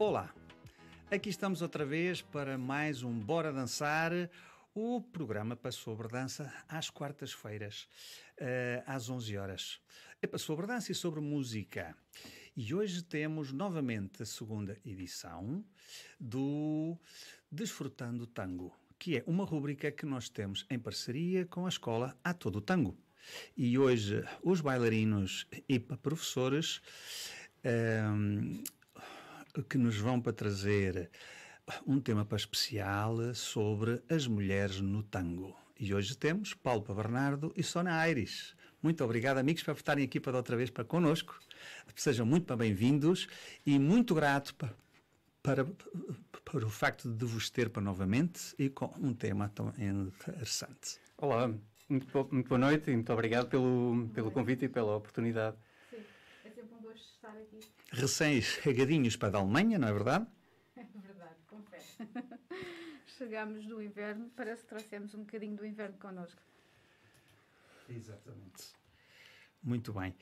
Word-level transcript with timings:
Olá, 0.00 0.34
aqui 1.10 1.28
estamos 1.28 1.60
outra 1.60 1.84
vez 1.84 2.22
para 2.22 2.56
mais 2.56 3.02
um 3.02 3.12
Bora 3.12 3.52
Dançar, 3.52 4.10
o 4.74 5.02
programa 5.02 5.58
sobre 5.70 6.08
dança 6.08 6.50
às 6.66 6.88
quartas-feiras, 6.88 7.86
uh, 8.40 8.82
às 8.86 9.10
11 9.10 9.36
horas. 9.36 9.78
É 10.22 10.38
sobre 10.38 10.66
dança 10.66 10.90
e 10.90 10.94
sobre 10.94 11.20
música. 11.20 11.94
E 12.56 12.72
hoje 12.72 13.04
temos 13.04 13.52
novamente 13.52 14.22
a 14.22 14.24
segunda 14.24 14.74
edição 14.86 15.62
do 16.18 16.96
Desfrutando 17.52 18.26
Tango, 18.26 18.74
que 18.98 19.18
é 19.18 19.24
uma 19.26 19.44
rubrica 19.44 19.92
que 19.92 20.06
nós 20.06 20.30
temos 20.30 20.64
em 20.70 20.78
parceria 20.78 21.44
com 21.44 21.66
a 21.66 21.68
escola 21.68 22.16
A 22.24 22.32
Todo 22.32 22.62
Tango. 22.62 22.96
E 23.54 23.78
hoje 23.78 24.24
os 24.42 24.62
bailarinos 24.62 25.46
e 25.68 25.78
professores 25.78 26.80
um, 27.62 28.64
que 29.68 29.76
nos 29.76 29.96
vão 29.96 30.20
para 30.20 30.32
trazer 30.32 31.10
um 31.86 32.00
tema 32.00 32.24
para 32.24 32.36
especial 32.36 33.34
sobre 33.34 34.02
as 34.08 34.26
mulheres 34.26 34.80
no 34.80 35.02
tango. 35.02 35.56
E 35.78 35.94
hoje 35.94 36.16
temos 36.16 36.54
Paulo 36.54 36.82
Bernardo 36.94 37.52
e 37.56 37.62
Sônia 37.62 37.94
Aires. 37.94 38.54
Muito 38.82 39.04
obrigado, 39.04 39.38
amigos, 39.38 39.62
por 39.62 39.74
estarem 39.74 40.04
aqui 40.04 40.20
para 40.20 40.36
outra 40.36 40.56
vez 40.56 40.70
para 40.70 40.84
connosco. 40.84 41.38
Sejam 41.94 42.24
muito 42.24 42.56
bem-vindos 42.56 43.28
e 43.66 43.78
muito 43.78 44.14
grato 44.14 44.54
para, 44.54 44.74
para, 45.42 45.66
para 46.44 46.66
o 46.66 46.70
facto 46.70 47.10
de 47.10 47.24
vos 47.24 47.50
ter 47.50 47.70
para 47.70 47.82
novamente 47.82 48.54
e 48.58 48.70
com 48.70 48.86
um 48.98 49.12
tema 49.12 49.48
tão 49.48 49.72
interessante. 49.78 50.98
Olá, 51.18 51.48
muito, 51.88 52.28
muito 52.30 52.48
boa 52.48 52.58
noite 52.58 52.90
e 52.90 52.94
muito 52.94 53.12
obrigado 53.12 53.48
pelo, 53.48 54.08
pelo 54.14 54.30
convite 54.30 54.64
e 54.64 54.68
pela 54.68 54.96
oportunidade. 54.96 55.56
Sim, 55.90 55.98
é 56.44 56.50
sempre 56.50 56.74
um 56.74 56.82
gosto 56.82 57.04
estar 57.04 57.32
aqui. 57.32 57.79
Recém-chegadinhos 57.90 59.16
para 59.16 59.36
a 59.36 59.40
Alemanha, 59.40 59.78
não 59.78 59.88
é 59.88 59.92
verdade? 59.92 60.26
É 60.76 60.84
verdade, 60.84 61.34
confesso. 61.48 61.98
Chegámos 63.18 63.66
do 63.66 63.82
inverno, 63.82 64.30
parece 64.36 64.62
que 64.62 64.68
trouxemos 64.68 65.14
um 65.14 65.20
bocadinho 65.20 65.56
do 65.56 65.66
inverno 65.66 65.96
connosco. 65.98 66.40
Exatamente. 67.88 68.72
Muito 69.62 69.92
bem. 69.92 70.14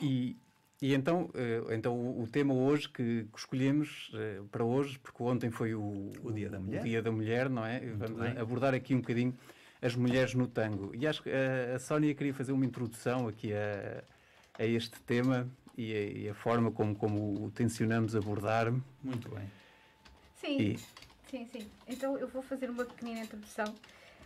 E, 0.00 0.36
e 0.80 0.94
então, 0.94 1.30
eh, 1.34 1.62
então 1.74 2.18
o, 2.18 2.26
tema 2.26 2.54
hoje 2.54 2.88
que, 2.88 3.26
escolhemos 3.36 4.10
eh, 4.14 4.40
para 4.50 4.64
hoje, 4.64 4.98
porque 4.98 5.22
ontem 5.22 5.50
foi 5.50 5.74
o, 5.74 6.10
o, 6.22 6.32
Dia, 6.32 6.48
da 6.48 6.58
Mulher. 6.58 6.80
o 6.80 6.84
Dia 6.84 7.02
da 7.02 7.12
Mulher, 7.12 7.50
não 7.50 7.64
é? 7.64 7.80
Muito 7.80 7.98
Vamos 7.98 8.20
bem. 8.20 8.38
abordar 8.38 8.74
aqui 8.74 8.94
um 8.94 9.00
bocadinho 9.00 9.36
as 9.82 9.94
mulheres 9.94 10.34
no 10.34 10.48
tango. 10.48 10.94
E 10.94 11.06
acho 11.06 11.22
que 11.22 11.30
a, 11.30 11.76
a 11.76 11.78
Sónia 11.78 12.14
queria 12.14 12.34
fazer 12.34 12.52
uma 12.52 12.64
introdução 12.64 13.28
aqui 13.28 13.52
a, 13.52 14.02
a 14.58 14.64
este 14.64 15.00
tema 15.02 15.48
e 15.80 15.94
a, 15.94 16.18
e 16.18 16.28
a, 16.28 16.34
forma 16.34 16.70
como, 16.70 16.94
como 16.94 17.46
o 17.46 17.50
tencionamos 17.50 18.14
abordar. 18.14 18.70
Muito 19.02 19.30
bem. 19.30 19.50
Sim, 20.36 20.58
e... 20.60 20.78
sim, 21.30 21.48
sim. 21.50 21.70
Então 21.88 22.18
eu 22.18 22.28
vou 22.28 22.42
fazer 22.42 22.68
uma 22.68 22.84
pequenina 22.84 23.20
introdução. 23.20 23.74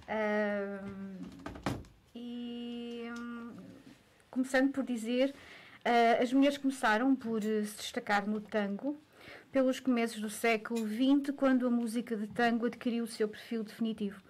Uh, 0.09 1.25
e 2.13 3.05
um, 3.17 3.53
começando 4.31 4.73
por 4.73 4.83
dizer, 4.83 5.31
uh, 5.31 6.23
as 6.23 6.33
mulheres 6.33 6.59
começaram 6.59 7.15
por 7.15 7.39
uh, 7.39 7.65
se 7.65 7.77
destacar 7.77 8.27
no 8.27 8.41
tango 8.41 8.99
pelos 9.53 9.79
começos 9.79 10.21
do 10.21 10.29
século 10.29 10.81
XX, 10.89 11.33
quando 11.37 11.69
a 11.69 11.71
música 11.71 12.17
de 12.17 12.27
tango 12.27 12.67
adquiriu 12.67 13.05
o 13.05 13.07
seu 13.09 13.29
perfil 13.29 13.63
definitivo. 13.63 14.21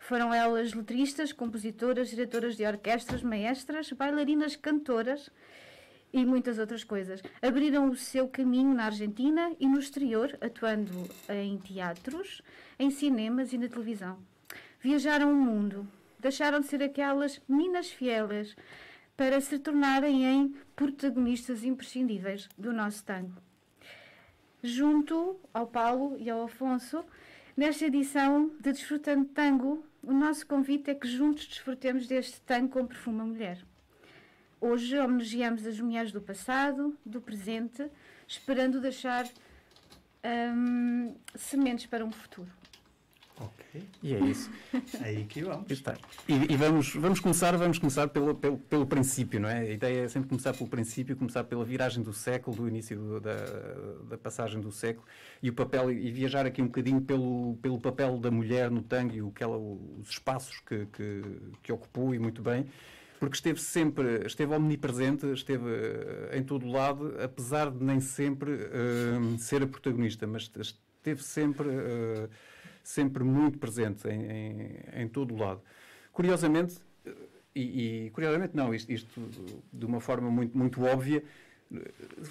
Foram 0.00 0.34
elas 0.34 0.74
letristas, 0.74 1.32
compositoras, 1.32 2.10
diretoras 2.10 2.56
de 2.56 2.66
orquestras, 2.66 3.22
maestras, 3.22 3.92
bailarinas, 3.92 4.56
cantoras 4.56 5.30
e 6.14 6.24
muitas 6.24 6.60
outras 6.60 6.84
coisas. 6.84 7.20
Abriram 7.42 7.90
o 7.90 7.96
seu 7.96 8.28
caminho 8.28 8.72
na 8.72 8.84
Argentina 8.84 9.52
e 9.58 9.66
no 9.66 9.80
exterior, 9.80 10.38
atuando 10.40 11.08
em 11.28 11.58
teatros, 11.58 12.40
em 12.78 12.88
cinemas 12.88 13.52
e 13.52 13.58
na 13.58 13.68
televisão. 13.68 14.16
Viajaram 14.80 15.32
o 15.32 15.34
mundo, 15.34 15.86
deixaram 16.20 16.60
de 16.60 16.68
ser 16.68 16.84
aquelas 16.84 17.42
minas 17.48 17.90
fieles 17.90 18.56
para 19.16 19.40
se 19.40 19.58
tornarem 19.58 20.24
em 20.24 20.54
protagonistas 20.76 21.64
imprescindíveis 21.64 22.48
do 22.56 22.72
nosso 22.72 23.04
tango. 23.04 23.34
Junto 24.62 25.40
ao 25.52 25.66
Paulo 25.66 26.16
e 26.18 26.30
ao 26.30 26.44
Afonso, 26.44 27.04
nesta 27.56 27.86
edição 27.86 28.52
de 28.60 28.72
Desfrutando 28.72 29.24
Tango, 29.26 29.84
o 30.00 30.12
nosso 30.12 30.46
convite 30.46 30.90
é 30.90 30.94
que 30.94 31.08
juntos 31.08 31.46
desfrutemos 31.48 32.06
deste 32.06 32.40
tango 32.42 32.68
com 32.68 32.86
perfume 32.86 33.20
a 33.20 33.24
mulher. 33.24 33.73
Hoje 34.66 34.98
homenageamos 34.98 35.66
as 35.66 35.78
mulheres 35.78 36.10
do 36.10 36.22
passado, 36.22 36.96
do 37.04 37.20
presente, 37.20 37.86
esperando 38.26 38.80
deixar 38.80 39.28
hum, 40.24 41.14
sementes 41.34 41.84
para 41.84 42.02
um 42.02 42.10
futuro. 42.10 42.48
Ok. 43.38 43.82
E 44.02 44.14
é 44.14 44.20
isso. 44.20 44.50
Aí 45.04 45.26
que 45.26 45.42
vamos. 45.42 45.70
Está. 45.70 45.98
E, 46.26 46.50
e, 46.50 46.56
vamos, 46.56 46.94
vamos 46.94 47.20
começar, 47.20 47.54
vamos 47.58 47.78
começar 47.78 48.08
pelo, 48.08 48.34
pelo, 48.34 48.56
pelo, 48.56 48.86
princípio, 48.86 49.38
não 49.38 49.50
é? 49.50 49.58
A 49.58 49.70
ideia 49.70 50.04
é 50.06 50.08
sempre 50.08 50.30
começar 50.30 50.54
pelo 50.54 50.70
princípio, 50.70 51.14
começar 51.14 51.44
pela 51.44 51.62
viragem 51.62 52.02
do 52.02 52.14
século, 52.14 52.56
do 52.56 52.66
início 52.66 52.96
do, 52.96 53.20
da, 53.20 53.36
da 54.08 54.16
passagem 54.16 54.62
do 54.62 54.72
século 54.72 55.06
e 55.42 55.50
o 55.50 55.52
papel 55.52 55.92
e 55.92 56.10
viajar 56.10 56.46
aqui 56.46 56.62
um 56.62 56.68
bocadinho 56.68 57.02
pelo, 57.02 57.58
pelo 57.60 57.78
papel 57.78 58.16
da 58.16 58.30
mulher 58.30 58.70
no 58.70 58.80
tango 58.80 59.14
e 59.14 59.20
o 59.20 59.30
que 59.30 59.44
ela, 59.44 59.58
os 59.58 60.08
espaços 60.08 60.58
que, 60.60 60.86
que, 60.86 61.22
que 61.62 61.70
ocupou 61.70 62.14
e 62.14 62.18
muito 62.18 62.40
bem 62.40 62.64
porque 63.24 63.36
esteve 63.36 63.58
sempre, 63.58 64.26
esteve 64.26 64.54
omnipresente, 64.54 65.24
esteve 65.32 65.64
uh, 65.64 66.36
em 66.36 66.42
todo 66.42 66.66
lado, 66.68 67.16
apesar 67.22 67.70
de 67.70 67.82
nem 67.82 67.98
sempre 67.98 68.50
uh, 68.52 69.38
ser 69.38 69.62
a 69.62 69.66
protagonista, 69.66 70.26
mas 70.26 70.42
esteve 70.42 71.22
sempre 71.22 71.66
uh, 71.68 72.28
sempre 72.82 73.24
muito 73.24 73.56
presente 73.56 74.06
em, 74.08 74.30
em, 74.30 74.78
em 75.04 75.08
todo 75.08 75.34
lado. 75.34 75.62
Curiosamente, 76.12 76.76
e, 77.54 78.04
e 78.04 78.10
curiosamente 78.10 78.54
não, 78.54 78.74
isto, 78.74 78.92
isto, 78.92 79.22
de 79.72 79.86
uma 79.86 80.02
forma 80.02 80.30
muito, 80.30 80.56
muito 80.56 80.82
óbvia, 80.82 81.24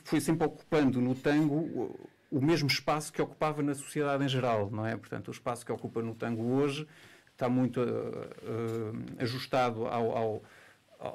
foi 0.03 0.21
sempre 0.21 0.45
ocupando 0.45 1.01
no 1.01 1.15
tango 1.15 1.55
o, 1.55 2.09
o 2.29 2.39
mesmo 2.39 2.67
espaço 2.67 3.11
que 3.11 3.19
ocupava 3.19 3.63
na 3.63 3.73
sociedade 3.73 4.23
em 4.23 4.27
geral, 4.27 4.69
não 4.69 4.85
é? 4.85 4.95
Portanto, 4.95 5.29
o 5.29 5.31
espaço 5.31 5.65
que 5.65 5.71
ocupa 5.71 6.03
no 6.03 6.13
tango 6.13 6.43
hoje 6.43 6.87
está 7.31 7.49
muito 7.49 7.79
uh, 7.79 7.83
uh, 7.83 9.23
ajustado 9.23 9.87
ao, 9.87 10.15
ao 10.15 10.43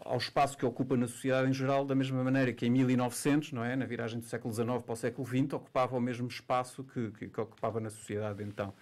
ao 0.04 0.18
espaço 0.18 0.56
que 0.56 0.66
ocupa 0.66 0.96
na 0.96 1.06
sociedade 1.06 1.48
em 1.48 1.52
geral, 1.52 1.84
da 1.84 1.94
mesma 1.94 2.22
maneira 2.22 2.52
que 2.52 2.66
em 2.66 2.70
1900, 2.70 3.52
não 3.52 3.64
é, 3.64 3.74
na 3.74 3.86
viragem 3.86 4.20
do 4.20 4.26
século 4.26 4.52
XIX 4.52 4.82
para 4.82 4.92
o 4.92 4.96
século 4.96 5.26
XX, 5.26 5.54
ocupava 5.54 5.96
o 5.96 6.00
mesmo 6.00 6.28
espaço 6.28 6.84
que, 6.84 7.10
que, 7.12 7.28
que 7.28 7.40
ocupava 7.40 7.80
na 7.80 7.88
sociedade 7.88 8.42
então 8.42 8.74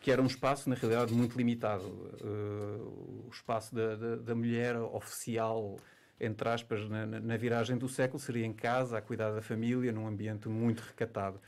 que 0.00 0.10
era 0.10 0.20
um 0.20 0.26
espaço, 0.26 0.68
na 0.68 0.74
realidade, 0.74 1.12
muito 1.12 1.36
limitado. 1.36 1.84
Uh, 1.84 3.26
o 3.26 3.30
espaço 3.30 3.74
da, 3.74 3.94
da, 3.94 4.16
da, 4.16 4.34
mulher 4.34 4.76
oficial, 4.76 5.76
entre 6.18 6.48
aspas, 6.48 6.88
na, 6.88 7.06
na, 7.06 7.36
viragem 7.36 7.76
do 7.76 7.86
século, 7.86 8.18
seria 8.18 8.46
em 8.46 8.52
casa, 8.52 8.96
a 8.96 9.02
cuidar 9.02 9.30
da 9.30 9.42
família, 9.42 9.92
num 9.92 10.06
ambiente 10.06 10.48
muito 10.48 10.80
recatado. 10.80 11.38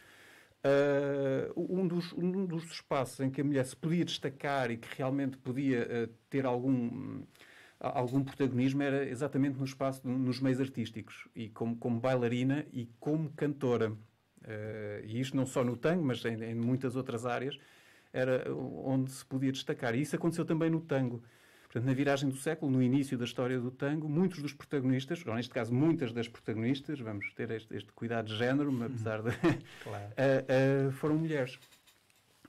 Uh, 0.65 1.81
um, 1.81 1.89
dos, 1.89 2.13
um 2.13 2.45
dos 2.45 2.65
espaços 2.71 3.19
em 3.21 3.31
que 3.31 3.41
a 3.41 3.45
mulher 3.45 3.65
se 3.65 3.75
podia 3.75 4.05
destacar 4.05 4.71
e 4.71 4.77
que 4.77 4.97
realmente 4.97 5.37
podia 5.39 5.83
uh, 5.83 6.15
ter 6.29 6.45
algum, 6.45 7.23
algum 7.83 8.23
protagonismo 8.23 8.83
era 8.83 9.09
exatamente 9.09 9.59
no 9.59 9.65
espaço, 9.65 10.07
nos 10.07 10.41
meios 10.41 10.61
artísticos, 10.61 11.29
e 11.35 11.49
como, 11.49 11.77
como 11.77 12.01
bailarina 12.01 12.65
e 12.73 12.89
como 13.01 13.31
cantora. 13.33 13.93
e 15.05 15.21
isto 15.21 15.37
não 15.37 15.47
só 15.47 15.65
no 15.65 15.77
tango, 15.77 16.05
mas 16.05 16.25
em, 16.25 16.43
em 16.43 16.55
muitas 16.55 16.97
outras 16.97 17.27
áreas 17.27 17.59
era 18.13 18.53
onde 18.55 19.11
se 19.11 19.25
podia 19.25 19.51
destacar. 19.51 19.95
E 19.95 20.03
isso 20.03 20.15
aconteceu 20.15 20.45
também 20.45 20.71
no 20.71 20.81
tango. 20.81 21.23
Portanto, 21.73 21.87
na 21.87 21.95
viragem 21.95 22.29
do 22.29 22.37
século, 22.37 22.71
no 22.71 22.83
início 22.83 23.17
da 23.17 23.25
história 23.25 23.59
do 23.59 23.71
tango, 23.71 24.07
muitos 24.07 24.43
dos 24.43 24.53
protagonistas, 24.53 25.25
ou 25.27 25.35
neste 25.35 25.55
caso 25.55 25.73
muitas 25.73 26.13
das 26.13 26.29
protagonistas, 26.29 27.01
vamos 27.01 27.33
ter 27.33 27.51
este, 27.51 27.75
este 27.75 27.91
cuidado 27.93 28.27
de 28.27 28.37
género, 28.37 28.71
apesar 28.85 29.23
de. 29.23 29.31
Claro. 29.83 30.05
uh, 30.05 30.89
uh, 30.89 30.93
foram 30.93 31.17
mulheres. 31.17 31.59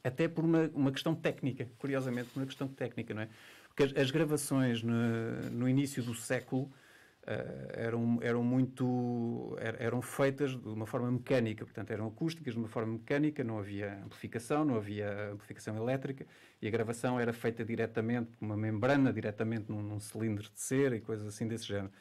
Até 0.03 0.27
por 0.27 0.43
uma, 0.43 0.69
uma 0.73 0.91
questão 0.91 1.15
técnica, 1.15 1.69
curiosamente, 1.77 2.31
por 2.31 2.41
uma 2.41 2.45
questão 2.45 2.67
técnica, 2.67 3.13
não 3.13 3.21
é? 3.21 3.29
Porque 3.75 3.83
as, 3.83 4.03
as 4.03 4.11
gravações 4.11 4.83
no, 4.83 4.93
no 5.51 5.67
início 5.67 6.03
do 6.03 6.13
século 6.13 6.71
Uh, 7.23 7.71
eram, 7.71 8.19
eram 8.21 8.43
muito 8.43 9.55
eram 9.79 10.01
feitas 10.01 10.51
de 10.51 10.67
uma 10.67 10.85
forma 10.85 11.09
mecânica, 11.09 11.63
portanto 11.63 11.89
eram 11.91 12.07
acústicas 12.07 12.53
de 12.53 12.59
uma 12.59 12.67
forma 12.67 12.91
mecânica, 12.91 13.41
não 13.45 13.59
havia 13.59 13.97
amplificação, 14.03 14.65
não 14.65 14.75
havia 14.75 15.31
amplificação 15.31 15.77
elétrica 15.77 16.27
e 16.61 16.67
a 16.67 16.69
gravação 16.69 17.17
era 17.17 17.31
feita 17.31 17.63
diretamente 17.63 18.35
com 18.35 18.45
uma 18.45 18.57
membrana, 18.57 19.13
diretamente 19.13 19.71
num, 19.71 19.81
num, 19.81 20.01
cilindro 20.01 20.43
de 20.43 20.59
cera 20.59 20.97
e 20.97 20.99
coisas 20.99 21.25
assim 21.25 21.47
desse 21.47 21.65
género. 21.65 21.93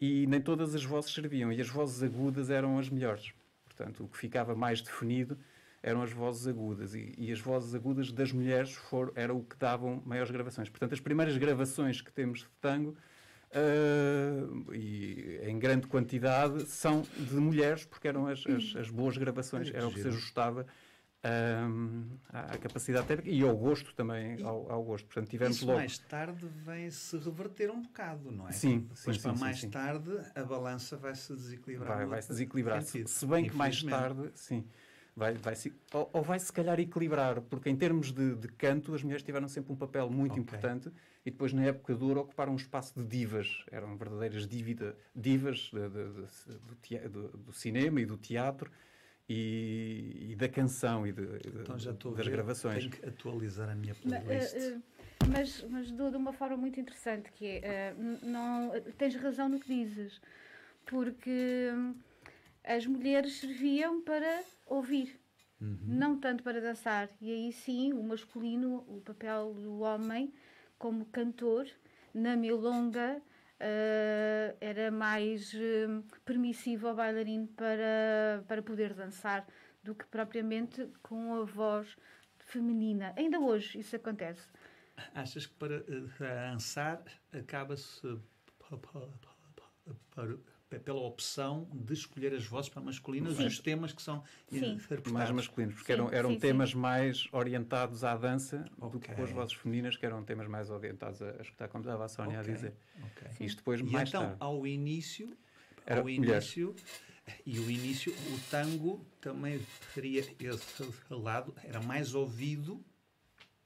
E 0.00 0.26
nem 0.26 0.40
todas 0.40 0.74
as 0.74 0.82
vozes 0.82 1.14
serviam 1.14 1.52
e 1.52 1.60
as 1.60 1.68
vozes 1.68 2.02
agudas 2.02 2.50
eram 2.50 2.80
as 2.80 2.88
melhores. 2.88 3.32
Portanto, 3.64 4.02
o 4.02 4.08
que 4.08 4.18
ficava 4.18 4.56
mais 4.56 4.82
definido 4.82 5.38
eram 5.82 6.02
as 6.02 6.12
vozes 6.12 6.46
agudas 6.46 6.94
e, 6.94 7.14
e 7.16 7.32
as 7.32 7.40
vozes 7.40 7.74
agudas 7.74 8.12
das 8.12 8.32
mulheres 8.32 8.72
foram, 8.72 9.12
era 9.14 9.34
o 9.34 9.42
que 9.42 9.56
davam 9.56 10.02
maiores 10.04 10.30
gravações. 10.30 10.68
Portanto, 10.68 10.92
as 10.92 11.00
primeiras 11.00 11.36
gravações 11.36 12.00
que 12.00 12.12
temos 12.12 12.40
de 12.40 12.50
tango 12.60 12.96
Uh, 13.50 14.74
e 14.74 15.40
em 15.44 15.58
grande 15.58 15.86
quantidade 15.86 16.66
são 16.66 17.00
de 17.16 17.36
mulheres, 17.36 17.82
porque 17.82 18.06
eram 18.06 18.26
as, 18.26 18.44
as, 18.46 18.76
as 18.76 18.90
boas 18.90 19.16
gravações, 19.16 19.70
era 19.72 19.88
o 19.88 19.90
que 19.90 20.02
se 20.02 20.08
ajustava 20.08 20.66
um, 21.24 22.04
à 22.28 22.56
capacidade 22.58 23.06
técnica 23.06 23.30
e 23.30 23.42
ao 23.42 23.56
gosto 23.56 23.94
também, 23.94 24.42
ao, 24.42 24.70
ao 24.70 24.84
gosto. 24.84 25.06
Portanto, 25.06 25.30
tivemos 25.30 25.56
Isso 25.56 25.66
logo... 25.66 25.78
mais 25.78 25.98
tarde 25.98 26.46
vem 26.64 26.90
se 26.90 27.16
reverter 27.16 27.70
um 27.70 27.82
bocado, 27.82 28.30
não 28.30 28.48
é? 28.48 28.52
Sim, 28.52 28.88
sim, 28.94 29.04
para 29.04 29.34
sim, 29.34 29.40
mais 29.40 29.60
sim. 29.60 29.70
tarde, 29.70 30.10
a 30.34 30.44
balança 30.44 30.96
vai 30.96 31.14
se 31.14 31.32
desequilibrar. 31.34 31.96
Vai, 31.96 32.06
vai 32.06 32.22
se 32.22 32.28
desequilibrar. 32.28 32.82
Se, 32.82 33.06
se 33.06 33.26
bem 33.26 33.48
que 33.48 33.56
mais 33.56 33.82
tarde, 33.82 34.30
sim. 34.34 34.64
Vai, 35.18 35.34
vai 35.34 35.56
-se, 35.56 35.72
ou, 35.92 36.08
ou, 36.12 36.22
vai 36.22 36.38
se 36.38 36.52
calhar 36.52 36.78
equilibrar, 36.78 37.40
porque 37.40 37.68
em 37.68 37.74
termos 37.74 38.12
de, 38.12 38.36
de, 38.36 38.46
canto 38.46 38.94
as 38.94 39.02
mulheres 39.02 39.24
tiveram 39.24 39.48
sempre 39.48 39.72
um 39.72 39.76
papel 39.76 40.08
muito 40.08 40.32
okay. 40.32 40.42
importante 40.44 40.92
e 41.26 41.30
depois 41.32 41.52
na 41.52 41.64
época 41.64 41.96
do 41.96 42.06
ouro 42.06 42.20
ocuparam 42.20 42.52
um 42.52 42.56
espaço 42.56 42.94
de 42.96 43.04
divas, 43.04 43.64
eram 43.72 43.96
verdadeiras 43.96 44.46
dívida, 44.46 44.96
divas 45.16 45.72
de, 45.72 45.88
de, 45.88 47.08
do, 47.08 47.28
do, 47.36 47.52
cinema 47.52 48.00
e 48.00 48.06
do 48.06 48.16
teatro 48.16 48.70
e, 49.28 50.28
e 50.30 50.36
da 50.36 50.48
canção 50.48 51.04
e, 51.04 51.10
então 51.10 51.76
já 51.76 51.90
estou 51.90 52.14
das 52.14 52.24
ver, 52.24 52.32
gravações. 52.32 52.84
Tenho 52.84 52.90
que 52.92 53.04
atualizar 53.04 53.68
a 53.68 53.74
minha 53.74 53.96
playlist. 53.96 54.54
Mas, 54.54 54.54
uh, 54.54 54.82
mas, 55.26 55.66
mas 55.68 55.90
de, 55.90 56.16
uma 56.16 56.32
forma 56.32 56.56
muito 56.56 56.78
interessante 56.78 57.32
que 57.32 57.60
é, 57.60 57.92
uh, 57.92 58.24
não, 58.24 58.70
tens 58.96 59.16
razão 59.16 59.48
no 59.48 59.58
que 59.58 59.66
dizes, 59.66 60.20
porque 60.86 61.72
hum, 61.74 61.96
as 62.62 62.86
mulheres 62.86 63.40
serviam 63.40 64.00
para 64.00 64.44
ouvir, 64.68 65.20
uhum. 65.60 65.78
não 65.86 66.18
tanto 66.18 66.42
para 66.42 66.60
dançar. 66.60 67.08
E 67.20 67.30
aí 67.30 67.52
sim, 67.52 67.92
o 67.92 68.02
masculino, 68.02 68.84
o 68.88 69.00
papel 69.00 69.54
do 69.54 69.80
homem 69.80 70.32
como 70.78 71.06
cantor, 71.06 71.66
na 72.14 72.36
milonga, 72.36 73.20
uh, 73.58 74.56
era 74.60 74.90
mais 74.90 75.52
uh, 75.54 76.02
permissivo 76.24 76.88
ao 76.88 76.94
bailarino 76.94 77.48
para, 77.48 78.44
para 78.46 78.62
poder 78.62 78.94
dançar 78.94 79.46
do 79.82 79.94
que 79.94 80.06
propriamente 80.06 80.88
com 81.02 81.34
a 81.34 81.44
voz 81.44 81.96
feminina. 82.38 83.12
Ainda 83.16 83.40
hoje 83.40 83.78
isso 83.78 83.96
acontece. 83.96 84.48
Achas 85.14 85.46
que 85.46 85.54
para 85.54 85.80
uh, 85.80 86.08
dançar 86.18 87.02
acaba-se 87.32 88.18
pela 90.76 91.00
opção 91.00 91.66
de 91.72 91.94
escolher 91.94 92.34
as 92.34 92.44
vozes 92.44 92.68
para 92.68 92.82
masculinas 92.82 93.36
sim. 93.36 93.46
os 93.46 93.58
temas 93.58 93.92
que 93.92 94.02
são 94.02 94.22
mais 95.10 95.30
masculinos, 95.30 95.74
porque 95.76 95.92
sim, 95.94 95.98
eram, 95.98 96.12
eram 96.12 96.30
sim, 96.30 96.38
temas 96.38 96.74
mais 96.74 97.26
orientados 97.32 98.04
à 98.04 98.14
dança 98.16 98.64
okay. 98.76 98.90
do 98.90 99.00
que 99.00 99.14
com 99.14 99.22
as 99.22 99.30
vozes 99.30 99.54
femininas, 99.54 99.96
que 99.96 100.04
eram 100.04 100.22
temas 100.22 100.46
mais 100.46 100.68
orientados 100.68 101.22
a, 101.22 101.30
a 101.30 101.40
escutar, 101.40 101.68
como 101.68 101.82
estava 101.82 102.04
a 102.04 102.08
Sónia 102.08 102.40
okay. 102.40 102.52
a 102.52 102.54
dizer. 102.54 102.74
Okay. 103.12 103.46
Isto 103.46 103.58
depois, 103.58 103.80
e 103.80 103.84
mais 103.84 104.08
então, 104.10 104.22
tarde. 104.22 104.36
ao 104.40 104.66
início, 104.66 105.34
Era 105.86 106.00
ao 106.00 106.10
início 106.10 106.74
e 107.46 107.58
o 107.58 107.70
início, 107.70 108.12
o 108.12 108.40
tango 108.50 109.06
também 109.20 109.60
teria 109.94 110.20
esse 110.20 110.34
lado, 111.10 111.54
era 111.64 111.80
mais 111.80 112.14
ouvido 112.14 112.84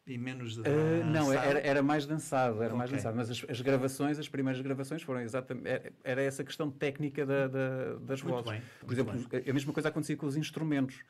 e 0.06 0.18
menos 0.18 0.58
uh, 0.58 0.62
Não, 1.06 1.32
era, 1.32 1.60
era 1.60 1.82
mais 1.82 2.06
dançado, 2.06 2.56
era 2.56 2.66
okay. 2.66 2.78
mais 2.78 2.90
dançado. 2.90 3.16
Mas 3.16 3.30
as, 3.30 3.44
as, 3.48 3.60
gravações, 3.60 4.18
as 4.18 4.28
primeiras 4.28 4.60
gravações 4.60 5.02
foram 5.02 5.20
exatamente... 5.20 5.68
Era, 5.68 5.92
era 6.02 6.22
essa 6.22 6.42
questão 6.42 6.70
técnica 6.70 7.24
da, 7.24 7.46
da, 7.46 7.94
das 8.00 8.22
muito 8.22 8.34
vozes. 8.34 8.50
Bem, 8.50 8.62
Por 8.80 8.92
exemplo, 8.92 9.28
bem. 9.28 9.44
a 9.48 9.52
mesma 9.52 9.72
coisa 9.72 9.88
acontecia 9.88 10.16
com 10.16 10.26
os 10.26 10.36
instrumentos. 10.36 11.04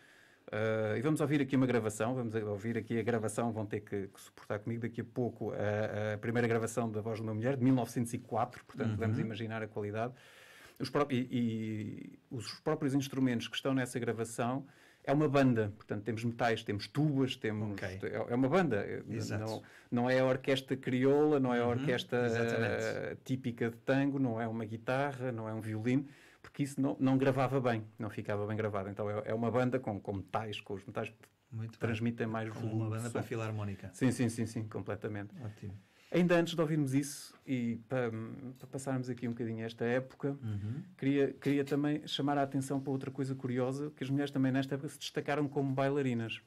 Uh, 0.48 0.96
e 0.98 1.00
vamos 1.00 1.20
ouvir 1.22 1.40
aqui 1.40 1.56
uma 1.56 1.66
gravação, 1.66 2.14
vamos 2.14 2.34
ouvir 2.34 2.76
aqui 2.76 2.98
a 2.98 3.02
gravação, 3.02 3.52
vão 3.52 3.64
ter 3.64 3.80
que, 3.80 4.08
que 4.08 4.20
suportar 4.20 4.58
comigo 4.58 4.82
daqui 4.82 5.00
a 5.00 5.04
pouco, 5.04 5.52
a, 5.52 6.14
a, 6.14 6.18
primeira 6.18 6.46
gravação 6.46 6.90
da 6.90 7.00
Voz 7.00 7.18
de 7.18 7.22
uma 7.22 7.32
Mulher, 7.32 7.56
de 7.56 7.64
1904, 7.64 8.62
portanto 8.66 8.90
uhum. 8.90 8.96
vamos 8.96 9.18
imaginar 9.18 9.62
a 9.62 9.68
qualidade. 9.68 10.12
Os 10.78 10.90
e, 11.10 11.28
e 11.30 12.18
os 12.30 12.60
próprios 12.60 12.92
instrumentos 12.92 13.48
que 13.48 13.56
estão 13.56 13.72
nessa 13.72 13.98
gravação 13.98 14.66
é 15.04 15.12
uma 15.12 15.28
banda, 15.28 15.72
portanto 15.76 16.04
temos 16.04 16.24
metais, 16.24 16.62
temos 16.62 16.86
tubas, 16.86 17.34
temos 17.36 17.72
okay. 17.72 17.98
é, 18.02 18.14
é, 18.14 18.34
uma 18.34 18.48
banda. 18.48 18.86
Exato. 19.08 19.44
Não, 19.44 19.62
não 19.90 20.10
é 20.10 20.20
a 20.20 20.24
orquestra 20.24 20.76
crioula, 20.76 21.40
não 21.40 21.52
é 21.52 21.60
a 21.60 21.64
uhum, 21.64 21.70
orquestra 21.70 22.28
uh, 22.28 23.16
típica 23.24 23.70
de 23.70 23.76
tango, 23.78 24.18
não 24.18 24.40
é 24.40 24.46
uma 24.46 24.64
guitarra, 24.64 25.32
não 25.32 25.48
é 25.48 25.52
um 25.52 25.60
violino, 25.60 26.06
porque 26.40 26.62
isso 26.62 26.80
não, 26.80 26.96
não 27.00 27.18
gravava 27.18 27.60
bem, 27.60 27.84
não 27.98 28.10
ficava 28.10 28.46
bem 28.46 28.56
gravado. 28.56 28.88
Então 28.88 29.10
é, 29.10 29.22
é 29.26 29.34
uma 29.34 29.50
banda 29.50 29.80
com, 29.80 30.00
com 30.00 30.12
metais, 30.14 30.60
com 30.60 30.74
os 30.74 30.84
metais 30.84 31.12
Muito 31.50 31.78
transmitem 31.78 32.26
bem. 32.26 32.32
mais 32.32 32.48
Como 32.50 32.60
volume. 32.60 32.82
Uma 32.82 32.96
banda 32.96 33.10
para 33.10 33.22
filarmónica. 33.22 33.90
Sim, 33.92 34.12
sim, 34.12 34.28
sim, 34.28 34.46
sim, 34.46 34.68
completamente. 34.68 35.34
Ótimo. 35.42 35.76
Ainda 36.12 36.36
antes 36.36 36.54
de 36.54 36.60
ouvirmos 36.60 36.92
isso 36.92 37.34
e 37.46 37.80
para, 37.88 38.10
para 38.58 38.68
passarmos 38.68 39.08
aqui 39.08 39.26
um 39.26 39.30
bocadinho 39.30 39.64
esta 39.64 39.84
época, 39.84 40.36
uhum. 40.42 40.82
queria, 40.98 41.32
queria 41.32 41.64
também 41.64 42.06
chamar 42.06 42.36
a 42.36 42.42
atenção 42.42 42.78
para 42.78 42.92
outra 42.92 43.10
coisa 43.10 43.34
curiosa, 43.34 43.90
que 43.96 44.04
as 44.04 44.10
mulheres 44.10 44.30
também 44.30 44.52
nesta 44.52 44.74
época 44.74 44.90
se 44.90 44.98
destacaram 44.98 45.48
como 45.48 45.72
bailarinas. 45.72 46.42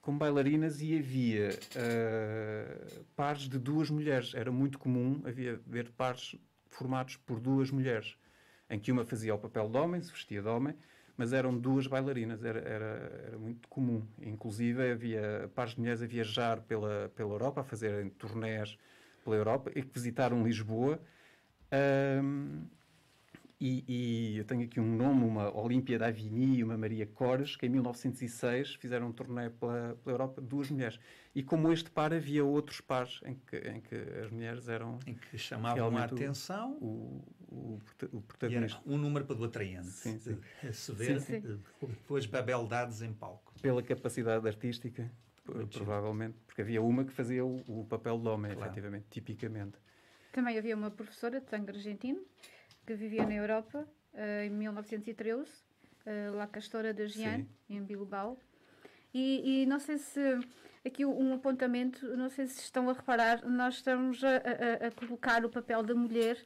Como 0.00 0.18
bailarinas 0.18 0.80
e 0.80 0.96
havia 0.96 1.48
uh, 1.50 3.04
pares 3.16 3.48
de 3.48 3.58
duas 3.58 3.90
mulheres. 3.90 4.34
Era 4.34 4.52
muito 4.52 4.78
comum 4.78 5.20
havia 5.24 5.60
ver 5.66 5.90
pares 5.90 6.36
formados 6.68 7.16
por 7.16 7.40
duas 7.40 7.72
mulheres, 7.72 8.16
em 8.70 8.78
que 8.78 8.92
uma 8.92 9.04
fazia 9.04 9.34
o 9.34 9.38
papel 9.38 9.68
de 9.68 9.76
homem, 9.76 10.00
se 10.00 10.12
vestia 10.12 10.40
de 10.40 10.48
homem, 10.48 10.76
mas 11.20 11.34
eram 11.34 11.54
duas 11.54 11.86
bailarinas, 11.86 12.42
era, 12.42 12.60
era, 12.60 13.22
era, 13.26 13.38
muito 13.38 13.68
comum. 13.68 14.02
Inclusive 14.22 14.92
havia 14.92 15.50
pares 15.54 15.74
de 15.74 15.80
mulheres 15.80 16.00
a 16.00 16.06
viajar 16.06 16.62
pela, 16.62 17.12
pela 17.14 17.34
Europa, 17.34 17.60
a 17.60 17.64
fazerem 17.64 18.08
turnés 18.08 18.78
pela 19.22 19.36
Europa 19.36 19.70
e 19.74 19.82
que 19.82 19.90
visitaram 19.92 20.42
Lisboa. 20.42 20.98
Um, 22.24 22.62
e, 23.60 23.84
e, 23.86 24.38
eu 24.38 24.44
tenho 24.46 24.62
aqui 24.62 24.80
um 24.80 24.96
nome, 24.96 25.22
uma 25.22 25.54
Olímpia 25.54 25.98
da 25.98 26.06
Avigny 26.06 26.56
e 26.56 26.64
uma 26.64 26.78
Maria 26.78 27.04
Cores, 27.06 27.54
que 27.54 27.66
em 27.66 27.68
1906 27.68 28.76
fizeram 28.76 29.08
um 29.08 29.12
torneio 29.12 29.50
pela, 29.50 29.98
pela 30.02 30.14
Europa, 30.14 30.40
duas 30.40 30.70
mulheres. 30.70 30.98
E 31.34 31.42
como 31.42 31.70
este 31.70 31.90
par, 31.90 32.14
havia 32.14 32.42
outros 32.42 32.80
pares 32.80 33.20
em 33.26 33.34
que, 33.34 33.56
em 33.56 33.82
que 33.82 33.94
as 33.94 34.30
mulheres 34.30 34.70
eram... 34.70 34.98
Em 35.06 35.12
que 35.12 35.36
chamavam 35.36 35.94
a 35.98 36.04
atenção. 36.04 36.78
O, 36.80 37.22
o, 37.50 37.80
o 38.12 38.20
protagonista. 38.22 38.80
um 38.86 38.96
número 38.96 39.24
para 39.24 39.36
do 39.36 39.44
atraente. 39.44 39.88
Sim, 39.88 40.18
sim. 40.18 40.38
Se 40.72 40.92
ver, 40.92 41.20
sim, 41.20 41.42
bebeldades 42.30 43.02
em 43.02 43.12
palco. 43.12 43.52
Pela 43.60 43.82
capacidade 43.82 44.46
artística, 44.46 45.10
Muito 45.46 45.76
provavelmente. 45.76 46.34
Chido. 46.34 46.44
Porque 46.46 46.62
havia 46.62 46.82
uma 46.82 47.04
que 47.04 47.12
fazia 47.12 47.44
o, 47.44 47.62
o 47.66 47.84
papel 47.84 48.18
de 48.18 48.28
homem, 48.28 48.52
claro. 48.52 48.66
efetivamente, 48.66 49.06
tipicamente. 49.10 49.78
Também 50.32 50.56
havia 50.56 50.76
uma 50.76 50.90
professora 50.90 51.40
de 51.40 51.46
tango 51.46 51.70
argentino 51.70 52.20
que 52.86 52.94
vivia 52.94 53.26
na 53.26 53.34
Europa 53.34 53.86
uh, 54.14 54.44
em 54.44 54.50
1913, 54.50 55.42
uh, 55.42 56.36
La 56.36 56.46
Castora 56.46 56.94
de 56.94 57.08
Gian, 57.08 57.46
em 57.68 57.82
Bilbao. 57.82 58.38
E, 59.12 59.62
e, 59.62 59.66
não 59.66 59.80
sei 59.80 59.98
se 59.98 60.20
aqui 60.84 61.04
um 61.04 61.34
apontamento, 61.34 62.06
não 62.16 62.30
sei 62.30 62.46
se 62.46 62.60
estão 62.60 62.88
a 62.88 62.92
reparar, 62.92 63.44
nós 63.44 63.74
estamos 63.74 64.22
a, 64.22 64.36
a, 64.36 64.86
a 64.86 64.90
colocar 64.92 65.44
o 65.44 65.48
papel 65.48 65.82
da 65.82 65.94
mulher 65.94 66.38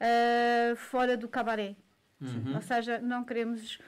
uh, 0.00 0.76
fora 0.76 1.16
do 1.16 1.28
cabaré. 1.28 1.76
Uhum. 2.20 2.54
Ou 2.54 2.62
seja, 2.62 2.98
não 2.98 3.24
queremos 3.24 3.78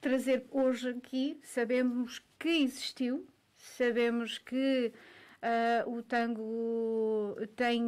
trazer 0.00 0.46
hoje 0.50 0.90
aqui, 0.90 1.38
sabemos 1.42 2.22
que 2.38 2.48
existiu, 2.48 3.26
sabemos 3.56 4.38
que 4.38 4.92
uh, 5.42 5.90
o 5.90 6.02
tango 6.02 7.36
tem. 7.54 7.82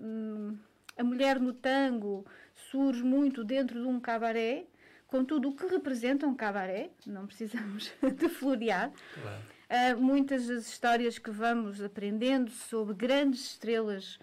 Hum, 0.00 0.58
a 0.96 1.02
mulher 1.02 1.40
no 1.40 1.52
tango 1.52 2.24
surge 2.54 3.02
muito 3.02 3.42
dentro 3.42 3.80
de 3.80 3.86
um 3.86 3.98
cabaré, 3.98 4.66
com 5.08 5.24
tudo 5.24 5.48
o 5.48 5.56
que 5.56 5.66
representa 5.66 6.26
um 6.26 6.34
cabaré, 6.34 6.90
não 7.06 7.26
precisamos 7.26 7.92
de 8.16 8.28
florear. 8.28 8.92
Claro. 9.20 9.42
Uh, 9.64 10.00
muitas 10.00 10.46
das 10.46 10.68
histórias 10.68 11.18
que 11.18 11.30
vamos 11.30 11.82
aprendendo 11.82 12.50
sobre 12.50 12.94
grandes 12.94 13.40
estrelas 13.52 14.18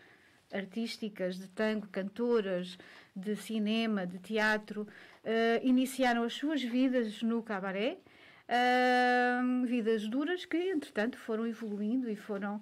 artísticas 0.53 1.37
de 1.37 1.47
tango, 1.47 1.87
cantoras 1.87 2.77
de 3.15 3.35
cinema, 3.35 4.05
de 4.05 4.19
teatro, 4.19 4.81
uh, 4.83 4.87
iniciaram 5.65 6.23
as 6.23 6.33
suas 6.33 6.61
vidas 6.61 7.21
no 7.21 7.41
cabaré, 7.43 7.97
uh, 8.47 9.65
vidas 9.65 10.07
duras 10.07 10.45
que, 10.45 10.57
entretanto, 10.57 11.17
foram 11.17 11.45
evoluindo 11.47 12.09
e 12.09 12.15
foram 12.15 12.61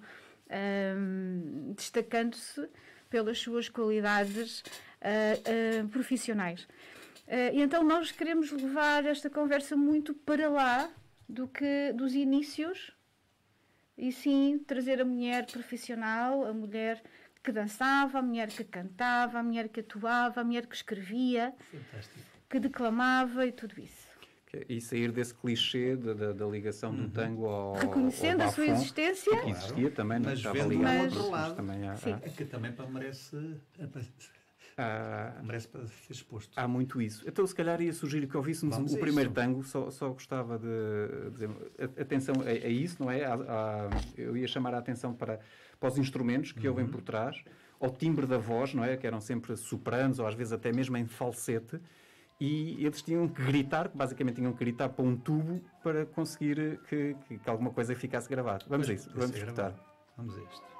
destacando-se 1.76 2.68
pelas 3.08 3.38
suas 3.38 3.68
qualidades 3.68 4.64
uh, 5.00 5.88
profissionais. 5.90 6.66
E 7.54 7.62
então 7.62 7.84
nós 7.84 8.10
queremos 8.10 8.50
levar 8.50 9.06
esta 9.06 9.30
conversa 9.30 9.76
muito 9.76 10.12
para 10.12 10.48
lá 10.48 10.90
do 11.28 11.46
que 11.46 11.92
dos 11.92 12.16
inícios 12.16 12.92
e 13.96 14.10
sim 14.10 14.58
trazer 14.66 15.00
a 15.00 15.04
mulher 15.04 15.46
profissional, 15.46 16.44
a 16.44 16.52
mulher 16.52 17.00
que 17.42 17.52
dançava, 17.52 18.18
a 18.18 18.22
mulher 18.22 18.48
que 18.48 18.64
cantava, 18.64 19.38
a 19.38 19.42
mulher 19.42 19.68
que 19.68 19.80
atuava, 19.80 20.40
a 20.40 20.44
mulher 20.44 20.66
que 20.66 20.74
escrevia, 20.74 21.54
Fantástico. 21.70 22.20
que 22.48 22.60
declamava 22.60 23.46
e 23.46 23.52
tudo 23.52 23.80
isso. 23.80 24.08
e 24.68 24.80
sair 24.80 25.10
desse 25.12 25.34
clichê 25.34 25.96
da, 25.96 26.12
da, 26.12 26.32
da 26.32 26.46
ligação 26.46 26.94
do 26.94 27.02
uhum. 27.02 27.10
tango 27.10 27.46
ao 27.46 27.74
Reconhecendo 27.74 28.42
ao 28.42 28.48
a 28.48 28.52
sua 28.52 28.66
existência. 28.66 29.40
Que 29.40 29.50
existia 29.50 29.90
também, 29.90 30.20
mas 30.20 30.38
estava 30.38 30.58
ligado, 30.64 30.82
mas, 30.82 31.16
outro 31.16 31.30
lado. 31.30 31.54
Também 31.54 31.88
há, 31.88 31.94
há, 31.94 32.18
que 32.30 32.44
também 32.44 32.74
merece, 32.90 33.56
há, 34.76 35.40
merece 35.42 35.68
para 35.68 35.86
ser 35.86 36.12
exposto. 36.12 36.52
Há 36.58 36.68
muito 36.68 37.00
isso. 37.00 37.22
Então, 37.26 37.46
se 37.46 37.54
calhar 37.54 37.80
ia 37.80 37.92
sugerir 37.92 38.26
que 38.26 38.36
ouvíssemos 38.36 38.76
Vamos 38.76 38.92
o 38.92 38.98
primeiro 38.98 39.30
tango, 39.30 39.62
só, 39.62 39.88
só 39.90 40.10
gostava 40.10 40.58
de 40.58 41.30
dizer 41.30 41.48
atenção 41.98 42.34
a, 42.42 42.48
a 42.48 42.68
isso, 42.68 43.02
não 43.02 43.10
é? 43.10 43.22
eu 44.18 44.36
ia 44.36 44.48
chamar 44.48 44.74
a 44.74 44.78
atenção 44.78 45.14
para, 45.14 45.40
para 45.80 45.88
os 45.88 45.98
instrumentos 45.98 46.52
que 46.52 46.68
uhum. 46.68 46.74
ouvem 46.74 46.86
por 46.86 47.00
trás, 47.00 47.42
ao 47.80 47.90
timbre 47.90 48.26
da 48.26 48.36
voz, 48.38 48.74
não 48.74 48.84
é? 48.84 48.96
Que 48.96 49.06
eram 49.06 49.20
sempre 49.20 49.56
sopranos 49.56 50.18
ou 50.18 50.26
às 50.26 50.34
vezes 50.34 50.52
até 50.52 50.70
mesmo 50.70 50.96
em 50.96 51.06
falsete 51.06 51.80
e 52.38 52.84
eles 52.84 53.02
tinham 53.02 53.28
que 53.28 53.42
gritar, 53.42 53.90
basicamente 53.94 54.36
tinham 54.36 54.52
que 54.52 54.58
gritar 54.58 54.90
para 54.90 55.04
um 55.04 55.16
tubo 55.16 55.60
para 55.82 56.06
conseguir 56.06 56.80
que, 56.88 57.16
que, 57.26 57.38
que 57.38 57.50
alguma 57.50 57.70
coisa 57.70 57.94
ficasse 57.94 58.28
gravada. 58.28 58.64
Vamos 58.68 58.88
a 58.88 58.92
isso, 58.92 59.10
vamos 59.14 59.36
escutar. 59.36 59.74
Vamos 60.16 60.36
a 60.36 60.40
isto. 60.40 60.79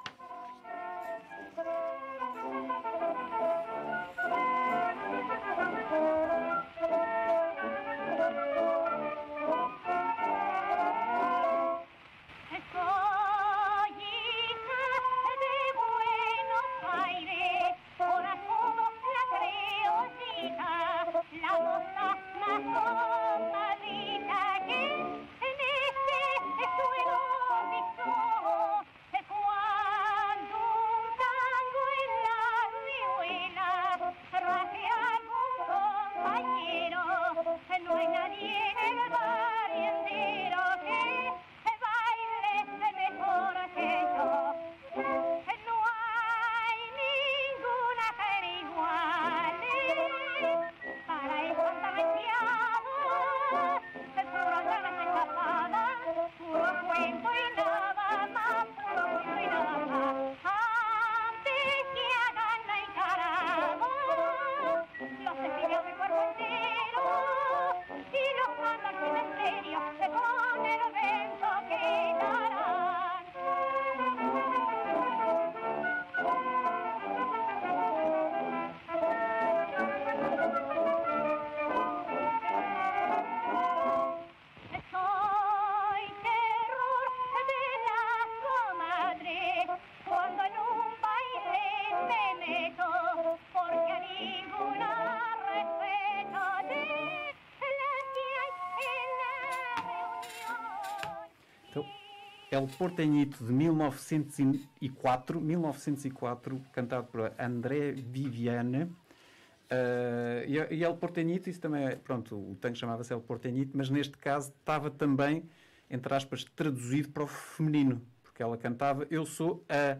El 102.61 102.67
Portenhito 102.77 103.43
de 103.43 103.51
1904, 103.51 105.41
1904, 105.41 106.61
cantado 106.71 107.07
por 107.07 107.33
André 107.39 107.91
Viviane. 107.91 108.83
Uh, 108.83 110.45
e, 110.45 110.75
e 110.75 110.83
El 110.83 110.95
Portenhito, 110.97 111.49
isso 111.49 111.59
também 111.59 111.85
é, 111.85 111.95
pronto, 111.95 112.35
o 112.35 112.55
tango 112.61 112.75
chamava-se 112.75 113.11
El 113.11 113.21
Portenhito, 113.21 113.75
mas 113.75 113.89
neste 113.89 114.15
caso 114.15 114.53
estava 114.59 114.91
também, 114.91 115.49
entre 115.89 116.13
aspas, 116.13 116.43
traduzido 116.43 117.09
para 117.09 117.23
o 117.23 117.27
feminino, 117.27 117.99
porque 118.21 118.43
ela 118.43 118.55
cantava 118.57 119.07
Eu 119.09 119.25
sou 119.25 119.65
a. 119.67 119.97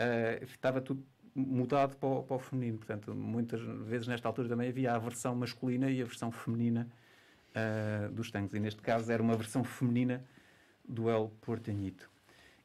a 0.00 0.44
estava 0.44 0.80
tudo 0.80 1.04
mudado 1.34 1.96
para 1.96 2.08
o, 2.08 2.22
para 2.22 2.36
o, 2.36 2.38
feminino. 2.38 2.78
Portanto, 2.78 3.12
muitas 3.12 3.60
vezes 3.60 4.06
nesta 4.06 4.28
altura 4.28 4.48
também 4.48 4.68
havia 4.68 4.92
a 4.92 4.98
versão 4.98 5.34
masculina 5.34 5.90
e 5.90 6.00
a 6.00 6.04
versão 6.04 6.30
feminina 6.30 6.88
uh, 7.50 8.12
dos 8.12 8.30
tangos. 8.30 8.54
E 8.54 8.60
neste 8.60 8.80
caso 8.80 9.10
era 9.10 9.20
uma 9.20 9.36
versão 9.36 9.64
feminina 9.64 10.24
do 10.86 11.10
El 11.10 11.30
Portanhito. 11.40 12.08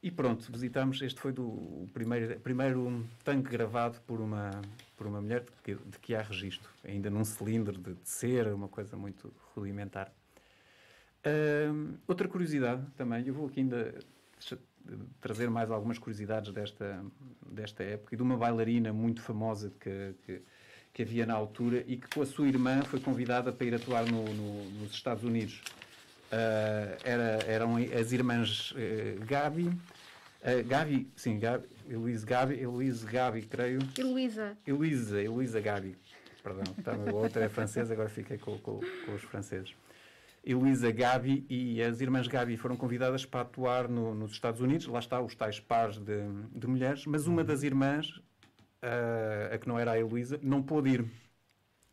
E 0.02 0.10
pronto, 0.10 0.50
visitamos, 0.50 1.02
este 1.02 1.20
foi 1.20 1.32
do, 1.32 1.46
o 1.46 1.88
primeiro, 1.92 2.40
primeiro 2.40 3.04
tanque 3.22 3.50
gravado 3.50 4.00
por 4.06 4.20
uma, 4.20 4.50
por 4.96 5.06
uma 5.06 5.20
mulher 5.20 5.42
de 5.42 5.50
que, 5.62 5.74
de 5.74 5.98
que 5.98 6.14
há 6.14 6.22
registro, 6.22 6.70
ainda 6.82 7.10
num 7.10 7.24
cilindro 7.24 7.76
de, 7.78 7.94
de 7.94 8.08
cera, 8.08 8.54
uma 8.54 8.68
coisa 8.68 8.96
muito 8.96 9.32
rudimentar. 9.54 10.10
Outra 12.06 12.26
curiosidade 12.28 12.82
também, 12.96 13.26
eu 13.26 13.34
vou 13.34 13.46
aqui 13.46 13.60
ainda 13.60 13.94
trazer 15.20 15.50
mais 15.50 15.70
algumas 15.70 15.98
curiosidades 15.98 16.52
desta, 16.52 17.04
desta 17.46 17.82
época 17.82 18.14
e 18.14 18.16
de 18.16 18.22
uma 18.22 18.36
bailarina 18.36 18.92
muito 18.92 19.20
famosa 19.20 19.70
que, 19.78 20.14
que, 20.24 20.42
que, 20.94 21.02
havia 21.02 21.26
na 21.26 21.34
altura 21.34 21.84
e 21.86 21.96
que 21.96 22.08
com 22.08 22.22
a 22.22 22.26
sua 22.26 22.48
irmã 22.48 22.82
foi 22.82 22.98
convidada 23.00 23.52
para 23.52 23.66
ir 23.66 23.74
atuar 23.74 24.10
no, 24.10 24.24
no, 24.24 24.70
nos 24.80 24.92
Estados 24.92 25.22
Unidos. 25.22 25.62
Uh, 26.30 26.94
era, 27.02 27.38
eram 27.44 27.74
as 27.76 28.12
irmãs 28.12 28.70
uh, 28.70 29.24
Gabi, 29.26 29.66
uh, 29.66 30.64
Gabi, 30.64 31.10
sim, 31.16 31.40
Gabi, 31.40 31.66
Heloísa 31.88 32.24
Gabi, 32.24 32.60
Heloísa 32.60 33.10
Gabi, 33.10 33.42
creio. 33.42 33.80
Heloísa. 33.98 34.56
Heloísa, 34.64 35.20
Heloísa 35.20 35.60
Gabi. 35.60 35.96
Perdão, 36.40 36.62
a 36.86 37.14
outra 37.14 37.44
é 37.44 37.48
francesa, 37.48 37.92
agora 37.92 38.08
fiquei 38.08 38.38
com, 38.38 38.56
com, 38.58 38.78
com 38.78 39.12
os 39.12 39.22
franceses. 39.22 39.74
Heloísa 40.46 40.92
Gabi 40.92 41.44
e 41.50 41.82
as 41.82 42.00
irmãs 42.00 42.28
Gabi 42.28 42.56
foram 42.56 42.76
convidadas 42.76 43.26
para 43.26 43.40
atuar 43.40 43.88
no, 43.88 44.14
nos 44.14 44.30
Estados 44.30 44.60
Unidos. 44.60 44.86
Lá 44.86 45.00
está, 45.00 45.20
os 45.20 45.34
tais 45.34 45.58
pares 45.58 45.98
de, 45.98 46.22
de 46.54 46.66
mulheres. 46.66 47.06
Mas 47.06 47.26
uma 47.26 47.42
das 47.42 47.64
irmãs, 47.64 48.22
a 49.52 49.58
que 49.58 49.68
não 49.68 49.78
era 49.78 49.90
a 49.90 49.98
Heloísa, 49.98 50.38
não 50.42 50.62
pôde 50.62 50.90
ir. 50.90 51.04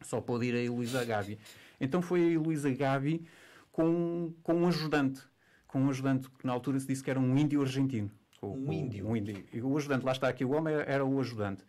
Só 0.02 0.22
pôde 0.22 0.46
ir 0.46 0.56
a 0.56 0.60
Heloísa 0.64 1.04
Gabi. 1.04 1.38
Então 1.82 2.02
foi 2.02 2.22
a 2.22 2.32
Heloísa 2.32 2.70
Gabi 2.70 3.28
com, 3.78 4.34
com 4.42 4.56
um 4.56 4.68
ajudante. 4.68 5.22
Com 5.68 5.82
um 5.82 5.90
ajudante 5.90 6.28
que 6.32 6.48
na 6.48 6.52
altura 6.52 6.80
se 6.80 6.88
disse 6.88 7.04
que 7.04 7.12
era 7.12 7.20
um 7.20 7.38
índio 7.38 7.62
argentino. 7.62 8.10
Um 8.42 8.70
o, 8.70 8.74
índio? 8.74 9.08
Um 9.08 9.16
índio. 9.16 9.46
E 9.54 9.62
o 9.62 9.78
ajudante, 9.78 10.04
lá 10.04 10.14
está 10.14 10.28
aqui, 10.28 10.44
o 10.44 10.52
homem 10.52 10.74
era 10.74 11.06
o 11.06 11.20
ajudante. 11.20 11.64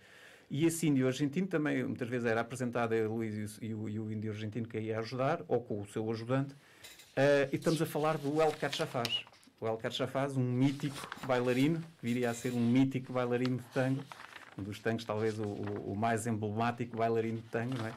E 0.51 0.65
esse 0.65 0.87
índio 0.89 1.07
argentino 1.07 1.47
também, 1.47 1.85
muitas 1.85 2.09
vezes, 2.09 2.27
era 2.27 2.41
apresentado 2.41 2.95
a 2.95 3.07
Luís 3.07 3.59
e 3.61 3.75
o, 3.75 3.87
e 3.87 4.01
o 4.01 4.11
índio 4.11 4.33
argentino 4.33 4.67
que 4.67 4.81
ia 4.81 4.99
ajudar, 4.99 5.45
ou 5.47 5.61
com 5.61 5.83
o 5.83 5.87
seu 5.87 6.11
ajudante. 6.11 6.55
Uh, 6.55 7.53
e 7.53 7.57
estamos 7.57 7.83
a 7.83 7.87
falar 7.87 8.17
do 8.17 8.41
El 8.41 8.53
Cachafaz. 8.53 9.25
O 9.61 9.69
El 9.69 9.77
Cachafaz, 9.77 10.35
um 10.35 10.43
mítico 10.43 10.97
bailarino, 11.27 11.81
que 11.81 12.07
viria 12.07 12.31
a 12.31 12.35
ser 12.35 12.55
um 12.55 12.61
mítico 12.61 13.13
bailarino 13.13 13.59
de 13.59 13.65
tango, 13.75 14.03
um 14.59 14.63
dos 14.63 14.79
tangos 14.81 15.05
talvez 15.05 15.39
o, 15.39 15.45
o, 15.45 15.95
mais 15.97 16.27
emblemático 16.27 16.97
bailarino 16.97 17.39
de 17.39 17.45
tango, 17.45 17.77
é? 17.87 17.93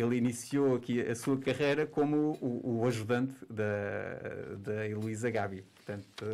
Ele 0.00 0.16
iniciou 0.16 0.74
aqui 0.74 1.00
a 1.00 1.14
sua 1.14 1.38
carreira 1.38 1.86
como 1.86 2.38
o, 2.40 2.80
o 2.80 2.86
ajudante 2.86 3.34
da, 3.50 4.56
da 4.58 4.88
Heloísa 4.88 5.30
Gabi. 5.30 5.62
Portanto, 5.76 6.24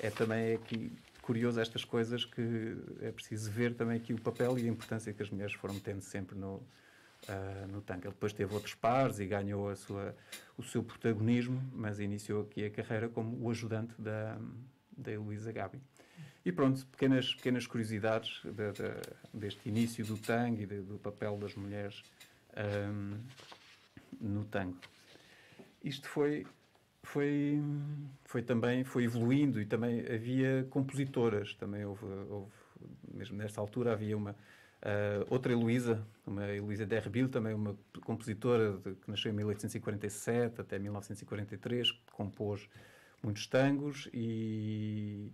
é 0.00 0.10
também 0.10 0.54
aqui 0.54 0.90
curioso 1.20 1.60
estas 1.60 1.84
coisas 1.84 2.24
que 2.24 2.76
é 3.00 3.12
preciso 3.12 3.50
ver 3.50 3.74
também 3.74 3.96
aqui 3.96 4.12
o 4.12 4.20
papel 4.20 4.58
e 4.58 4.62
a 4.62 4.68
importância 4.68 5.12
que 5.12 5.22
as 5.22 5.30
mulheres 5.30 5.54
foram 5.54 5.78
tendo 5.78 6.00
sempre 6.00 6.36
no, 6.36 6.54
uh, 6.56 7.66
no 7.70 7.80
tango. 7.80 8.06
Ele 8.06 8.14
depois 8.14 8.32
teve 8.32 8.52
outros 8.52 8.74
pares 8.74 9.20
e 9.20 9.26
ganhou 9.26 9.68
a 9.68 9.76
sua, 9.76 10.14
o 10.56 10.62
seu 10.62 10.82
protagonismo, 10.82 11.62
mas 11.72 12.00
iniciou 12.00 12.42
aqui 12.42 12.64
a 12.64 12.70
carreira 12.70 13.08
como 13.08 13.38
o 13.40 13.50
ajudante 13.50 13.94
da, 13.98 14.36
da 14.96 15.12
Heloísa 15.12 15.52
Gabi. 15.52 15.80
E 16.44 16.50
pronto, 16.50 16.84
pequenas, 16.86 17.34
pequenas 17.34 17.66
curiosidades 17.66 18.40
de, 18.42 18.72
de, 18.72 19.00
deste 19.32 19.68
início 19.68 20.04
do 20.04 20.16
tango 20.16 20.60
e 20.60 20.66
de, 20.66 20.80
do 20.80 20.98
papel 20.98 21.36
das 21.38 21.54
mulheres 21.54 22.02
um, 22.90 23.18
no 24.20 24.44
tango. 24.44 24.76
Isto 25.84 26.08
foi, 26.08 26.46
foi, 27.02 27.60
foi 28.24 28.42
também 28.42 28.82
foi 28.82 29.04
evoluindo 29.04 29.60
e 29.60 29.66
também 29.66 30.00
havia 30.00 30.66
compositoras. 30.70 31.54
Também 31.54 31.84
houve, 31.84 32.04
houve 32.28 32.52
mesmo 33.12 33.36
nesta 33.36 33.60
altura, 33.60 33.92
havia 33.92 34.16
uma, 34.16 34.34
Uh, 34.82 35.22
outra 35.30 35.52
Heloísa, 35.52 36.04
uma 36.26 36.44
Heloísa 36.44 36.84
Derbil, 36.84 37.28
também 37.28 37.54
uma 37.54 37.78
compositora 38.04 38.72
de, 38.78 38.96
que 38.96 39.08
nasceu 39.08 39.30
em 39.30 39.34
1847 39.36 40.60
até 40.60 40.76
1943, 40.76 41.92
compôs 42.10 42.68
muitos 43.22 43.46
tangos 43.46 44.08
e, 44.12 45.30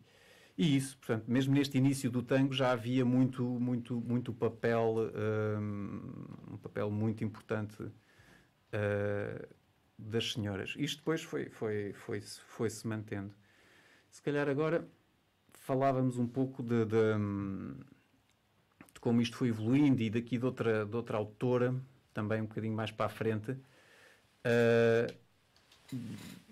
e 0.59 0.77
isso, 0.77 0.99
portanto, 0.99 1.25
mesmo 1.31 1.55
neste 1.55 1.79
início 1.79 2.11
do 2.11 2.23
tango 2.23 2.53
já 2.53 2.73
havia 2.73 3.05
muito, 3.05 3.45
muito, 3.45 4.01
muito 4.01 4.33
papel, 4.33 4.97
um, 5.59 6.55
um 6.55 6.57
papel 6.59 6.91
muito 6.91 7.23
importante 7.25 7.81
uh, 7.83 9.49
das 9.97 10.33
senhoras. 10.33 10.75
Isto 10.77 10.99
depois 10.99 11.23
foi, 11.23 11.49
foi, 11.49 11.93
foi, 11.95 12.21
foi 12.21 12.69
se 12.69 12.87
mantendo. 12.87 13.33
Se 14.11 14.21
calhar 14.21 14.49
agora 14.49 14.87
falávamos 15.53 16.19
um 16.19 16.27
pouco 16.27 16.63
de, 16.63 16.85
de 16.85 16.97
de 18.99 19.01
como 19.01 19.23
isto 19.23 19.37
foi 19.37 19.49
evoluindo 19.49 20.03
e 20.03 20.11
daqui 20.11 20.37
de 20.39 20.45
outra, 20.45 20.85
de 20.85 20.97
outra 20.97 21.17
autora, 21.17 21.75
também 22.13 22.43
um 22.43 22.47
bocadinho 22.47 22.75
mais 22.75 22.91
para 22.91 23.07
a 23.07 23.09
frente, 23.09 23.53
uh, 23.53 25.15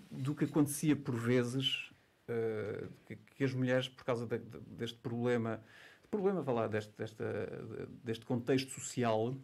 do 0.09 0.33
que 0.33 0.45
acontecia 0.45 0.95
por 0.95 1.15
vezes 1.15 1.86
uh, 2.29 2.89
que, 3.05 3.15
que, 3.15 3.43
as 3.43 3.53
mulheres, 3.53 3.87
por 3.87 4.03
causa 4.03 4.25
de, 4.25 4.37
de, 4.37 4.59
deste 4.59 4.97
problema, 4.97 5.61
problema, 6.09 6.41
vá 6.41 6.51
lá, 6.51 6.67
deste, 6.67 6.93
desta, 6.97 7.25
deste 8.03 8.25
contexto 8.25 8.71
social, 8.71 9.35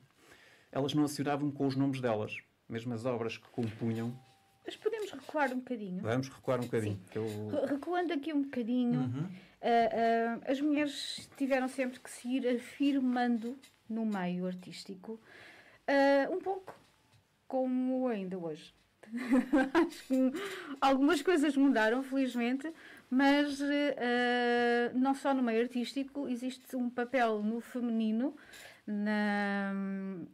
elas 0.72 0.94
não 0.94 1.04
acionavam 1.04 1.52
com 1.52 1.68
os 1.68 1.76
nomes 1.76 2.00
delas. 2.00 2.36
Mesmo 2.70 2.94
as 2.94 3.06
obras 3.06 3.38
que 3.38 3.50
compunham, 3.50 4.18
mas 4.66 4.78
podemos 4.78 5.12
recuar 5.12 5.52
um 5.52 5.58
bocadinho. 5.58 6.02
Vamos 6.02 6.30
recuar 6.30 6.60
um 6.60 6.64
bocadinho. 6.64 7.00
Eu... 7.14 7.66
Recuando 7.68 8.14
aqui 8.14 8.34
um 8.34 8.44
bocadinho, 8.44 9.02
uhum. 9.02 9.24
uh, 9.26 9.28
uh, 9.28 10.42
as 10.48 10.62
mulheres 10.62 11.30
tiveram 11.38 11.68
sempre 11.68 12.00
que 12.00 12.10
se 12.10 12.28
ir 12.28 12.48
afirmando 12.48 13.58
no 13.90 14.06
meio 14.06 14.48
artístico, 14.48 15.20
uh, 15.88 16.34
um 16.34 16.40
pouco 16.40 16.74
como 17.48 18.08
ainda 18.08 18.38
hoje. 18.38 18.74
Acho 19.74 20.08
que 20.08 20.32
algumas 20.82 21.22
coisas 21.22 21.56
mudaram, 21.56 22.02
felizmente, 22.04 22.72
mas 23.10 23.60
não 24.96 25.14
só 25.14 25.34
no 25.34 25.44
meio 25.44 25.62
artístico, 25.62 26.28
existe 26.28 26.76
um 26.76 26.90
papel 26.90 27.44
no 27.44 27.62
feminino. 27.62 28.36
Na, 28.86 29.72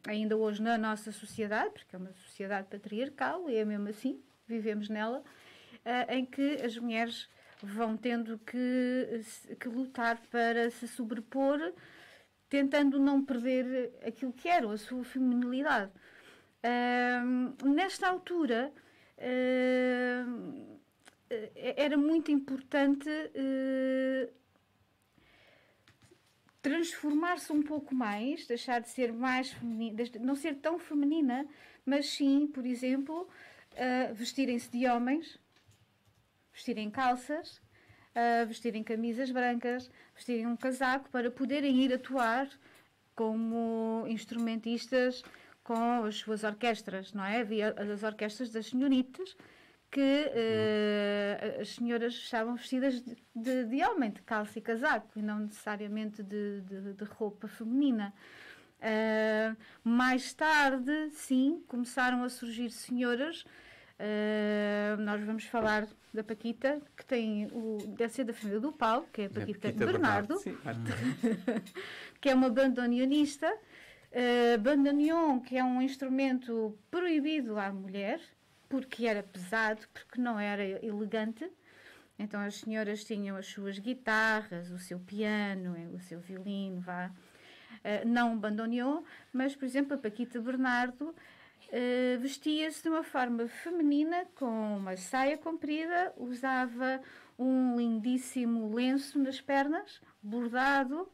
ainda 0.07 0.35
hoje 0.35 0.59
na 0.59 0.75
nossa 0.75 1.11
sociedade, 1.11 1.69
porque 1.71 1.95
é 1.95 1.99
uma 1.99 2.11
sociedade 2.13 2.67
patriarcal 2.67 3.47
e 3.47 3.55
é 3.55 3.63
mesmo 3.63 3.89
assim, 3.89 4.19
vivemos 4.47 4.89
nela, 4.89 5.19
uh, 5.19 6.11
em 6.11 6.25
que 6.25 6.55
as 6.63 6.75
mulheres 6.77 7.29
vão 7.61 7.95
tendo 7.95 8.39
que, 8.39 9.21
que 9.59 9.67
lutar 9.67 10.19
para 10.31 10.71
se 10.71 10.87
sobrepor, 10.87 11.59
tentando 12.49 12.99
não 12.99 13.23
perder 13.23 13.93
aquilo 14.05 14.33
que 14.33 14.47
era, 14.47 14.69
a 14.71 14.77
sua 14.77 15.03
feminilidade. 15.03 15.91
Nesta 17.63 18.09
altura, 18.09 18.71
uh, 19.17 20.79
era 21.55 21.97
muito 21.97 22.31
importante 22.31 23.09
uh, 23.09 24.33
transformar-se 26.61 27.51
um 27.51 27.61
pouco 27.61 27.93
mais, 27.93 28.47
deixar 28.47 28.81
de 28.81 28.89
ser 28.89 29.13
mais 29.13 29.51
feminina, 29.51 30.03
não 30.19 30.35
ser 30.35 30.55
tão 30.55 30.79
feminina, 30.79 31.45
mas 31.85 32.09
sim, 32.09 32.47
por 32.47 32.65
exemplo, 32.65 33.27
uh, 33.73 34.13
vestirem-se 34.13 34.69
de 34.71 34.87
homens, 34.87 35.39
vestirem 36.51 36.89
calças, 36.89 37.57
uh, 37.57 38.47
vestirem 38.47 38.83
camisas 38.83 39.31
brancas, 39.31 39.89
vestirem 40.15 40.47
um 40.47 40.57
casaco 40.57 41.09
para 41.09 41.29
poderem 41.29 41.83
ir 41.83 41.93
atuar 41.93 42.49
como 43.15 44.05
instrumentistas 44.07 45.23
com 45.69 46.03
as 46.03 46.15
suas 46.15 46.43
orquestras, 46.43 47.13
não 47.13 47.23
é? 47.23 47.41
Havia 47.41 47.75
as 47.77 48.01
orquestras 48.01 48.49
das 48.49 48.65
senhoritas 48.65 49.37
que 49.91 50.01
uh, 50.01 51.61
as 51.61 51.69
senhoras 51.75 52.13
estavam 52.15 52.55
vestidas 52.55 53.03
de, 53.03 53.15
de, 53.35 53.65
de, 53.65 53.83
homem, 53.83 54.09
de 54.09 54.19
calça 54.23 54.57
e 54.57 54.61
casaco, 54.63 55.07
e 55.15 55.21
não 55.21 55.37
necessariamente 55.37 56.23
de, 56.23 56.61
de, 56.61 57.03
roupa 57.03 57.47
feminina. 57.47 58.11
Uh, 58.79 59.55
mais 59.83 60.33
tarde, 60.33 61.11
sim, 61.11 61.63
começaram 61.67 62.23
a 62.23 62.29
surgir 62.29 62.71
senhoras 62.71 63.45
Uh, 63.99 64.95
nós 65.01 65.21
vamos 65.25 65.43
falar 65.43 65.85
da 66.13 66.23
Paquita, 66.23 66.81
que 66.95 67.05
tem 67.05 67.47
o, 67.51 67.79
deve 67.97 68.13
ser 68.13 68.23
da 68.23 68.31
família 68.31 68.61
do 68.61 68.71
Paulo, 68.71 69.05
que 69.11 69.23
é 69.23 69.25
a 69.25 69.29
Paquita, 69.29 69.67
é 69.67 69.71
a 69.71 69.73
Paquita 69.73 69.85
Bernardo, 69.85 70.39
Bernardo 70.39 71.63
que 72.21 72.29
é 72.29 72.33
uma 72.33 72.49
bandoneonista. 72.49 73.53
Uh, 74.11 74.57
bandoneon, 74.59 75.39
que 75.39 75.57
é 75.57 75.63
um 75.63 75.81
instrumento 75.81 76.77
proibido 76.89 77.59
à 77.59 77.71
mulher, 77.71 78.19
porque 78.67 79.05
era 79.05 79.21
pesado, 79.21 79.87
porque 79.93 80.19
não 80.19 80.39
era 80.39 80.63
elegante. 80.83 81.49
Então 82.17 82.39
as 82.41 82.55
senhoras 82.55 83.03
tinham 83.03 83.37
as 83.37 83.45
suas 83.45 83.77
guitarras, 83.79 84.71
o 84.71 84.79
seu 84.79 84.99
piano, 84.99 85.75
o 85.95 85.99
seu 85.99 86.19
violino, 86.19 86.81
vá. 86.81 87.11
Uh, 87.79 88.07
não 88.07 88.37
bandoneon, 88.37 89.03
mas, 89.31 89.55
por 89.55 89.65
exemplo, 89.65 89.93
a 89.93 89.97
Paquita 89.97 90.41
Bernardo 90.41 91.15
Uh, 91.67 92.19
vestia-se 92.19 92.81
de 92.81 92.89
uma 92.89 93.03
forma 93.03 93.47
feminina, 93.47 94.25
com 94.33 94.77
uma 94.77 94.97
saia 94.97 95.37
comprida, 95.37 96.11
usava 96.17 96.99
um 97.37 97.77
lindíssimo 97.77 98.73
lenço 98.73 99.19
nas 99.19 99.39
pernas, 99.39 100.01
bordado, 100.21 101.07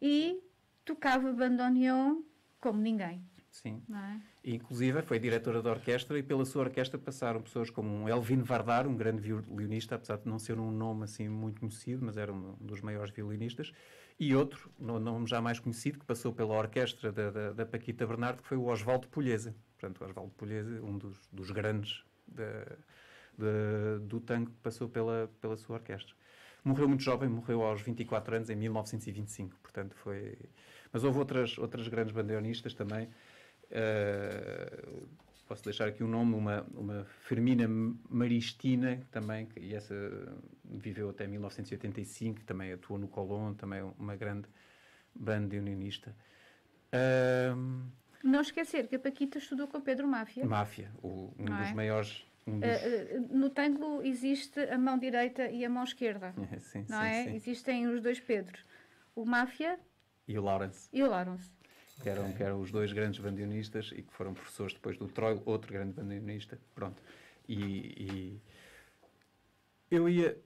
e 0.00 0.40
tocava 0.84 1.32
bandoneon 1.32 2.22
como 2.60 2.80
ninguém. 2.80 3.24
Sim. 3.50 3.82
É? 3.88 4.52
Inclusive 4.54 5.02
foi 5.02 5.18
diretora 5.18 5.62
da 5.62 5.70
orquestra 5.70 6.18
e 6.18 6.22
pela 6.22 6.44
sua 6.44 6.62
orquestra 6.64 6.98
passaram 6.98 7.40
pessoas 7.40 7.70
como 7.70 8.08
Elvin 8.08 8.42
Vardar, 8.42 8.86
um 8.86 8.96
grande 8.96 9.22
violinista, 9.22 9.94
apesar 9.94 10.18
de 10.18 10.28
não 10.28 10.38
ser 10.38 10.58
um 10.58 10.72
nome 10.72 11.04
assim 11.04 11.28
muito 11.28 11.60
conhecido, 11.60 12.04
mas 12.04 12.16
era 12.16 12.32
um 12.32 12.56
dos 12.60 12.80
maiores 12.80 13.12
violinistas, 13.12 13.72
e 14.18 14.34
outro, 14.34 14.70
um 14.78 14.98
nome 14.98 15.26
já 15.26 15.40
mais 15.40 15.60
conhecido, 15.60 16.00
que 16.00 16.04
passou 16.04 16.32
pela 16.32 16.54
orquestra 16.54 17.12
da, 17.12 17.30
da, 17.30 17.52
da 17.52 17.66
Paquita 17.66 18.06
Bernardo, 18.06 18.42
que 18.42 18.48
foi 18.48 18.56
o 18.56 18.66
Oswaldo 18.66 19.08
Polheza. 19.08 19.54
Portanto, 19.78 20.04
Oswaldo 20.04 20.32
Polheza, 20.32 20.82
um 20.82 20.98
dos, 20.98 21.28
dos 21.32 21.50
grandes 21.50 22.04
do 24.02 24.20
tango 24.20 24.50
que 24.50 24.60
passou 24.62 24.88
pela, 24.88 25.30
pela 25.40 25.56
sua 25.56 25.76
orquestra. 25.76 26.14
Morreu 26.64 26.88
muito 26.88 27.02
jovem, 27.02 27.28
morreu 27.28 27.62
aos 27.62 27.82
24 27.82 28.36
anos, 28.36 28.50
em 28.50 28.56
1925, 28.56 29.58
portanto 29.60 29.94
foi... 29.96 30.38
Mas 30.94 31.02
houve 31.02 31.18
outras, 31.18 31.58
outras 31.58 31.88
grandes 31.88 32.14
bandeonistas 32.14 32.72
também. 32.72 33.08
Uh, 33.64 35.08
posso 35.48 35.64
deixar 35.64 35.88
aqui 35.88 36.04
o 36.04 36.06
um 36.06 36.10
nome, 36.10 36.36
uma, 36.36 36.64
uma 36.72 37.04
Fermina 37.22 37.66
Maristina, 38.08 39.02
também, 39.10 39.48
e 39.56 39.74
essa 39.74 39.92
viveu 40.64 41.10
até 41.10 41.26
1985, 41.26 42.44
também 42.44 42.72
atuou 42.72 42.96
no 42.96 43.08
Colón, 43.08 43.54
também 43.54 43.82
uma 43.98 44.14
grande 44.14 44.46
bandoneonista. 45.12 46.14
Uh, 46.92 47.90
não 48.22 48.40
esquecer 48.40 48.86
que 48.86 48.94
a 48.94 48.98
Paquita 49.00 49.38
estudou 49.38 49.66
com 49.66 49.80
Pedro 49.80 50.06
Máfia. 50.06 50.46
Máfia, 50.46 50.92
o, 51.02 51.34
um 51.36 51.44
não 51.44 51.58
dos 51.58 51.70
é? 51.70 51.74
maiores. 51.74 52.24
Um 52.46 52.60
dos... 52.60 52.70
Uh, 52.70 53.36
no 53.36 53.50
tango 53.50 54.00
existe 54.02 54.60
a 54.60 54.78
mão 54.78 54.96
direita 54.96 55.50
e 55.50 55.64
a 55.64 55.68
mão 55.68 55.82
esquerda. 55.82 56.32
É, 56.52 56.58
sim, 56.62 56.86
não 56.88 57.00
sim, 57.00 57.06
é? 57.08 57.24
Sim. 57.24 57.34
Existem 57.34 57.88
os 57.88 58.00
dois 58.00 58.20
Pedros. 58.20 58.64
O 59.16 59.24
Máfia 59.24 59.76
e 60.26 60.38
o 60.38 60.42
Lawrence. 60.42 60.88
E 60.92 61.02
o 61.02 61.08
Lawrence. 61.08 61.50
Que 62.02 62.08
eram, 62.08 62.32
que 62.32 62.42
eram 62.42 62.60
os 62.60 62.70
dois 62.70 62.92
grandes 62.92 63.20
bandionistas 63.20 63.92
e 63.94 64.02
que 64.02 64.12
foram 64.12 64.34
professores 64.34 64.74
depois 64.74 64.98
do 64.98 65.06
Troilo, 65.06 65.42
outro 65.44 65.72
grande 65.72 65.92
bandionista. 65.92 66.58
Pronto. 66.74 67.00
E, 67.48 67.56
e, 67.56 68.40
eu 69.90 70.08
ia. 70.08 70.36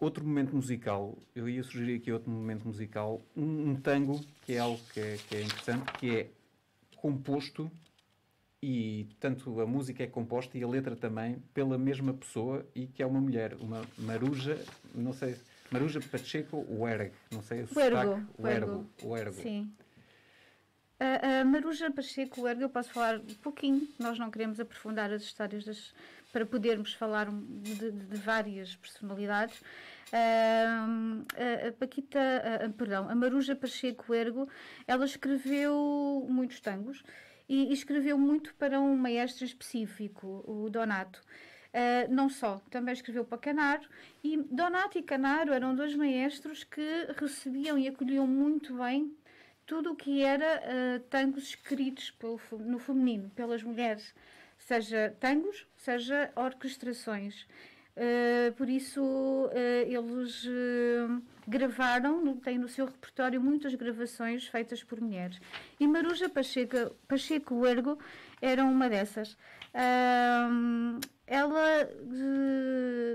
Outro 0.00 0.24
momento 0.24 0.54
musical, 0.54 1.16
eu 1.34 1.48
ia 1.48 1.62
sugerir 1.62 1.96
aqui 1.96 2.12
outro 2.12 2.28
momento 2.28 2.66
musical, 2.66 3.22
um, 3.34 3.70
um 3.70 3.76
tango, 3.76 4.20
que 4.44 4.54
é 4.54 4.58
algo 4.58 4.78
que 4.92 5.00
é, 5.00 5.16
que 5.28 5.36
é 5.36 5.42
interessante, 5.42 5.92
que 5.92 6.16
é 6.16 6.30
composto 6.96 7.70
e 8.66 9.06
tanto 9.20 9.60
a 9.60 9.66
música 9.66 10.02
é 10.02 10.06
composta 10.06 10.56
e 10.56 10.62
a 10.62 10.66
letra 10.66 10.96
também 10.96 11.36
pela 11.52 11.76
mesma 11.76 12.14
pessoa 12.14 12.66
e 12.74 12.86
que 12.86 13.02
é 13.02 13.06
uma 13.06 13.20
mulher, 13.20 13.54
uma 13.60 13.82
Maruja, 13.98 14.58
não 14.94 15.12
sei, 15.12 15.36
Maruja 15.70 16.00
Pacheco 16.00 16.64
Uerg, 16.68 17.12
não 17.30 17.42
sei 17.42 17.62
o 17.62 17.66
sotaque. 17.66 18.22
Uergo. 18.38 18.90
Uergo. 19.02 19.42
Sim. 19.42 19.72
A, 21.00 21.40
a 21.40 21.44
Maruja 21.44 21.90
Pacheco 21.90 22.42
Uergo, 22.42 22.62
eu 22.62 22.68
posso 22.68 22.90
falar 22.90 23.18
um 23.18 23.34
pouquinho, 23.42 23.88
nós 23.98 24.18
não 24.18 24.30
queremos 24.30 24.60
aprofundar 24.60 25.12
as 25.12 25.22
histórias 25.22 25.64
das, 25.64 25.92
para 26.32 26.46
podermos 26.46 26.94
falar 26.94 27.28
de, 27.30 27.90
de 27.90 28.16
várias 28.16 28.76
personalidades. 28.76 29.60
Uh, 30.12 31.24
a 31.68 31.72
Paquita, 31.72 32.20
uh, 32.64 32.72
perdão, 32.72 33.08
a 33.08 33.14
Maruja 33.14 33.56
Pacheco 33.56 34.14
Ergo, 34.14 34.48
ela 34.86 35.04
escreveu 35.04 36.24
muitos 36.28 36.60
tangos 36.60 37.02
e, 37.48 37.70
e 37.70 37.72
escreveu 37.72 38.16
muito 38.16 38.54
para 38.54 38.80
um 38.80 38.96
maestro 38.96 39.44
específico, 39.44 40.44
o 40.46 40.70
Donato. 40.70 41.20
Uh, 41.74 42.06
não 42.08 42.28
só, 42.28 42.62
também 42.70 42.94
escreveu 42.94 43.24
para 43.24 43.36
Canaro 43.36 43.82
e 44.22 44.36
Donato 44.36 44.96
e 44.96 45.02
Canaro 45.02 45.52
eram 45.52 45.74
dois 45.74 45.92
maestros 45.96 46.62
que 46.62 47.08
recebiam 47.18 47.76
e 47.76 47.88
acolhiam 47.88 48.28
muito 48.28 48.76
bem 48.76 49.12
tudo 49.66 49.90
o 49.90 49.96
que 49.96 50.22
era 50.22 50.62
uh, 50.62 51.00
tangos 51.10 51.48
escritos 51.48 52.12
pelo, 52.12 52.40
no 52.60 52.78
feminino, 52.78 53.28
pelas 53.30 53.62
mulheres, 53.62 54.14
seja 54.56 55.16
tangos, 55.18 55.66
seja 55.76 56.30
orquestrações. 56.36 57.44
Uh, 57.96 58.52
por 58.54 58.68
isso, 58.68 59.00
uh, 59.00 59.50
eles 59.86 60.44
uh, 60.44 61.22
gravaram, 61.46 62.36
têm 62.38 62.58
no 62.58 62.68
seu 62.68 62.86
repertório 62.86 63.40
muitas 63.40 63.74
gravações 63.74 64.46
feitas 64.48 64.82
por 64.82 65.00
mulheres. 65.00 65.40
E 65.78 65.86
Maruja 65.86 66.28
Pacheco, 66.28 66.94
Pacheco 67.06 67.64
Ergo 67.66 67.98
era 68.42 68.64
uma 68.64 68.88
dessas. 68.88 69.36
Ela 71.26 71.90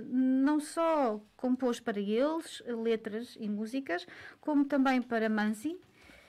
não 0.06 0.60
só 0.60 1.22
compôs 1.38 1.80
para 1.80 2.00
eles 2.00 2.62
letras 2.68 3.38
e 3.40 3.48
músicas, 3.48 4.06
como 4.42 4.66
também 4.66 5.02
para 5.02 5.30
Mansi. 5.30 5.80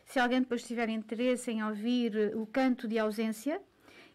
Se 0.04 0.18
alguém 0.18 0.40
depois 0.40 0.62
tiver 0.62 0.88
interesse 0.88 1.50
em 1.50 1.62
ouvir 1.62 2.32
o 2.34 2.46
canto 2.46 2.88
de 2.88 2.98
ausência, 2.98 3.60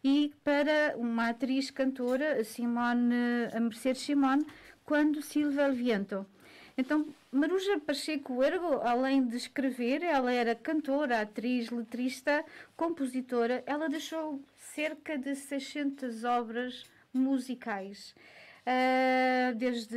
e 0.04 0.32
para 0.44 0.96
uma 0.98 1.30
atriz 1.30 1.72
cantora, 1.72 2.44
Simone, 2.44 3.48
a 3.52 3.60
Mercedes 3.60 4.04
Simone, 4.04 4.46
quando 4.86 5.22
Silva 5.22 5.72
Viento. 5.72 6.26
Então, 6.78 7.08
Maruja 7.32 7.80
Pacheco 7.80 8.44
Ergo, 8.44 8.82
além 8.84 9.26
de 9.26 9.38
escrever, 9.38 10.04
ela 10.04 10.32
era 10.32 10.54
cantora, 10.54 11.22
atriz, 11.22 11.72
letrista, 11.72 12.46
compositora. 12.76 13.64
Ela 13.66 13.90
deixou 13.90 14.40
cerca 14.76 15.18
de 15.18 15.34
600 15.34 16.26
obras 16.26 16.84
musicais, 17.14 18.14
uh, 18.68 19.56
desde 19.56 19.96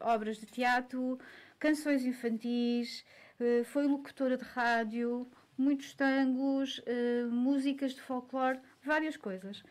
obras 0.00 0.38
de 0.38 0.46
teatro, 0.46 1.16
canções 1.60 2.04
infantis, 2.04 3.04
uh, 3.38 3.64
foi 3.66 3.86
locutora 3.86 4.36
de 4.36 4.42
rádio, 4.42 5.30
muitos 5.56 5.94
tangos, 5.94 6.78
uh, 6.78 7.30
músicas 7.30 7.92
de 7.94 8.02
folclore 8.02 8.58
várias 8.82 9.16
coisas. 9.16 9.62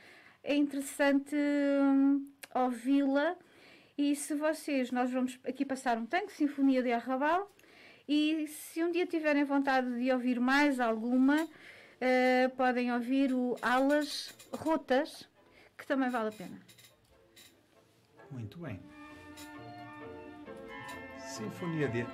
É 0.41 0.55
interessante 0.55 1.35
hum, 1.35 2.25
ouvi-la 2.55 3.35
e 3.97 4.15
se 4.15 4.33
vocês, 4.35 4.89
nós 4.89 5.11
vamos 5.11 5.37
aqui 5.43 5.65
passar 5.65 5.97
um 5.97 6.05
tanque, 6.05 6.31
Sinfonia 6.31 6.81
de 6.81 6.93
Arrabal, 6.93 7.51
e 8.07 8.47
se 8.47 8.81
um 8.81 8.89
dia 8.89 9.05
tiverem 9.05 9.43
vontade 9.43 9.99
de 9.99 10.09
ouvir 10.13 10.39
mais 10.39 10.79
alguma, 10.79 11.45
uh, 12.01 12.49
podem 12.55 12.91
ouvir 12.93 13.33
o 13.33 13.57
Alas 13.61 14.33
Rotas, 14.51 15.27
que 15.77 15.85
também 15.85 16.09
vale 16.09 16.29
a 16.29 16.31
pena. 16.31 16.59
Muito 18.31 18.59
bem. 18.59 18.79
Sinfonia 21.19 21.87
de 21.87 22.05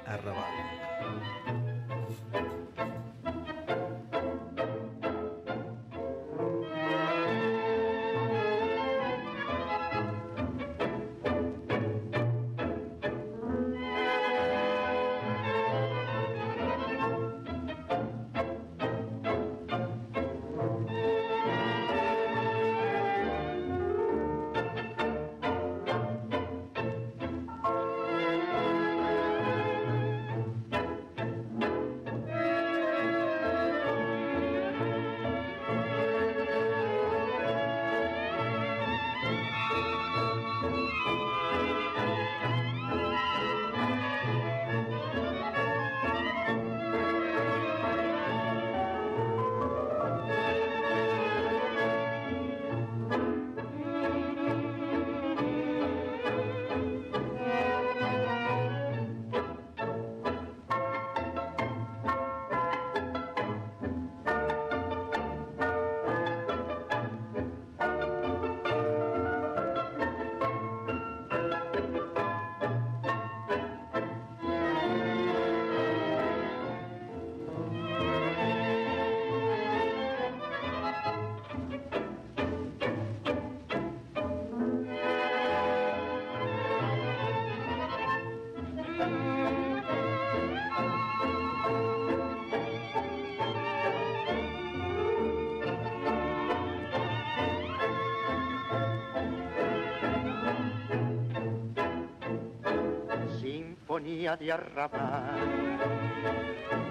De 104.24 104.54
arrabal, 104.54 105.80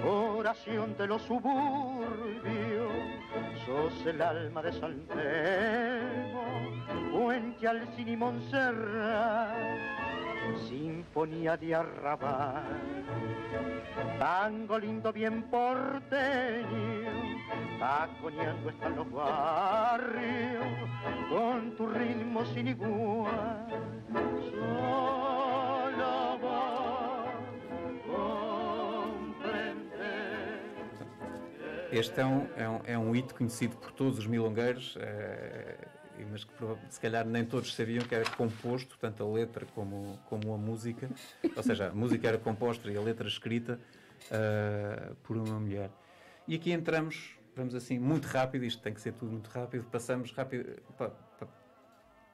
oración 0.05 0.95
de 0.99 1.07
los 1.07 1.23
suburbios, 1.23 2.93
sos 3.65 4.07
el 4.07 4.21
alma 4.21 4.61
de 4.61 4.73
San 4.75 5.01
puente 7.11 7.67
al 7.67 7.89
y 7.97 8.17
Montserrat, 8.19 9.57
sinfonía 10.69 11.57
de 11.57 11.75
arrabal, 11.75 13.03
tango 14.19 14.79
lindo 14.79 15.11
bien 15.11 15.45
porteño, 15.45 16.69
taconeando 17.81 18.69
están 18.69 18.95
los 18.95 19.11
barrios, 19.11 20.67
con 21.31 21.75
tu 21.77 21.87
ritmo 21.87 22.45
sin 22.45 22.69
igual. 22.69 23.73
Este 31.93 32.23
é 32.23 32.25
um, 32.25 32.47
é, 32.57 32.69
um, 32.69 32.81
é 32.85 32.99
um 32.99 33.15
hito 33.15 33.35
conhecido 33.35 33.77
por 33.77 33.93
todos 33.93 34.19
os 34.19 34.27
milongueiros, 34.27 34.97
é, 34.99 35.77
mas 36.31 36.43
que 36.43 36.53
se 36.89 36.99
calhar 36.99 37.27
nem 37.27 37.45
todos 37.45 37.75
sabiam 37.75 38.03
que 38.03 38.15
era 38.15 38.25
composto, 38.31 38.97
tanto 38.99 39.23
a 39.23 39.31
letra 39.31 39.67
como, 39.75 40.19
como 40.25 40.55
a 40.55 40.57
música, 40.57 41.11
ou 41.55 41.63
seja, 41.63 41.89
a 41.89 41.95
música 41.95 42.27
era 42.29 42.39
composta 42.39 42.91
e 42.91 42.97
a 42.97 43.01
letra 43.01 43.29
escrita 43.29 43.79
uh, 44.31 45.15
por 45.17 45.37
uma 45.37 45.61
mulher. 45.61 45.91
E 46.49 46.55
aqui 46.55 46.73
entramos, 46.73 47.37
vamos 47.55 47.75
assim, 47.75 47.99
muito 47.99 48.25
rápido, 48.25 48.65
isto 48.65 48.81
tem 48.81 48.95
que 48.95 49.01
ser 49.01 49.13
tudo 49.13 49.31
muito 49.31 49.49
rápido, 49.49 49.85
passamos 49.85 50.33
rápido 50.33 50.81
para, 50.97 51.11
para, 51.11 51.49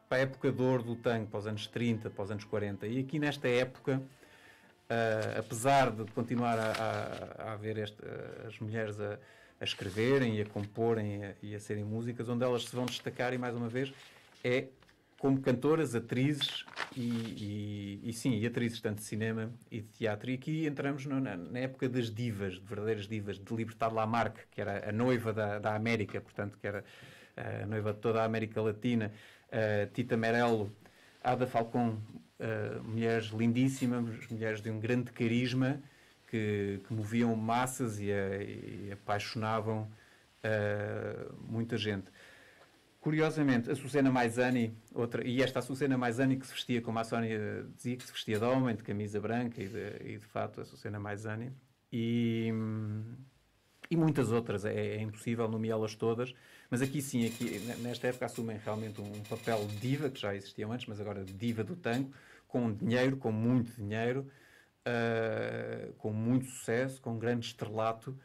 para 0.08 0.18
a 0.18 0.20
época 0.20 0.52
de 0.52 0.62
ouro 0.62 0.84
do 0.84 0.94
tango, 0.94 1.26
para 1.26 1.38
os 1.40 1.48
anos 1.48 1.66
30, 1.66 2.10
para 2.10 2.22
os 2.22 2.30
anos 2.30 2.44
40. 2.44 2.86
E 2.86 3.00
aqui 3.00 3.18
nesta 3.18 3.48
época, 3.48 4.00
uh, 4.88 5.38
apesar 5.40 5.90
de 5.90 6.04
continuar 6.12 6.60
a, 6.60 6.72
a, 6.72 7.48
a 7.48 7.52
haver 7.54 7.78
este, 7.78 8.00
as 8.46 8.56
mulheres 8.60 9.00
a 9.00 9.18
a 9.60 9.64
escreverem 9.64 10.36
e 10.36 10.42
a 10.42 10.46
comporem 10.46 11.20
e 11.42 11.54
a, 11.54 11.60
serem 11.60 11.84
músicas, 11.84 12.28
onde 12.28 12.44
elas 12.44 12.64
se 12.64 12.74
vão 12.74 12.86
destacar, 12.86 13.32
e 13.32 13.38
mais 13.38 13.54
uma 13.54 13.68
vez, 13.68 13.92
é 14.44 14.68
como 15.18 15.40
cantoras, 15.40 15.96
atrizes 15.96 16.64
e, 16.96 17.08
e, 17.08 18.00
e, 18.04 18.12
sim, 18.12 18.38
e 18.38 18.46
atrizes 18.46 18.80
tanto 18.80 18.98
de 18.98 19.04
cinema 19.04 19.52
e 19.70 19.80
de 19.80 19.88
teatro. 19.88 20.30
E 20.30 20.34
aqui 20.34 20.66
entramos 20.66 21.06
no, 21.06 21.18
na, 21.18 21.36
na, 21.36 21.58
época 21.58 21.88
das 21.88 22.08
divas, 22.14 22.54
de 22.54 22.60
verdadeiras 22.60 23.08
divas, 23.08 23.38
de 23.38 23.54
Libertad 23.54 23.92
Lamarque, 23.92 24.42
que 24.50 24.60
era 24.60 24.88
a 24.88 24.92
noiva 24.92 25.32
da, 25.32 25.58
da 25.58 25.74
América, 25.74 26.20
portanto, 26.20 26.56
que 26.56 26.66
era 26.66 26.84
a 27.36 27.66
noiva 27.66 27.92
de 27.92 27.98
toda 27.98 28.22
a 28.22 28.24
América 28.24 28.62
Latina, 28.62 29.12
uh, 29.48 29.92
Tita 29.92 30.16
Merello, 30.16 30.72
Ada 31.22 31.46
Falcón, 31.46 31.98
uh, 32.38 32.82
mulheres 32.84 33.26
lindíssimas, 33.26 34.04
mulheres 34.30 34.60
de 34.60 34.70
um 34.70 34.78
grande 34.78 35.12
carisma, 35.12 35.82
que, 36.28 36.80
que 36.86 36.92
moviam 36.92 37.34
massas 37.34 37.98
e, 37.98 38.06
e 38.06 38.90
apaixonavam 38.92 39.90
uh, 40.44 41.34
muita 41.48 41.76
gente. 41.76 42.10
Curiosamente, 43.00 43.70
a 43.70 43.76
Susana 43.76 44.10
Maisani, 44.10 44.76
outra, 44.92 45.26
e 45.26 45.42
esta 45.42 45.60
a 45.60 45.62
Susana 45.62 45.96
Maisani 45.96 46.36
que 46.36 46.46
se 46.46 46.52
vestia, 46.52 46.82
como 46.82 46.98
a 46.98 47.04
Sónia 47.04 47.64
dizia, 47.74 47.96
que 47.96 48.04
se 48.04 48.12
vestia 48.12 48.38
de 48.38 48.44
homem, 48.44 48.74
de 48.74 48.82
camisa 48.82 49.20
branca, 49.20 49.62
e 49.62 49.68
de, 49.68 49.96
e 50.04 50.18
de 50.18 50.26
fato 50.26 50.60
a 50.60 50.64
Susana 50.64 50.98
Maisani, 50.98 51.52
e, 51.92 52.52
e 53.90 53.96
muitas 53.96 54.30
outras, 54.30 54.64
é, 54.64 54.96
é 54.96 55.00
impossível 55.00 55.48
nomeá-las 55.48 55.94
todas, 55.94 56.34
mas 56.68 56.82
aqui 56.82 57.00
sim, 57.00 57.24
aqui, 57.24 57.60
nesta 57.78 58.08
época 58.08 58.26
assumem 58.26 58.58
realmente 58.62 59.00
um 59.00 59.22
papel 59.22 59.66
diva, 59.80 60.10
que 60.10 60.20
já 60.20 60.34
existiam 60.34 60.72
antes, 60.72 60.86
mas 60.86 61.00
agora 61.00 61.24
diva 61.24 61.64
do 61.64 61.76
tango, 61.76 62.12
com 62.48 62.72
dinheiro, 62.72 63.16
com 63.16 63.30
muito 63.30 63.72
dinheiro, 63.72 64.28
uh, 64.88 65.92
com 65.94 66.12
muito 66.12 66.46
sucesso, 66.46 67.00
com 67.00 67.18
grande 67.18 67.46
estrelato, 67.46 68.18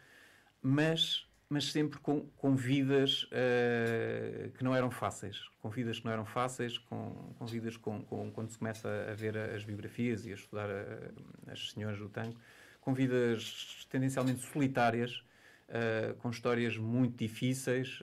mas, 0.62 1.28
mas 1.50 1.72
sempre 1.72 2.00
com, 2.00 2.22
com 2.38 2.56
vidas 2.56 3.24
uh, 3.24 4.52
que 4.58 4.64
não 4.64 4.76
eram 4.76 4.90
fáceis. 4.90 5.50
Com 5.62 5.70
vidas 5.70 6.00
que 6.00 6.06
não 6.06 6.12
eram 6.12 6.26
fáceis, 6.26 6.78
com, 6.78 7.34
com 7.38 7.46
vidas 7.46 7.78
com, 7.78 8.02
com, 8.04 8.32
quando 8.32 8.50
se 8.50 8.58
começa 8.58 8.90
a 9.10 9.14
ver 9.14 9.38
as 9.38 9.64
biografias 9.64 10.26
e 10.26 10.32
a 10.32 10.36
estudar 10.36 10.70
a, 10.70 11.52
as 11.52 11.72
senhoras 11.72 12.00
do 12.00 12.10
tango, 12.10 12.38
com 12.82 12.94
vidas 12.94 13.88
tendencialmente 13.90 14.42
solitárias, 14.42 15.24
uh, 15.70 16.14
com 16.16 16.30
histórias 16.30 16.78
muito 16.78 17.18
difíceis 17.18 18.00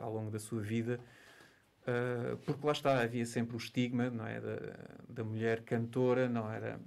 ao 0.00 0.12
longo 0.12 0.30
da 0.30 0.38
sua 0.38 0.60
vida, 0.60 1.00
uh, 1.82 2.36
porque 2.38 2.66
lá 2.66 2.72
está, 2.72 3.00
havia 3.00 3.26
sempre 3.26 3.56
o 3.56 3.58
estigma 3.58 4.10
não 4.10 4.26
é, 4.26 4.40
da, 4.40 4.56
da 5.08 5.24
mulher 5.24 5.62
cantora, 5.62 6.28
não 6.28 6.50
era. 6.50 6.80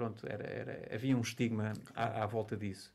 Pronto, 0.00 0.26
era, 0.26 0.44
era 0.44 0.94
havia 0.94 1.14
um 1.14 1.20
estigma 1.20 1.74
à, 1.94 2.22
à 2.22 2.26
volta 2.26 2.56
disso. 2.56 2.90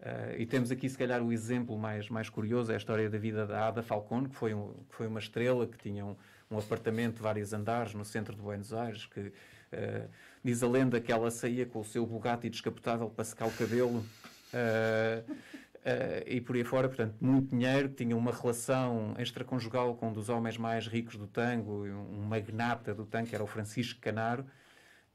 Uh, 0.00 0.36
e 0.38 0.44
temos 0.44 0.70
aqui, 0.70 0.86
se 0.86 0.98
calhar, 0.98 1.22
o 1.22 1.32
exemplo 1.32 1.78
mais, 1.78 2.10
mais 2.10 2.28
curioso, 2.28 2.70
é 2.70 2.74
a 2.74 2.76
história 2.76 3.08
da 3.08 3.16
vida 3.16 3.46
da 3.46 3.68
Ada 3.68 3.82
Falcone, 3.82 4.28
que 4.28 4.34
foi, 4.34 4.52
um, 4.52 4.74
que 4.90 4.94
foi 4.94 5.06
uma 5.06 5.18
estrela, 5.18 5.66
que 5.66 5.78
tinha 5.78 6.04
um, 6.04 6.14
um 6.50 6.58
apartamento 6.58 7.14
de 7.14 7.22
vários 7.22 7.54
andares 7.54 7.94
no 7.94 8.04
centro 8.04 8.36
de 8.36 8.42
Buenos 8.42 8.70
Aires, 8.74 9.06
que 9.06 9.20
uh, 9.20 9.32
diz 10.44 10.62
a 10.62 10.68
lenda 10.68 11.00
que 11.00 11.10
ela 11.10 11.30
saía 11.30 11.64
com 11.64 11.80
o 11.80 11.84
seu 11.86 12.04
Bugatti 12.04 12.50
descapotável 12.50 13.08
para 13.08 13.24
secar 13.24 13.46
o 13.48 13.52
cabelo. 13.52 14.04
Uh, 14.52 15.24
e 16.26 16.38
por 16.38 16.54
aí 16.54 16.64
fora, 16.64 16.86
portanto, 16.86 17.14
muito 17.18 17.48
dinheiro, 17.48 17.88
tinha 17.88 18.14
uma 18.14 18.30
relação 18.30 19.14
extraconjugal 19.18 19.94
com 19.94 20.10
um 20.10 20.12
dos 20.12 20.28
homens 20.28 20.58
mais 20.58 20.86
ricos 20.86 21.16
do 21.16 21.26
tango, 21.26 21.86
um 21.86 22.24
magnata 22.24 22.94
do 22.94 23.06
tango, 23.06 23.26
que 23.26 23.34
era 23.34 23.42
o 23.42 23.46
Francisco 23.46 23.98
Canaro, 24.00 24.44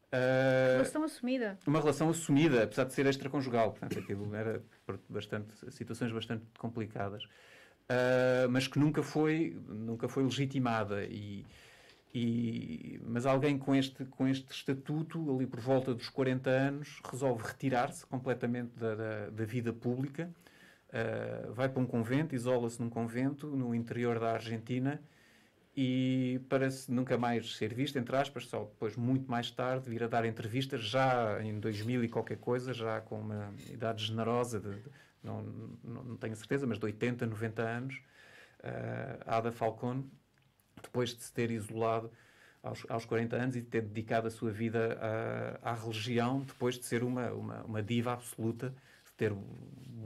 Uh, 0.08 0.78
relação 0.78 1.04
assumida. 1.04 1.60
Uma 1.68 1.80
relação 1.80 2.10
assumida, 2.10 2.64
apesar 2.64 2.86
de 2.86 2.94
ser 2.94 3.06
extraconjugal. 3.06 3.72
Portanto, 3.72 4.00
aquilo 4.00 4.34
era 4.34 4.62
bastante, 5.10 5.54
situações 5.72 6.12
bastante 6.12 6.46
complicadas. 6.58 7.24
Uh, 7.24 8.50
mas 8.50 8.68
que 8.68 8.80
nunca 8.80 9.04
foi, 9.04 9.58
nunca 9.68 10.08
foi 10.08 10.24
legitimada. 10.24 11.04
E, 11.06 11.46
e, 12.14 13.00
mas 13.06 13.26
alguém 13.26 13.58
com 13.58 13.76
este, 13.76 14.06
com 14.06 14.28
este 14.28 14.50
estatuto, 14.52 15.34
ali 15.34 15.46
por 15.46 15.60
volta 15.60 15.94
dos 15.94 16.10
40 16.10 16.50
anos, 16.50 17.02
resolve 17.10 17.44
retirar-se 17.46 18.06
completamente 18.06 18.72
da, 18.78 18.96
da, 18.96 19.30
da, 19.30 19.46
vida 19.46 19.74
pública, 19.74 20.30
uh, 20.90 21.54
vai 21.54 21.68
para 21.68 21.82
um 21.82 21.86
convento, 21.86 22.34
isola-se 22.34 22.82
num 22.82 22.90
convento 22.90 23.48
no 23.48 23.76
interior 23.76 24.20
da 24.20 24.32
Argentina 24.34 25.02
e 25.80 26.42
parece 26.50 26.92
nunca 26.92 27.20
mais 27.20 27.56
ser 27.56 27.72
visto, 27.72 28.00
entre 28.00 28.16
aspas, 28.16 28.48
só 28.48 28.64
depois, 28.64 28.96
muito 28.96 29.30
mais 29.30 29.52
tarde, 29.52 29.88
vir 29.88 30.04
a 30.04 30.08
dar 30.08 30.26
entrevistas, 30.26 30.82
já 30.82 31.40
em 31.44 31.60
2000 31.60 32.04
e 32.04 32.10
qualquer 32.10 32.38
coisa, 32.40 32.74
já 32.74 33.00
com 33.00 33.20
uma 33.20 33.54
idade 33.70 34.04
generosa, 34.04 34.60
de, 34.60 34.72
de 34.72 34.90
não, 35.24 35.44
não, 35.84 36.04
não, 36.04 36.18
tenho 36.18 36.36
certeza, 36.36 36.66
mas 36.66 36.80
de 36.80 36.86
80, 36.86 37.28
90 37.28 37.62
anos, 37.62 38.02
uh, 38.62 39.24
Ada 39.28 39.52
Falcone, 39.52 40.10
depois 40.82 41.16
de 41.16 41.22
se 41.22 41.32
ter 41.32 41.52
isolado 41.52 42.12
aos, 42.64 42.84
aos 42.90 43.06
40 43.06 43.36
anos 43.36 43.56
e 43.56 43.62
de 43.62 43.68
ter 43.68 43.84
dedicado 43.84 44.26
a 44.26 44.32
sua 44.32 44.50
vida 44.50 44.98
à, 45.62 45.74
à 45.74 45.74
religião, 45.76 46.42
depois 46.42 46.80
de 46.80 46.88
ser 46.88 47.04
uma, 47.04 47.32
uma, 47.34 47.64
uma 47.64 47.84
diva 47.84 48.14
absoluta, 48.14 48.74
ter 49.18 49.34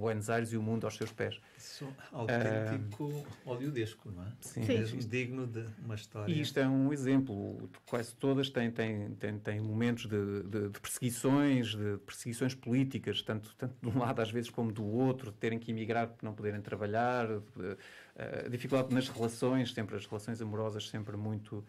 Buenos 0.02 0.32
Aires 0.32 0.52
e 0.52 0.58
o 0.58 0.64
mundo 0.64 0.86
aos 0.86 0.96
seus 0.96 1.12
pés. 1.12 1.40
Isso 1.56 1.88
autêntico 2.12 3.04
uh, 3.04 3.26
oleodesco, 3.46 4.10
não 4.10 4.24
é? 4.24 4.32
Sim. 4.42 4.66
Mesmo 4.66 5.00
digno 5.02 5.46
de 5.46 5.64
uma 5.86 5.94
história. 5.94 6.34
E 6.34 6.42
isto 6.42 6.60
é 6.60 6.68
um 6.68 6.92
exemplo. 6.92 7.70
Quase 7.86 8.16
todas 8.16 8.50
têm, 8.50 8.72
têm, 8.72 9.14
têm, 9.16 9.38
têm 9.38 9.62
momentos 9.62 10.08
de, 10.08 10.42
de, 10.44 10.70
de, 10.70 10.80
perseguições, 10.80 11.76
de 11.76 11.98
perseguições 12.00 12.56
políticas, 12.56 13.22
tanto, 13.22 13.54
tanto 13.56 13.76
de 13.80 13.88
um 13.96 14.00
lado 14.00 14.20
às 14.22 14.32
vezes 14.32 14.50
como 14.50 14.72
do 14.72 14.84
outro, 14.84 15.32
de 15.32 15.38
terem 15.38 15.60
que 15.60 15.70
emigrar 15.70 16.08
por 16.08 16.26
não 16.26 16.34
poderem 16.34 16.62
trabalhar, 16.62 17.28
de, 17.28 17.36
uh, 17.36 18.50
dificuldade 18.50 18.94
nas 18.96 19.08
relações, 19.08 19.72
sempre 19.72 19.96
as 19.96 20.08
relações 20.08 20.42
amorosas 20.42 20.90
sempre 20.90 21.16
muito 21.16 21.64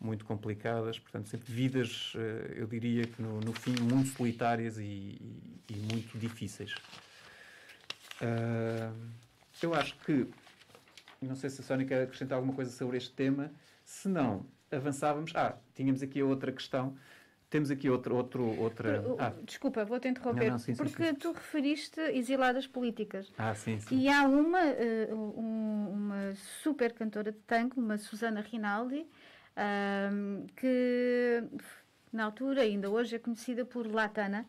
muito 0.00 0.24
complicadas, 0.24 0.98
portanto, 0.98 1.28
sempre 1.28 1.52
vidas, 1.52 2.12
eh, 2.16 2.54
eu 2.56 2.66
diria 2.66 3.06
que 3.06 3.20
no, 3.20 3.40
no 3.40 3.52
fim, 3.52 3.74
muito 3.80 4.10
solitárias 4.10 4.78
e, 4.78 4.82
e, 4.82 5.64
e 5.70 5.76
muito 5.76 6.18
difíceis. 6.18 6.74
Uh, 8.20 8.94
eu 9.62 9.74
acho 9.74 9.96
que, 10.00 10.26
não 11.20 11.34
sei 11.34 11.50
se 11.50 11.60
a 11.60 11.64
Sónia 11.64 11.86
quer 11.86 12.02
acrescentar 12.02 12.36
alguma 12.36 12.54
coisa 12.54 12.70
sobre 12.70 12.96
este 12.96 13.10
tema, 13.12 13.50
se 13.84 14.08
não, 14.08 14.44
avançávamos. 14.70 15.32
Ah, 15.34 15.56
tínhamos 15.74 16.02
aqui 16.02 16.22
outra 16.22 16.52
questão. 16.52 16.96
Temos 17.48 17.70
aqui 17.70 17.88
outro, 17.88 18.16
outro, 18.16 18.44
outra. 18.60 19.04
Ah. 19.18 19.32
Desculpa, 19.44 19.84
vou-te 19.84 20.08
interromper. 20.08 20.46
Não, 20.46 20.52
não, 20.52 20.58
sim, 20.58 20.74
porque 20.74 21.04
sim, 21.04 21.10
sim. 21.10 21.14
tu 21.14 21.32
referiste 21.32 22.00
exiladas 22.00 22.66
políticas. 22.66 23.32
Ah, 23.38 23.54
sim, 23.54 23.78
sim. 23.78 24.00
E 24.00 24.08
há 24.08 24.24
uma, 24.24 24.62
um, 25.10 25.88
uma 25.90 26.34
super 26.34 26.92
cantora 26.92 27.30
de 27.30 27.38
tango, 27.38 27.80
uma 27.80 27.96
Susana 27.98 28.40
Rinaldi, 28.40 29.06
uh, 29.56 30.46
que 30.56 31.42
na 32.12 32.24
altura, 32.24 32.62
ainda 32.62 32.90
hoje, 32.90 33.16
é 33.16 33.18
conhecida 33.18 33.64
por 33.64 33.86
Latana, 33.86 34.46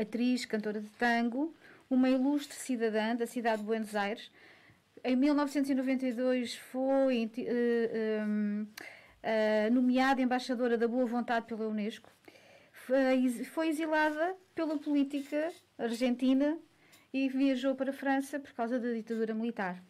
atriz, 0.00 0.44
cantora 0.44 0.80
de 0.80 0.88
tango, 0.90 1.54
uma 1.90 2.08
ilustre 2.08 2.56
cidadã 2.56 3.16
da 3.16 3.26
cidade 3.26 3.62
de 3.62 3.66
Buenos 3.66 3.94
Aires. 3.96 4.30
Em 5.02 5.16
1992 5.16 6.56
foi 6.56 7.30
um, 8.26 8.62
uh, 8.62 9.72
nomeada 9.72 10.20
embaixadora 10.20 10.76
da 10.76 10.86
boa 10.88 11.06
vontade 11.06 11.46
pela 11.46 11.68
Unesco. 11.68 12.10
Foi, 12.72 13.44
foi 13.44 13.68
exilada 13.68 14.36
pela 14.54 14.78
política 14.78 15.52
argentina 15.78 16.58
e 17.12 17.28
viajou 17.28 17.74
para 17.74 17.90
a 17.90 17.94
França 17.94 18.38
por 18.38 18.52
causa 18.52 18.78
da 18.78 18.92
ditadura 18.92 19.34
militar. 19.34 19.82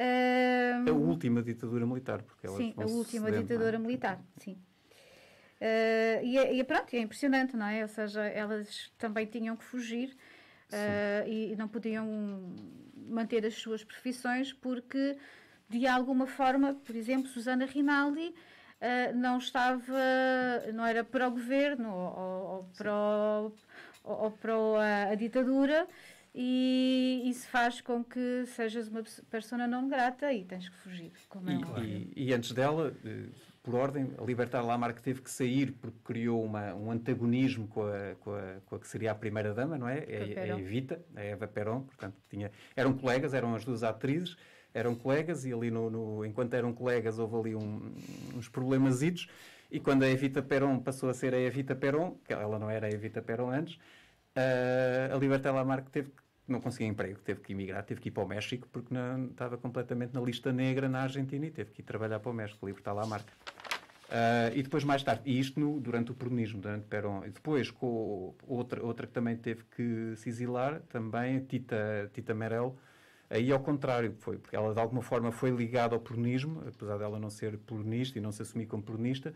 Uh, 0.00 0.88
a 0.88 0.92
última 0.94 1.42
ditadura 1.42 1.84
militar, 1.84 2.22
porque 2.22 2.46
ela 2.46 2.56
Sim, 2.56 2.72
a 2.74 2.86
última 2.86 3.30
ditadura 3.30 3.78
militar, 3.78 4.18
sim. 4.38 4.52
Uh, 5.60 6.24
e, 6.24 6.38
é, 6.38 6.54
e 6.54 6.60
é, 6.60 6.64
pronto, 6.64 6.94
é 6.94 7.00
impressionante, 7.00 7.54
não 7.54 7.66
é? 7.66 7.82
Ou 7.82 7.88
seja, 7.88 8.22
elas 8.22 8.90
também 8.96 9.26
tinham 9.26 9.54
que 9.56 9.64
fugir 9.64 10.16
uh, 10.72 11.28
e, 11.28 11.52
e, 11.52 11.56
não 11.56 11.68
podiam 11.68 12.56
manter 13.10 13.44
as 13.44 13.56
suas 13.56 13.84
profissões 13.84 14.54
porque, 14.54 15.18
de 15.68 15.86
alguma 15.86 16.26
forma, 16.26 16.72
por 16.82 16.96
exemplo, 16.96 17.28
Susana 17.28 17.66
Rinaldi 17.66 18.28
uh, 18.28 19.14
não 19.14 19.36
estava, 19.36 19.92
não 20.72 20.86
era 20.86 21.04
para 21.04 21.28
o 21.28 21.30
governo 21.30 21.92
ou, 21.92 22.46
ou 22.56 22.70
para, 22.74 22.94
o, 22.94 23.52
ou 24.02 24.30
para 24.30 24.54
a, 24.54 25.10
a 25.10 25.14
ditadura 25.14 25.86
e 26.34 27.22
isso 27.26 27.48
faz 27.48 27.80
com 27.80 28.04
que 28.04 28.44
sejas 28.46 28.88
uma 28.88 29.02
persona 29.28 29.66
não 29.66 29.88
grata 29.88 30.32
e 30.32 30.44
tens 30.44 30.68
que 30.68 30.76
fugir, 30.76 31.12
como 31.28 31.50
é 31.50 31.54
e, 31.82 32.12
e, 32.14 32.28
e, 32.28 32.32
antes 32.32 32.52
dela, 32.52 32.94
eh, 33.04 33.26
por 33.62 33.74
ordem, 33.74 34.12
a 34.16 34.24
Libertar 34.24 34.62
Lamarck 34.62 35.00
teve 35.00 35.22
que 35.22 35.30
sair 35.30 35.72
porque 35.72 35.98
criou 36.04 36.44
uma, 36.44 36.72
um 36.74 36.90
antagonismo 36.90 37.66
com 37.66 37.82
a, 37.82 38.14
com, 38.20 38.32
a, 38.32 38.60
com 38.64 38.76
a 38.76 38.78
que 38.78 38.86
seria 38.86 39.10
a 39.10 39.14
primeira-dama, 39.14 39.76
não 39.76 39.88
é? 39.88 39.98
É, 39.98 40.32
é 40.34 40.52
a 40.52 40.58
Evita, 40.58 41.04
a 41.16 41.20
Eva 41.20 41.48
Peron, 41.48 41.82
portanto, 41.82 42.14
tinha, 42.28 42.50
eram 42.76 42.92
colegas, 42.92 43.34
eram 43.34 43.54
as 43.54 43.64
duas 43.64 43.82
atrizes, 43.82 44.36
eram 44.72 44.94
colegas 44.94 45.44
e 45.44 45.52
ali, 45.52 45.70
no, 45.70 45.90
no 45.90 46.24
enquanto 46.24 46.54
eram 46.54 46.72
colegas, 46.72 47.18
houve 47.18 47.36
ali 47.36 47.54
um, 47.56 47.92
uns 48.36 48.48
problemasitos 48.48 49.28
e 49.70 49.78
quando 49.78 50.02
a 50.02 50.08
Evita 50.08 50.42
Peron 50.42 50.78
passou 50.80 51.08
a 51.08 51.14
ser 51.14 51.34
a 51.34 51.38
Evita 51.38 51.74
Peron, 51.74 52.18
que 52.24 52.32
ela 52.32 52.58
não 52.58 52.70
era 52.70 52.86
a 52.86 52.90
Evita 52.90 53.22
Peron 53.22 53.50
antes, 53.50 53.78
uh, 54.40 55.14
a 55.14 55.18
Libertar 55.18 55.52
Lamarck 55.52 55.90
teve 55.90 56.10
não 56.50 56.60
conseguia 56.60 56.88
emprego, 56.88 57.20
teve 57.20 57.40
que 57.40 57.52
emigrar, 57.52 57.84
teve 57.84 58.00
que 58.00 58.08
ir 58.08 58.12
para 58.12 58.24
o 58.24 58.26
México 58.26 58.68
porque 58.72 58.92
não, 58.92 59.26
estava 59.26 59.56
completamente 59.56 60.12
na 60.12 60.20
lista 60.20 60.52
negra 60.52 60.88
na 60.88 61.02
Argentina 61.02 61.46
e 61.46 61.50
teve 61.50 61.70
que 61.70 61.80
ir 61.80 61.84
trabalhar 61.84 62.18
para 62.18 62.30
o 62.30 62.34
México, 62.34 62.66
a 62.66 63.06
marca. 63.06 63.32
Uh, 64.10 64.50
e 64.56 64.62
depois, 64.64 64.82
mais 64.82 65.04
tarde, 65.04 65.22
e 65.24 65.38
isto 65.38 65.60
no, 65.60 65.78
durante 65.78 66.10
o 66.10 66.14
peronismo, 66.14 66.60
durante 66.60 66.84
Perón. 66.86 67.24
E 67.24 67.30
depois, 67.30 67.70
com 67.70 68.34
outra, 68.44 68.84
outra 68.84 69.06
que 69.06 69.12
também 69.12 69.36
teve 69.36 69.62
que 69.76 70.14
se 70.16 70.28
exilar, 70.28 70.80
também 70.88 71.38
Tita, 71.44 72.10
Tita 72.12 72.34
Merel, 72.34 72.76
aí 73.28 73.52
ao 73.52 73.60
contrário, 73.60 74.16
foi, 74.18 74.36
porque 74.36 74.56
ela 74.56 74.74
de 74.74 74.80
alguma 74.80 75.00
forma 75.00 75.30
foi 75.30 75.50
ligada 75.50 75.94
ao 75.94 76.00
peronismo, 76.00 76.60
apesar 76.66 76.98
dela 76.98 77.20
não 77.20 77.30
ser 77.30 77.56
peronista 77.58 78.18
e 78.18 78.20
não 78.20 78.32
se 78.32 78.42
assumir 78.42 78.66
como 78.66 78.82
peronista, 78.82 79.32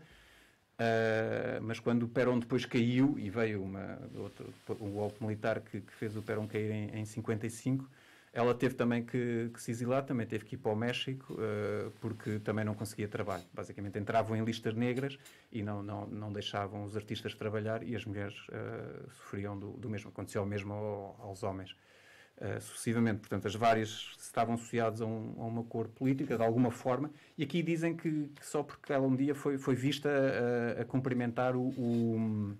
Uh, 0.75 1.61
mas 1.61 1.79
quando 1.79 2.03
o 2.03 2.07
Perón 2.07 2.39
depois 2.39 2.65
caiu 2.65 3.15
e 3.17 3.29
veio 3.29 3.63
uma, 3.63 3.97
outro, 4.17 4.53
um 4.81 4.91
golpe 4.91 5.23
militar 5.23 5.61
que, 5.61 5.79
que, 5.79 5.93
fez 5.93 6.17
o 6.17 6.21
Perón 6.21 6.47
cair 6.47 6.69
em, 6.69 6.99
em 6.99 7.05
55, 7.05 7.89
ela 8.33 8.53
teve 8.53 8.75
também 8.75 9.01
que, 9.01 9.49
que, 9.53 9.61
se 9.61 9.71
exilar, 9.71 10.03
também 10.03 10.27
teve 10.27 10.43
que 10.43 10.55
ir 10.55 10.57
para 10.57 10.73
o 10.73 10.75
México, 10.75 11.33
uh, 11.33 11.89
porque 12.01 12.39
também 12.39 12.65
não 12.65 12.73
conseguia 12.73 13.07
trabalho. 13.07 13.43
Basicamente 13.53 13.97
entravam 13.97 14.35
em 14.35 14.43
listas 14.43 14.73
negras 14.73 15.17
e 15.49 15.63
não, 15.63 15.81
não, 15.81 16.05
não 16.07 16.33
deixavam 16.33 16.83
os 16.83 16.97
artistas 16.97 17.33
trabalhar 17.33 17.81
e 17.81 17.95
as 17.95 18.03
mulheres 18.03 18.35
uh, 18.49 19.09
sofriam 19.13 19.57
do, 19.57 19.71
do, 19.77 19.89
mesmo. 19.89 20.09
Aconteceu 20.09 20.43
o 20.43 20.45
mesmo 20.45 20.73
ao, 20.73 21.15
aos 21.21 21.43
homens. 21.43 21.73
Uh, 22.41 22.61
sucessivamente. 22.61 23.19
Portanto, 23.19 23.47
as 23.47 23.55
várias 23.55 24.15
estavam 24.19 24.55
associadas 24.55 25.01
a, 25.01 25.05
um, 25.05 25.35
a, 25.37 25.45
uma 25.45 25.63
cor 25.63 25.87
política, 25.87 26.37
de 26.37 26.43
alguma 26.43 26.71
forma, 26.71 27.11
e 27.37 27.43
aqui 27.43 27.61
dizem 27.61 27.95
que, 27.95 28.29
que 28.35 28.45
só 28.45 28.63
porque 28.63 28.91
ela 28.91 29.05
um 29.05 29.15
dia 29.15 29.35
foi, 29.35 29.57
foi 29.57 29.75
vista 29.75 30.09
a, 30.09 30.81
a 30.81 30.85
cumprimentar 30.85 31.55
o, 31.55 31.67
o, 31.69 32.55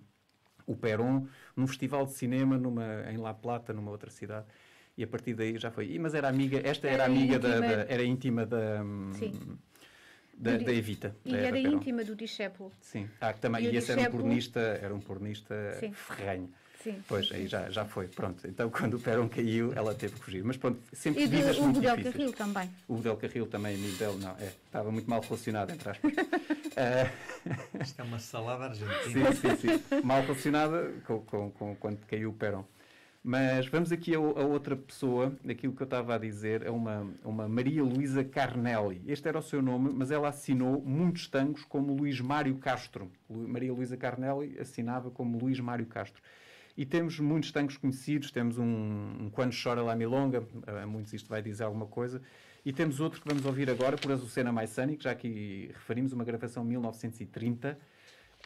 o 0.66 0.76
Perón 0.76 1.26
num 1.54 1.66
festival 1.66 2.06
de 2.06 2.12
cinema 2.12 2.56
numa, 2.56 3.10
em 3.10 3.16
La 3.16 3.34
Plata, 3.34 3.72
numa 3.72 3.90
outra 3.90 4.10
cidade 4.10 4.46
e 4.96 5.04
a 5.04 5.06
partir 5.06 5.34
daí 5.34 5.58
já 5.58 5.70
foi. 5.70 5.98
Mas 5.98 6.14
era 6.14 6.28
amiga, 6.28 6.60
esta 6.64 6.88
era, 6.88 7.04
era 7.04 7.04
amiga 7.04 7.38
da, 7.38 7.60
da, 7.60 7.86
era 7.88 8.02
íntima 8.02 8.46
da. 8.46 8.82
Sim. 9.12 9.58
Da, 10.38 10.58
da, 10.58 10.72
Evita. 10.72 11.16
E 11.24 11.34
era 11.34 11.58
íntima 11.58 12.04
do 12.04 12.14
discípulo. 12.14 12.70
Sim. 12.80 13.08
Ah, 13.18 13.32
também, 13.32 13.64
e, 13.64 13.70
e 13.70 13.76
esse 13.76 13.92
era 13.92 14.02
um 14.02 14.10
pornista, 14.10 14.60
era 14.60 14.94
um 14.94 15.00
pornista 15.00 15.54
ferrenho. 15.94 16.50
Sim, 16.86 17.02
pois, 17.08 17.32
aí 17.32 17.48
já, 17.48 17.68
já 17.68 17.84
foi, 17.84 18.06
pronto. 18.06 18.46
Então, 18.46 18.70
quando 18.70 18.94
o 18.94 19.00
Perón 19.00 19.28
caiu, 19.28 19.72
ela 19.74 19.92
teve 19.92 20.14
que 20.14 20.20
fugir. 20.20 20.44
Mas 20.44 20.56
pronto, 20.56 20.80
sempre 20.92 21.24
e 21.24 21.26
vidas 21.26 21.58
muito 21.58 21.80
difíceis. 21.80 21.98
O 21.98 22.02
Del 22.04 22.12
Carril 22.12 22.32
também. 22.32 22.70
O 22.86 22.96
Del 22.98 23.16
Carril 23.16 23.46
também, 23.48 23.74
amigo 23.74 23.96
dele, 23.96 24.18
não, 24.22 24.30
é, 24.38 24.52
estava 24.66 24.92
muito 24.92 25.10
mal 25.10 25.20
relacionado, 25.20 25.72
entre 25.72 25.90
aspas. 25.90 26.12
uh... 26.12 27.82
Isto 27.82 28.00
é 28.00 28.04
uma 28.04 28.20
salada 28.20 28.64
argentina. 28.66 29.32
Sim, 29.32 29.56
sim, 29.56 29.78
sim. 29.78 30.00
Mal 30.04 30.22
relacionada 30.22 30.92
com, 31.04 31.20
com, 31.22 31.50
com 31.50 31.74
quando 31.74 31.98
caiu 32.06 32.30
o 32.30 32.32
Perón. 32.32 32.62
Mas 33.28 33.66
vamos 33.66 33.90
aqui 33.90 34.14
a, 34.14 34.18
a, 34.18 34.20
outra 34.20 34.76
pessoa, 34.76 35.36
aquilo 35.48 35.72
que 35.72 35.82
eu 35.82 35.86
estava 35.86 36.14
a 36.14 36.18
dizer, 36.18 36.62
é 36.62 36.70
uma, 36.70 37.04
uma 37.24 37.48
Maria 37.48 37.82
Luísa 37.82 38.22
Carnelli. 38.22 39.02
Este 39.08 39.26
era 39.26 39.40
o 39.40 39.42
seu 39.42 39.60
nome, 39.60 39.90
mas 39.92 40.12
ela 40.12 40.28
assinou 40.28 40.80
muitos 40.80 41.26
tangos 41.26 41.64
como 41.64 41.92
Luís 41.92 42.20
Mário 42.20 42.56
Castro. 42.58 43.10
Maria 43.28 43.72
Luísa 43.72 43.96
Carnelli 43.96 44.56
assinava 44.60 45.10
como 45.10 45.36
Luís 45.36 45.58
Mário 45.58 45.86
Castro. 45.86 46.22
E 46.76 46.84
temos 46.84 47.18
muitos 47.18 47.50
tangos 47.50 47.76
conhecidos, 47.76 48.30
temos 48.30 48.58
um, 48.58 48.64
um 48.64 49.30
Quando 49.30 49.54
Chora 49.60 49.82
La 49.82 49.96
Milonga, 49.96 50.46
a 50.66 50.86
muitos 50.86 51.12
isto 51.14 51.28
vai 51.28 51.40
dizer 51.40 51.64
alguma 51.64 51.86
coisa, 51.86 52.20
e 52.64 52.72
temos 52.72 53.00
outro 53.00 53.20
que 53.20 53.28
vamos 53.28 53.46
ouvir 53.46 53.70
agora, 53.70 53.96
por 53.96 54.12
Azucena 54.12 54.52
Maissani, 54.52 54.96
que 54.96 55.04
já 55.04 55.12
aqui 55.12 55.70
referimos, 55.72 56.12
uma 56.12 56.24
gravação 56.24 56.64
de 56.64 56.70
1930, 56.70 57.78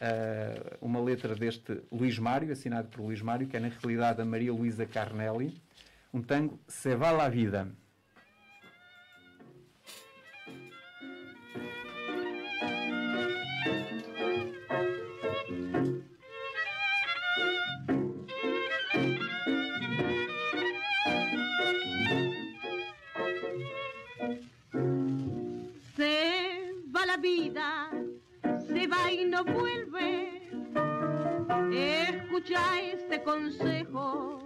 uh, 0.01 0.77
uma 0.79 1.01
letra 1.01 1.35
deste 1.35 1.81
Luís 1.91 2.17
Mário, 2.19 2.51
assinado 2.51 2.87
por 2.87 3.01
Luís 3.01 3.21
Mário, 3.21 3.47
que 3.47 3.57
é 3.57 3.59
na 3.59 3.69
realidade 3.69 4.21
a 4.21 4.25
Maria 4.25 4.53
Luísa 4.53 4.85
Carnelli, 4.85 5.59
um 6.13 6.21
tango 6.21 6.59
Se 6.67 6.95
va 6.95 7.11
la 7.11 7.29
vida. 7.29 7.67
Escucha 32.51 32.81
este 32.81 33.23
consejo. 33.23 34.39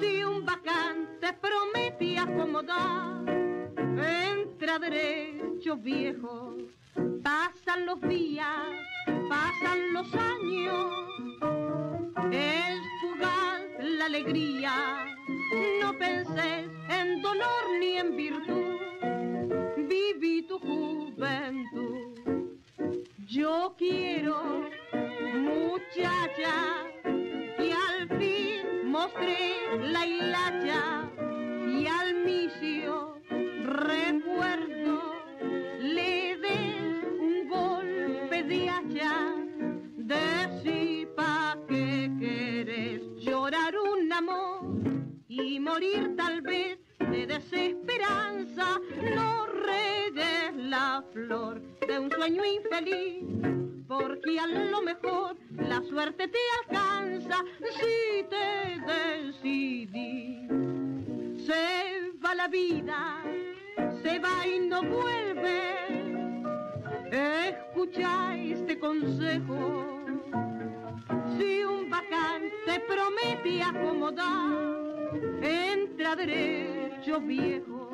Si 0.00 0.22
un 0.22 0.44
vacante 0.44 1.32
promete 1.40 2.18
acomodar, 2.18 3.24
entra 3.76 4.78
derecho 4.78 5.76
viejo. 5.76 6.56
Pasan 7.22 7.86
los 7.86 8.00
días, 8.02 8.48
pasan 9.28 9.92
los 9.92 10.14
años, 10.14 10.92
es 12.32 12.80
fugaz 13.00 13.62
la 13.80 14.06
alegría. 14.06 15.06
No 15.82 15.96
penses 15.98 16.70
en 16.88 17.22
dolor 17.22 17.64
ni 17.80 17.98
en 17.98 18.16
virtud, 18.16 18.78
viví 19.88 20.42
tu 20.42 20.58
juventud. 20.58 22.08
Yo 23.26 23.74
quiero 23.76 24.68
muchacha 25.34 26.86
y 27.58 27.70
al 27.72 28.08
fin 28.18 28.90
mostré 28.90 29.38
la 29.92 30.06
hilacha 30.06 31.10
y 31.68 31.86
al 31.86 32.14
misio 32.24 33.20
recuerdo 33.64 35.14
le 35.80 36.36
des 36.38 37.04
un 37.20 37.48
golpe 37.48 38.42
de 38.44 38.70
hacha 38.70 39.34
decí 39.96 41.06
pa 41.16 41.56
que 41.68 42.10
querés 42.18 43.02
llorar 43.16 43.74
un 43.76 44.12
amor 44.12 44.60
y 45.28 45.60
morir 45.60 46.14
tal 46.16 46.40
vez 46.42 46.78
de 47.18 47.26
desesperanza 47.26 48.78
no 49.16 49.46
regues 49.46 50.54
la 50.54 51.02
flor 51.12 51.60
de 51.88 51.98
un 51.98 52.10
sueño 52.12 52.42
infeliz 52.44 53.24
porque 53.88 54.38
a 54.38 54.46
lo 54.46 54.82
mejor 54.82 55.36
la 55.56 55.82
suerte 55.82 56.28
te 56.28 56.38
alcanza 56.60 57.42
si 57.80 58.22
te 58.30 58.80
decidí. 58.92 60.46
Se 61.44 62.12
va 62.24 62.36
la 62.36 62.46
vida, 62.46 63.24
se 64.02 64.18
va 64.20 64.46
y 64.46 64.60
no 64.68 64.82
vuelve. 64.82 65.72
Escucha 67.48 68.36
este 68.36 68.78
consejo. 68.78 70.04
Si 71.36 71.64
un 71.64 71.90
vacante 71.90 72.80
promete 72.86 73.62
acomodar, 73.62 74.97
entra 75.42 76.16
derecho 76.16 77.20
viejo. 77.20 77.90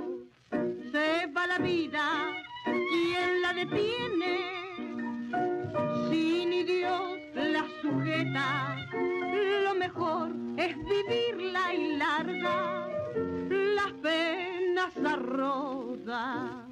Se 0.93 1.27
va 1.35 1.47
la 1.47 1.59
vida, 1.59 2.31
¿quién 2.65 3.43
la 3.43 3.53
detiene? 3.53 4.55
Si 6.09 6.47
ni 6.47 6.65
Dios 6.65 7.19
la 7.35 7.67
sujeta, 7.83 8.77
lo 9.65 9.75
mejor 9.75 10.31
es 10.57 10.77
vivirla 10.77 11.75
y 11.75 11.97
larga 11.97 12.89
las 13.51 13.93
penas 13.95 14.97
arroda. 15.05 16.67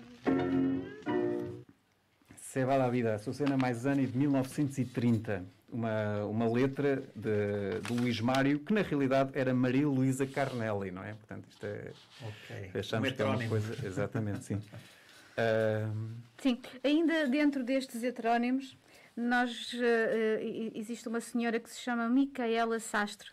Se 2.37 2.65
va 2.65 2.77
la 2.77 2.91
vida, 2.91 3.19
Susana 3.19 3.57
Maisani 3.57 4.07
de 4.07 4.19
1930. 4.19 5.43
Uma, 5.73 6.27
uma 6.27 6.53
letra 6.53 7.03
de, 7.17 7.81
de 7.81 7.93
Luís 7.95 8.21
Mário, 8.21 8.59
que 8.59 8.75
na 8.75 8.83
realidade 8.83 9.31
era 9.33 9.55
Maria 9.55 9.89
Luísa 9.89 10.27
Carnelli, 10.27 10.91
não 10.91 11.03
é? 11.03 11.15
Portanto, 11.15 11.47
isto 11.49 11.65
é. 11.65 11.93
Ok. 12.21 12.81
Achamos 12.81 13.09
um 13.09 13.15
que 13.15 13.23
é 13.23 13.25
uma 13.25 13.49
coisa. 13.49 13.87
Exatamente, 13.87 14.45
sim. 14.45 14.55
Uh... 14.57 16.23
Sim, 16.43 16.61
ainda 16.83 17.27
dentro 17.29 17.63
destes 17.63 18.03
heterónimos, 18.03 18.77
nós, 19.17 19.73
uh, 19.75 20.73
existe 20.75 21.09
uma 21.09 21.21
senhora 21.21 21.61
que 21.61 21.71
se 21.71 21.81
chama 21.81 22.09
Micaela 22.09 22.81
Sastre. 22.81 23.31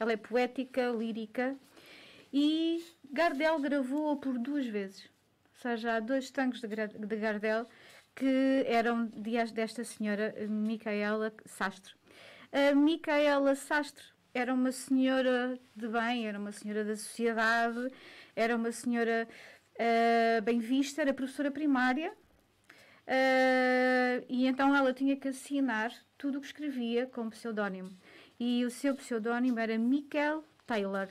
Ela 0.00 0.12
é 0.12 0.16
poética, 0.16 0.90
lírica 0.90 1.54
e 2.32 2.84
Gardel 3.12 3.58
gravou-a 3.60 4.16
por 4.16 4.38
duas 4.38 4.66
vezes. 4.66 5.04
Ou 5.04 5.60
seja, 5.60 5.96
há 5.96 6.00
dois 6.00 6.30
tangos 6.30 6.60
de, 6.60 6.68
de 6.68 7.16
Gardel 7.16 7.66
que 8.16 8.64
eram 8.66 9.06
desta 9.54 9.84
senhora 9.84 10.34
Micaela 10.48 11.32
Sastre. 11.44 11.94
A 12.50 12.74
Micaela 12.74 13.54
Sastre 13.54 14.04
era 14.34 14.52
uma 14.52 14.72
senhora 14.72 15.56
de 15.76 15.86
bem, 15.86 16.26
era 16.26 16.38
uma 16.38 16.50
senhora 16.50 16.84
da 16.84 16.96
sociedade, 16.96 17.92
era 18.34 18.56
uma 18.56 18.72
senhora 18.72 19.28
uh, 19.74 20.42
bem 20.42 20.58
vista, 20.58 21.02
era 21.02 21.14
professora 21.14 21.52
primária 21.52 22.12
Uh, 23.06 24.26
e 24.28 24.48
então 24.48 24.74
ela 24.74 24.92
tinha 24.92 25.16
que 25.16 25.28
assinar 25.28 25.92
tudo 26.18 26.38
o 26.38 26.40
que 26.40 26.48
escrevia 26.48 27.06
com 27.06 27.30
pseudónimo. 27.30 27.96
E 28.38 28.64
o 28.64 28.70
seu 28.70 28.94
pseudónimo 28.96 29.58
era 29.60 29.78
Michael 29.78 30.44
Taylor. 30.66 31.08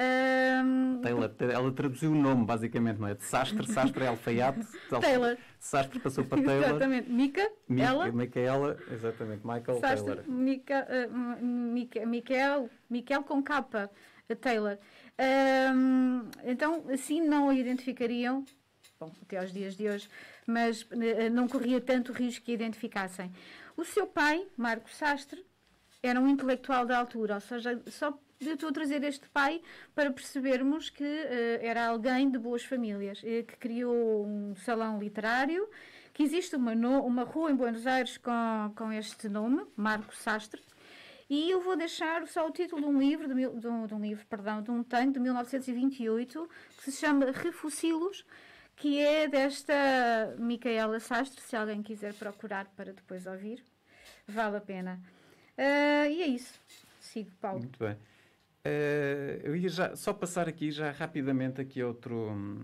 Um, 0.00 1.00
Taylor, 1.02 1.30
ela 1.40 1.72
traduziu 1.72 2.12
o 2.12 2.14
nome, 2.14 2.46
basicamente, 2.46 2.98
não 2.98 3.08
é? 3.08 3.14
De 3.14 3.22
Sastre, 3.22 3.70
Sastre 3.70 4.04
é 4.04 4.06
alfaiate. 4.06 4.66
Taylor. 4.88 5.36
Sastre 5.58 6.00
passou 6.00 6.24
para 6.24 6.40
Taylor. 6.42 6.70
Exatamente. 6.70 7.10
Mica, 7.10 7.52
Mica 7.68 7.86
ela. 7.86 8.10
Micaela, 8.10 8.78
exatamente. 8.90 9.46
Michael 9.46 9.80
Sastre, 9.80 10.16
Taylor. 10.16 10.24
Mica, 10.26 10.88
uh, 10.88 11.44
Mica, 11.44 12.06
Michael, 12.06 12.70
Michael 12.88 13.22
com 13.24 13.42
capa, 13.42 13.90
Taylor. 14.40 14.78
Um, 15.74 16.30
então, 16.44 16.84
assim 16.90 17.20
não 17.20 17.50
a 17.50 17.54
identificariam, 17.54 18.42
bom, 18.98 19.12
até 19.20 19.36
aos 19.36 19.52
dias 19.52 19.76
de 19.76 19.86
hoje, 19.86 20.08
mas 20.46 20.86
eh, 20.92 21.28
não 21.28 21.46
corria 21.46 21.78
tanto 21.78 22.10
risco 22.10 22.46
que 22.46 22.52
identificassem. 22.52 23.30
O 23.76 23.84
seu 23.84 24.06
pai, 24.06 24.46
Marco 24.56 24.90
Sastre, 24.90 25.44
era 26.02 26.18
um 26.18 26.26
intelectual 26.26 26.86
da 26.86 26.98
altura, 26.98 27.34
ou 27.34 27.40
seja, 27.40 27.78
só 27.88 28.18
estou 28.40 28.70
a 28.70 28.72
trazer 28.72 29.02
este 29.04 29.28
pai 29.28 29.60
para 29.94 30.10
percebermos 30.10 30.88
que 30.88 31.04
uh, 31.04 31.58
era 31.60 31.86
alguém 31.86 32.30
de 32.30 32.38
boas 32.38 32.64
famílias, 32.64 33.20
que 33.20 33.56
criou 33.58 34.26
um 34.26 34.54
salão 34.56 34.98
literário, 34.98 35.68
que 36.12 36.22
existe 36.22 36.56
uma, 36.56 36.74
no, 36.74 37.04
uma 37.04 37.24
rua 37.24 37.50
em 37.50 37.54
Buenos 37.54 37.86
Aires 37.86 38.16
com, 38.18 38.72
com 38.76 38.92
este 38.92 39.28
nome, 39.28 39.64
Marco 39.76 40.14
Sastre, 40.14 40.60
E 41.28 41.50
eu 41.50 41.60
vou 41.60 41.76
deixar 41.76 42.26
só 42.26 42.46
o 42.46 42.50
título 42.50 42.82
de 42.82 42.88
um 42.88 42.98
livro, 42.98 43.28
de, 43.28 43.60
de 43.60 43.68
um, 43.68 43.86
de 43.86 43.94
um 43.94 44.00
livro, 44.00 44.26
perdão, 44.26 44.62
de 44.62 44.70
um 44.70 44.82
tanque 44.82 45.14
de 45.14 45.20
1928, 45.20 46.48
que 46.78 46.90
se 46.90 46.92
chama 46.92 47.30
Refusilos, 47.30 48.24
que 48.76 48.98
é 48.98 49.28
desta 49.28 50.34
Micaela 50.38 50.98
Sastre, 50.98 51.40
se 51.40 51.54
alguém 51.54 51.82
quiser 51.82 52.14
procurar 52.14 52.66
para 52.76 52.92
depois 52.92 53.26
ouvir, 53.26 53.62
vale 54.26 54.56
a 54.56 54.60
pena. 54.60 55.00
Ah, 55.56 56.08
e 56.08 56.22
é 56.22 56.26
isso. 56.26 56.58
Sigo, 56.98 57.30
Paulo. 57.40 57.60
Muito 57.60 57.78
bem. 57.78 57.96
Eh, 58.64 59.40
eu 59.42 59.56
ia 59.56 59.68
já, 59.68 59.96
só 59.96 60.12
passar 60.12 60.48
aqui 60.48 60.70
já 60.70 60.90
rapidamente 60.90 61.60
aqui 61.60 61.82
outro, 61.82 62.30
hum, 62.30 62.60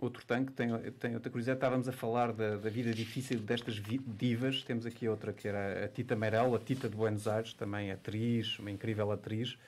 outro 0.00 0.24
tanque. 0.24 0.52
Tem, 0.52 0.68
tem 0.92 1.14
outra 1.14 1.30
curiosidade. 1.30 1.58
Estávamos 1.58 1.88
a 1.88 1.92
falar 1.92 2.32
da, 2.32 2.56
da 2.56 2.70
vida 2.70 2.92
difícil 2.92 3.38
destas 3.40 3.76
vi- 3.78 3.98
divas. 4.06 4.62
Temos 4.62 4.86
aqui 4.86 5.08
outra 5.08 5.32
que 5.32 5.46
era 5.48 5.84
a 5.84 5.88
Tita 5.88 6.16
Meirelles, 6.16 6.54
a 6.54 6.58
Tita 6.58 6.88
de 6.88 6.96
Buenos 6.96 7.28
Aires, 7.28 7.52
também 7.54 7.90
atriz, 7.90 8.58
uma 8.58 8.70
incrível 8.70 9.10
atriz. 9.12 9.58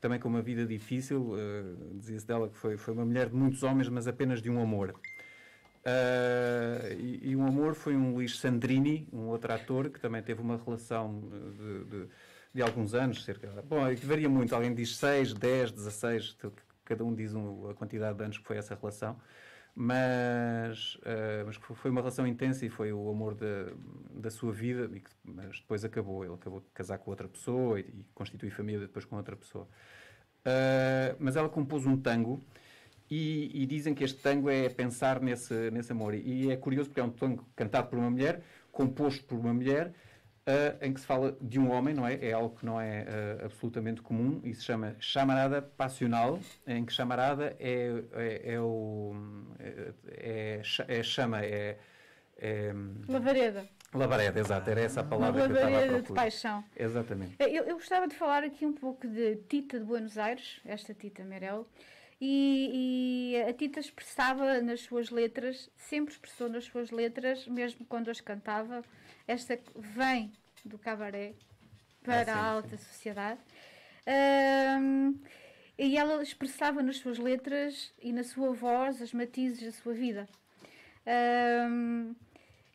Também 0.00 0.20
com 0.20 0.28
uma 0.28 0.42
vida 0.42 0.66
difícil. 0.66 1.34
eh, 1.38 1.74
Dizia-se 1.94 2.26
dela 2.26 2.48
que 2.48 2.56
foi, 2.56 2.76
foi 2.76 2.92
uma 2.94 3.04
mulher 3.06 3.28
de 3.30 3.34
muitos 3.34 3.62
homens, 3.62 3.88
mas 3.88 4.06
apenas 4.06 4.42
de 4.42 4.50
um 4.50 4.60
amor. 4.60 4.94
Eh, 5.86 6.96
e, 6.98 7.30
e 7.30 7.36
um 7.36 7.46
amor 7.46 7.74
foi 7.74 7.94
um 7.96 8.12
Luís 8.14 8.38
Sandrini, 8.38 9.08
um 9.12 9.26
outro 9.28 9.52
ator, 9.52 9.88
que 9.90 10.00
também 10.00 10.22
teve 10.22 10.40
uma 10.42 10.56
relação 10.62 11.22
de, 11.58 11.84
de- 11.84 12.08
de 12.54 12.62
alguns 12.62 12.94
anos, 12.94 13.24
cerca. 13.24 13.48
Bom, 13.68 13.80
varia 14.04 14.28
muito, 14.28 14.54
alguém 14.54 14.74
diz 14.74 14.96
6, 14.96 15.34
10, 15.34 15.72
16, 15.72 16.34
tu- 16.34 16.52
cada 16.84 17.04
um 17.04 17.14
diz 17.14 17.34
um- 17.34 17.68
a 17.70 17.74
quantidade 17.74 18.16
de 18.16 18.24
anos 18.24 18.38
que 18.38 18.44
foi 18.46 18.56
essa 18.56 18.74
relação. 18.74 19.18
Mas, 19.76 20.96
eh, 21.04 21.42
mas 21.44 21.56
foi 21.56 21.90
uma 21.90 22.00
relação 22.00 22.24
intensa 22.26 22.64
e 22.64 22.68
foi 22.68 22.92
o 22.92 23.10
amor 23.10 23.34
da, 23.34 23.72
da 24.14 24.30
sua 24.30 24.52
vida, 24.52 24.88
e 24.94 25.00
que, 25.00 25.10
mas 25.24 25.58
depois 25.58 25.84
acabou. 25.84 26.24
Ele 26.24 26.34
acabou 26.34 26.60
de 26.60 26.66
casar 26.72 26.98
com 26.98 27.10
outra 27.10 27.26
pessoa 27.26 27.80
e, 27.80 27.82
e 27.82 28.04
constituir 28.14 28.50
família 28.50 28.82
depois 28.86 29.04
com 29.04 29.16
outra 29.16 29.34
pessoa. 29.34 29.66
Uh, 30.46 31.16
mas 31.18 31.34
ela 31.36 31.48
compôs 31.48 31.86
um 31.86 31.96
tango 31.96 32.44
e, 33.10 33.50
e 33.62 33.66
dizem 33.66 33.94
que 33.94 34.04
este 34.04 34.20
tango 34.20 34.48
é 34.48 34.68
pensar 34.68 35.20
nesse, 35.20 35.70
nesse 35.72 35.90
amor. 35.90 36.14
E 36.14 36.50
é 36.52 36.56
curioso 36.56 36.90
porque 36.90 37.00
é 37.00 37.04
um 37.04 37.10
tango 37.10 37.44
cantado 37.56 37.88
por 37.88 37.98
uma 37.98 38.10
mulher, 38.10 38.42
composto 38.70 39.24
por 39.24 39.38
uma 39.38 39.52
mulher, 39.52 39.92
uh, 40.46 40.84
em 40.84 40.92
que 40.92 41.00
se 41.00 41.06
fala 41.06 41.36
de 41.40 41.58
um 41.58 41.70
homem, 41.70 41.94
não 41.94 42.06
é? 42.06 42.14
É 42.24 42.32
algo 42.32 42.56
que 42.56 42.64
não 42.64 42.80
é 42.80 43.02
uh, 43.02 43.44
absolutamente 43.46 44.02
comum 44.02 44.40
e 44.44 44.54
se 44.54 44.64
chama 44.64 44.96
chamarada 44.98 45.62
passional, 45.62 46.38
em 46.66 46.84
que 46.84 46.92
chamarada 46.92 47.56
é, 47.58 48.02
é, 48.12 48.54
é 48.54 48.60
o. 48.60 49.14
É, 49.58 49.92
é, 50.08 50.98
é 50.98 51.02
chama, 51.02 51.44
é. 51.44 51.78
é 52.38 52.72
Lavareda. 53.08 53.66
labareda, 53.92 54.40
exato, 54.40 54.70
era 54.70 54.80
essa 54.80 55.00
a 55.00 55.02
Uma 55.02 55.10
palavra 55.10 55.46
que 55.46 55.50
eu 55.50 55.54
estava 55.54 55.66
a 55.66 55.70
lavareda 55.70 55.96
de 55.96 56.02
procurar. 56.02 56.22
paixão. 56.22 56.64
Exatamente. 56.76 57.36
Eu, 57.38 57.64
eu 57.64 57.74
gostava 57.76 58.08
de 58.08 58.14
falar 58.14 58.44
aqui 58.44 58.66
um 58.66 58.72
pouco 58.72 59.06
de 59.06 59.36
Tita 59.48 59.78
de 59.78 59.84
Buenos 59.84 60.18
Aires, 60.18 60.60
esta 60.64 60.92
Tita 60.92 61.24
Merel, 61.24 61.66
e, 62.20 63.32
e 63.34 63.42
a 63.42 63.52
Tita 63.52 63.80
expressava 63.80 64.60
nas 64.62 64.80
suas 64.80 65.10
letras, 65.10 65.70
sempre 65.76 66.14
expressou 66.14 66.48
nas 66.48 66.64
suas 66.64 66.90
letras, 66.90 67.46
mesmo 67.46 67.84
quando 67.86 68.10
as 68.10 68.20
cantava, 68.20 68.82
esta 69.26 69.58
vem 69.76 70.32
do 70.64 70.78
cabaré 70.78 71.34
para 72.02 72.20
Ah, 72.20 72.24
sim, 72.24 72.30
a 72.32 72.44
alta 72.52 72.76
sociedade. 72.78 73.40
Ahm, 74.06 75.14
e 75.78 75.96
ela 75.96 76.22
expressava 76.22 76.82
nas 76.82 76.98
suas 76.98 77.18
letras 77.18 77.92
e 78.00 78.12
na 78.12 78.22
sua 78.22 78.52
voz 78.52 79.00
as 79.02 79.12
matizes 79.12 79.62
da 79.64 79.72
sua 79.72 79.94
vida. 79.94 80.28
Ahm, 81.06 82.14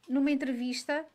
numa 0.07 0.31
entrevista, 0.31 1.05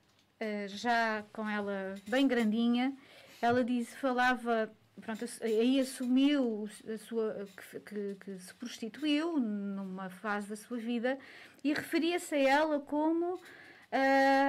eh, 0.40 0.66
já 0.68 1.24
com 1.32 1.48
ela 1.48 1.94
bem 2.08 2.26
grandinha, 2.26 2.96
ela 3.42 3.64
disse, 3.64 3.96
falava, 3.96 4.72
pronto, 5.00 5.24
aí 5.42 5.80
assumiu 5.80 6.68
a 6.92 6.98
sua, 6.98 7.46
que, 7.72 7.80
que- 7.80 8.16
que 8.24 8.38
se 8.38 8.54
prostituiu 8.54 9.38
numa 9.38 10.08
fase 10.08 10.48
da 10.48 10.56
sua 10.56 10.78
vida 10.78 11.18
e 11.62 11.72
referia-se 11.74 12.34
a 12.34 12.38
ela 12.38 12.80
como 12.80 13.40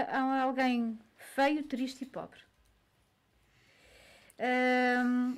a 0.10 0.42
alguém 0.44 0.98
feio, 1.18 1.64
triste 1.64 2.04
e 2.04 2.06
pobre. 2.08 2.40
Ahm, 4.40 5.36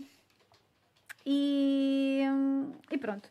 e, 1.26 2.22
e 2.91 2.97
pronto, 2.97 3.30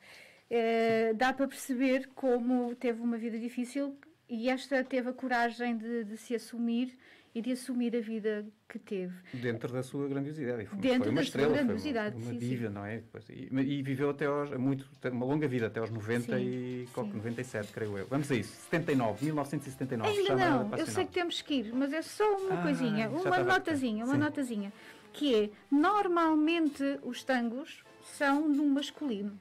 Eh, 0.49 1.13
dá 1.15 1.33
para 1.33 1.49
perceber 1.49 2.09
como 2.15 2.73
teve 2.77 3.01
uma 3.03 3.19
vida 3.19 3.37
difícil 3.37 3.99
e 4.29 4.49
esta 4.49 4.85
teve 4.85 5.11
a 5.11 5.13
coragem 5.13 5.77
de, 5.77 6.05
de 6.05 6.17
se 6.17 6.37
assumir 6.37 6.97
e 7.37 7.43
de 7.43 7.53
assumir 7.53 7.95
a 7.95 8.01
vida 8.01 8.47
que 8.67 8.79
teve. 8.79 9.13
Dentro 9.35 9.71
da 9.71 9.83
sua 9.83 10.09
grandiosidade. 10.09 10.65
Foi, 10.65 10.79
Dentro 10.79 11.01
foi 11.05 11.09
uma 11.11 11.17
da 11.17 11.21
sua 11.21 11.23
estrela, 11.29 11.49
foi 11.49 11.59
uma- 11.59 11.65
grandiosidade, 11.67 12.17
uma, 12.17 12.25
sim, 12.33 12.41
sim. 12.41 12.49
diva, 12.49 12.71
não 12.71 12.83
é? 12.87 13.03
E, 13.29 13.61
e 13.79 13.83
viveu 13.83 14.09
até 14.09 14.25
aos, 14.25 14.51
muito, 14.53 14.89
uma 15.13 15.27
longa 15.27 15.47
vida, 15.47 15.67
até 15.67 15.79
aos 15.79 15.91
90 15.91 16.35
Sim, 16.39 16.43
e 16.43 16.87
sim. 16.95 17.13
97, 17.13 17.73
creio 17.75 17.99
eu. 17.99 18.07
Vamos 18.07 18.31
a 18.33 18.35
isso. 18.35 18.57
79, 18.71 19.23
1979. 19.27 20.09
Ainda 20.19 20.35
não, 20.35 20.75
eu 20.79 20.87
sei 20.87 21.05
que 21.05 21.13
temos 21.13 21.43
que 21.43 21.55
ir, 21.57 21.75
mas 21.75 21.93
é 21.93 22.01
só 22.01 22.25
uma 22.39 22.55
Ah, 22.55 22.63
coisinha, 22.63 23.11
uma 23.11 23.39
notazinha, 23.45 24.05
uma 24.07 24.15
Sim. 24.15 24.21
notazinha, 24.21 24.73
que 25.13 25.35
é, 25.35 25.51
normalmente 25.71 26.83
os 27.03 27.23
tangos 27.23 27.85
são 28.17 28.49
no 28.49 28.65
masculino. 28.67 29.39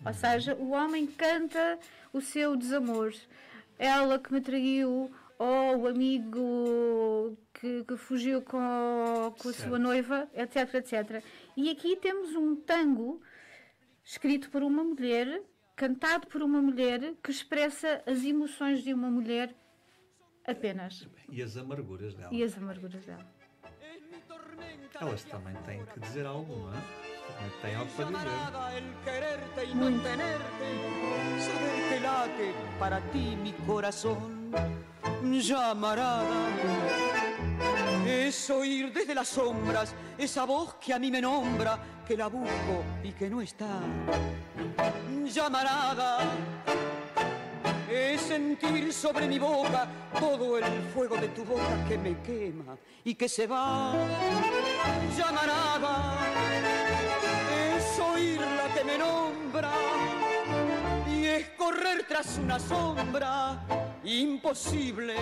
Ou 0.00 0.06
Uhum. 0.08 0.14
seja, 0.14 0.54
o 0.54 0.70
homem 0.70 1.06
canta 1.06 1.78
o 2.10 2.22
seu 2.22 2.56
desamor. 2.56 3.12
Ela 3.78 4.18
que 4.18 4.32
me 4.32 4.40
traiu, 4.40 5.10
ou 5.38 5.78
o 5.82 5.86
amigo 5.88 7.36
que, 7.52 7.84
que 7.84 7.96
fugiu 7.96 8.40
com, 8.42 8.58
com 9.38 9.48
a 9.48 9.52
Certo. 9.52 9.68
sua 9.68 9.78
noiva, 9.78 10.28
etc, 10.34 10.74
etc. 10.74 11.24
E 11.56 11.70
aqui 11.70 11.96
temos 11.96 12.34
um 12.34 12.54
tango 12.56 13.20
escrito 14.04 14.50
por 14.50 14.62
uma 14.62 14.84
mulher, 14.84 15.42
cantado 15.76 16.26
por 16.28 16.42
uma 16.42 16.60
mulher, 16.62 17.14
que 17.22 17.30
expressa 17.30 18.02
as 18.06 18.22
emoções 18.24 18.82
de 18.82 18.92
uma 18.94 19.10
mulher 19.10 19.54
apenas 20.46 21.08
E 21.30 21.42
as 21.42 21.56
amarguras 21.56 22.14
dela. 22.14 22.32
e 22.32 22.42
as 22.42 22.56
amarguras 22.56 23.04
dela. 23.04 23.26
Elas 25.00 25.24
também 25.24 25.54
têm 25.64 25.84
que 25.86 25.98
dizer 26.00 26.24
algo, 26.26 26.54
não 26.54 26.72
é? 26.72 27.13
Llamarada, 27.98 28.76
el 28.76 28.84
quererte 29.04 29.64
y 29.64 29.74
Muy. 29.74 29.92
no 29.92 30.02
tenerte, 30.02 30.66
saber 31.38 31.88
que 31.88 32.00
late 32.00 32.54
para 32.78 33.00
ti 33.10 33.36
mi 33.42 33.52
corazón. 33.66 34.52
Llamarada, 35.22 36.48
es 38.06 38.50
oír 38.50 38.92
desde 38.92 39.14
las 39.14 39.28
sombras 39.28 39.94
esa 40.18 40.44
voz 40.44 40.74
que 40.74 40.92
a 40.92 40.98
mí 40.98 41.10
me 41.10 41.20
nombra, 41.20 41.78
que 42.06 42.16
la 42.16 42.26
busco 42.28 42.84
y 43.02 43.12
que 43.12 43.30
no 43.30 43.40
está. 43.40 43.80
Llamarada, 45.24 46.18
es 47.90 48.20
sentir 48.20 48.92
sobre 48.92 49.26
mi 49.26 49.38
boca 49.38 49.88
todo 50.18 50.58
el 50.58 50.64
fuego 50.94 51.16
de 51.16 51.28
tu 51.28 51.44
boca 51.44 51.84
que 51.88 51.96
me 51.98 52.20
quema 52.20 52.76
y 53.04 53.14
que 53.14 53.28
se 53.28 53.46
va. 53.46 53.94
Llamarada, 55.16 56.18
que 58.74 58.84
me 58.84 58.98
nombra 58.98 59.70
y 61.08 61.26
es 61.26 61.48
correr 61.50 62.04
tras 62.08 62.38
una 62.38 62.58
sombra 62.58 63.64
imposible 64.04 65.14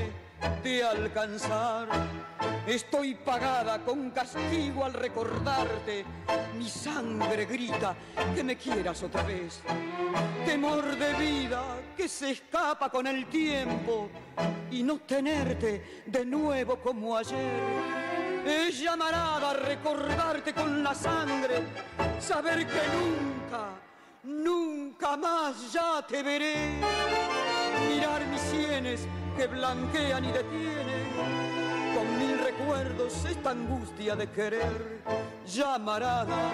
de 0.62 0.82
alcanzar. 0.82 1.88
Estoy 2.66 3.14
pagada 3.14 3.78
con 3.84 4.10
castigo 4.10 4.84
al 4.84 4.94
recordarte. 4.94 6.04
Mi 6.56 6.68
sangre 6.68 7.44
grita 7.44 7.94
que 8.34 8.42
me 8.42 8.56
quieras 8.56 9.02
otra 9.02 9.22
vez. 9.22 9.60
Temor 10.46 10.96
de 10.96 11.12
vida 11.14 11.62
que 11.96 12.08
se 12.08 12.30
escapa 12.30 12.88
con 12.90 13.06
el 13.06 13.26
tiempo 13.26 14.08
y 14.70 14.82
no 14.82 14.98
tenerte 14.98 16.02
de 16.06 16.24
nuevo 16.24 16.76
como 16.76 17.16
ayer. 17.16 18.02
Es 18.46 18.80
llamarada 18.80 19.50
a 19.50 19.54
recordarte 19.54 20.52
con 20.52 20.82
la 20.82 20.94
sangre, 20.94 21.62
saber 22.22 22.66
que 22.66 22.82
nunca, 22.96 23.70
nunca 24.22 25.16
más 25.16 25.72
ya 25.72 26.04
te 26.06 26.22
veré. 26.22 26.78
Mirar 27.88 28.24
mis 28.26 28.40
sienes 28.40 29.06
que 29.36 29.46
blanquean 29.46 30.24
y 30.24 30.28
detienen 30.28 31.02
con 31.94 32.18
mil 32.18 32.38
recuerdos 32.38 33.24
esta 33.24 33.50
angustia 33.50 34.14
de 34.14 34.30
querer. 34.30 35.02
Llamarada 35.46 36.52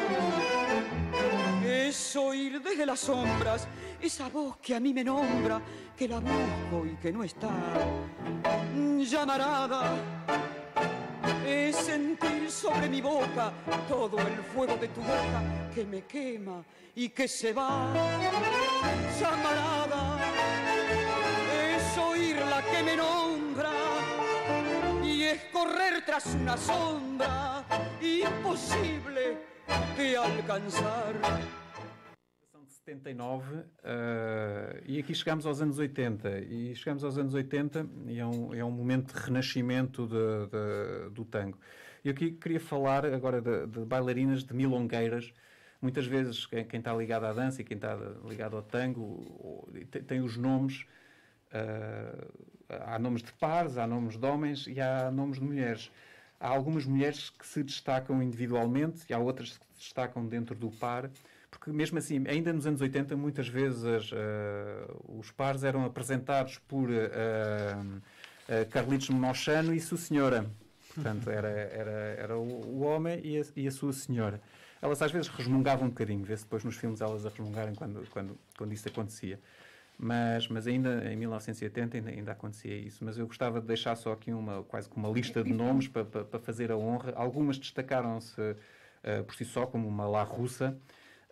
es 1.64 2.16
oír 2.16 2.62
desde 2.62 2.86
las 2.86 3.00
sombras 3.00 3.68
esa 4.00 4.28
voz 4.28 4.56
que 4.58 4.74
a 4.74 4.80
mí 4.80 4.94
me 4.94 5.04
nombra, 5.04 5.60
que 5.96 6.08
la 6.08 6.18
busco 6.20 6.86
y 6.86 6.96
que 6.96 7.12
no 7.12 7.22
está. 7.22 7.50
Llamarada 8.98 9.92
es 11.46 11.76
sentir 11.76 12.50
sobre 12.50 12.88
mi 12.88 13.00
boca 13.00 13.52
todo 13.88 14.18
el 14.18 14.36
fuego 14.54 14.76
de 14.76 14.88
tu 14.88 15.00
boca 15.00 15.42
que 15.74 15.84
me 15.84 16.02
quema 16.02 16.62
y 16.94 17.08
que 17.10 17.28
se 17.28 17.52
va. 17.52 17.92
Llamarada 19.20 20.18
es 21.74 21.98
oír 21.98 22.36
la 22.36 22.62
que 22.62 22.82
me 22.82 22.96
nombra 22.96 23.70
y 25.04 25.22
es 25.22 25.44
correr 25.52 26.04
tras 26.04 26.26
una 26.34 26.56
sombra 26.56 27.64
imposible 28.00 29.38
de 29.96 30.16
alcanzar. 30.16 31.14
São 32.88 32.96
de 32.96 33.02
79 33.02 33.54
uh, 33.54 33.64
e 34.86 34.98
aqui 34.98 35.14
chegamos 35.14 35.44
aos 35.44 35.60
anos 35.60 35.78
80 35.78 36.40
e 36.40 36.74
chegamos 36.74 37.04
aos 37.04 37.18
anos 37.18 37.34
80 37.34 37.86
e 38.06 38.18
é 38.18 38.24
um, 38.24 38.54
é 38.54 38.64
um 38.64 38.70
momento 38.70 39.12
de 39.12 39.20
renascimento 39.20 40.06
de, 40.06 40.14
de, 40.14 41.10
do 41.10 41.24
tango. 41.24 41.58
Eu 42.02 42.12
aqui 42.12 42.32
queria 42.32 42.60
falar 42.60 43.04
agora 43.04 43.42
de, 43.42 43.66
de 43.66 43.84
bailarinas 43.84 44.42
de 44.42 44.54
milongueiras 44.54 45.34
muitas 45.82 46.06
vezes 46.06 46.46
quem, 46.46 46.64
quem, 46.64 46.78
está 46.78 46.94
ligado 46.94 47.24
à 47.24 47.32
dança 47.34 47.60
e 47.60 47.64
quem 47.64 47.76
está 47.76 47.94
ligado 48.24 48.56
ao 48.56 48.62
tango 48.62 49.68
tem, 49.90 50.02
tem 50.02 50.20
os 50.22 50.38
nomes 50.38 50.86
uh, 51.52 52.26
há 52.70 52.98
nomes 52.98 53.22
de 53.22 53.32
pares, 53.34 53.76
há 53.76 53.86
nomes 53.86 54.16
de 54.16 54.24
homens 54.24 54.66
e 54.66 54.80
há 54.80 55.10
nomes 55.10 55.38
de 55.38 55.44
mulheres. 55.44 55.90
Há 56.40 56.48
algumas 56.48 56.86
mulheres 56.86 57.28
que 57.28 57.46
se 57.46 57.62
destacam 57.62 58.22
individualmente 58.22 59.04
e 59.10 59.12
há 59.12 59.18
outras 59.18 59.58
que 59.58 59.66
se 59.74 59.80
destacam 59.80 60.24
dentro 60.26 60.54
do 60.54 60.70
par, 60.70 61.10
porque 61.50 61.70
mesmo 61.70 61.98
assim, 61.98 62.24
ainda 62.28 62.52
nos 62.52 62.66
anos 62.66 62.80
80, 62.80 63.16
muitas 63.16 63.48
vezes 63.48 64.12
uh, 64.12 65.18
os 65.18 65.30
pares 65.30 65.64
eram 65.64 65.84
apresentados 65.84 66.58
por 66.58 66.90
uh, 66.90 66.92
uh, 66.92 68.70
Carlitos 68.70 69.08
Mochano 69.10 69.74
e 69.74 69.80
sua 69.80 69.98
senhora. 69.98 70.46
Portanto, 70.94 71.30
era, 71.30 71.48
era, 71.48 71.90
era 71.90 72.38
o, 72.38 72.80
homem 72.80 73.20
e 73.22 73.38
a, 73.38 73.44
e 73.56 73.68
a 73.68 73.70
sua 73.70 73.92
senhora. 73.92 74.40
Elas 74.80 75.00
às 75.00 75.10
vezes 75.10 75.28
resmungavam 75.28 75.86
um 75.86 75.90
bocadinho, 75.90 76.24
vê-se 76.24 76.44
depois 76.44 76.64
nos 76.64 76.76
filmes 76.76 77.00
elas 77.00 77.24
a 77.24 77.28
resmungarem 77.28 77.74
quando, 77.74 78.06
quando, 78.10 78.38
quando 78.56 78.72
isso 78.72 78.88
acontecia. 78.88 79.38
Mas, 79.98 80.46
mas 80.48 80.66
ainda 80.66 81.10
em 81.10 81.16
1980 81.16 81.96
ainda, 81.96 82.10
ainda 82.10 82.32
acontecia 82.32 82.76
isso. 82.76 83.04
Mas 83.04 83.18
eu 83.18 83.26
gostava 83.26 83.60
de 83.60 83.66
deixar 83.66 83.96
só 83.96 84.12
aqui 84.12 84.32
uma, 84.32 84.62
quase 84.64 84.88
como 84.88 85.06
uma 85.06 85.14
lista 85.14 85.42
de 85.42 85.52
nomes 85.52 85.88
para, 85.88 86.04
para, 86.04 86.38
fazer 86.38 86.70
a 86.70 86.76
honra. 86.76 87.12
Algumas 87.16 87.58
destacaram-se 87.58 88.40
por 89.26 89.34
si 89.34 89.44
só, 89.44 89.66
como 89.66 89.88
uma 89.88 90.06
La 90.06 90.22
Russa. 90.22 90.76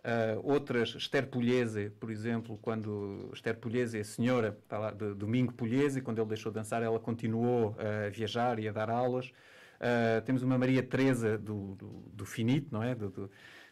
Uh, 0.07 0.39
outras, 0.41 0.95
Esther 0.95 1.27
Pugliese, 1.27 1.89
por 1.99 2.09
exemplo, 2.09 2.57
quando 2.61 3.29
Esther 3.33 3.57
Pugliese, 3.57 3.99
a 3.99 4.05
senhora 4.05 4.57
está 4.63 4.79
lá, 4.79 4.91
de 4.91 5.13
Domingo 5.13 5.51
Pugliese, 5.51 5.99
quando 5.99 6.19
ele 6.19 6.29
deixou 6.29 6.49
de 6.49 6.57
dançar, 6.59 6.81
ela 6.81 6.97
continuou 6.97 7.71
uh, 7.71 8.05
a 8.05 8.09
viajar 8.09 8.57
e 8.57 8.69
a 8.69 8.71
dar 8.71 8.89
aulas. 8.89 9.27
Uh, 9.27 10.21
temos 10.23 10.43
uma 10.43 10.57
Maria 10.57 10.81
Teresa 10.81 11.37
do, 11.37 11.75
do, 11.75 11.87
do 12.13 12.25
Finito, 12.25 12.69
não 12.71 12.81
é? 12.81 12.95
Do, 12.95 13.09
do, 13.09 13.31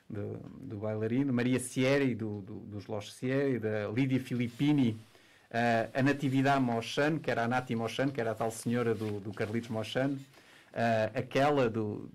do, 0.10 0.38
do 0.60 0.78
bailarino, 0.78 1.32
Maria 1.32 1.58
Sieri, 1.58 2.14
do, 2.14 2.42
do, 2.42 2.56
dos 2.66 2.86
Los 2.88 3.14
Sieri, 3.14 3.58
da 3.58 3.88
Lídia 3.88 4.20
Filippini, 4.20 4.90
uh, 4.90 5.90
a 5.94 6.04
Natividade 6.04 6.62
Mochano, 6.62 7.18
que 7.18 7.32
era 7.32 7.46
a 7.46 7.48
Nati 7.48 7.74
Mochano, 7.78 8.12
que 8.12 8.20
era 8.20 8.32
a 8.32 8.36
tal 8.36 8.52
senhora 8.52 8.94
do, 8.94 9.22
do 9.22 9.32
Carlitos 9.32 9.70
Mochano, 9.70 10.16
uh, 10.16 11.18
aquela 11.18 11.70
do, 11.70 12.12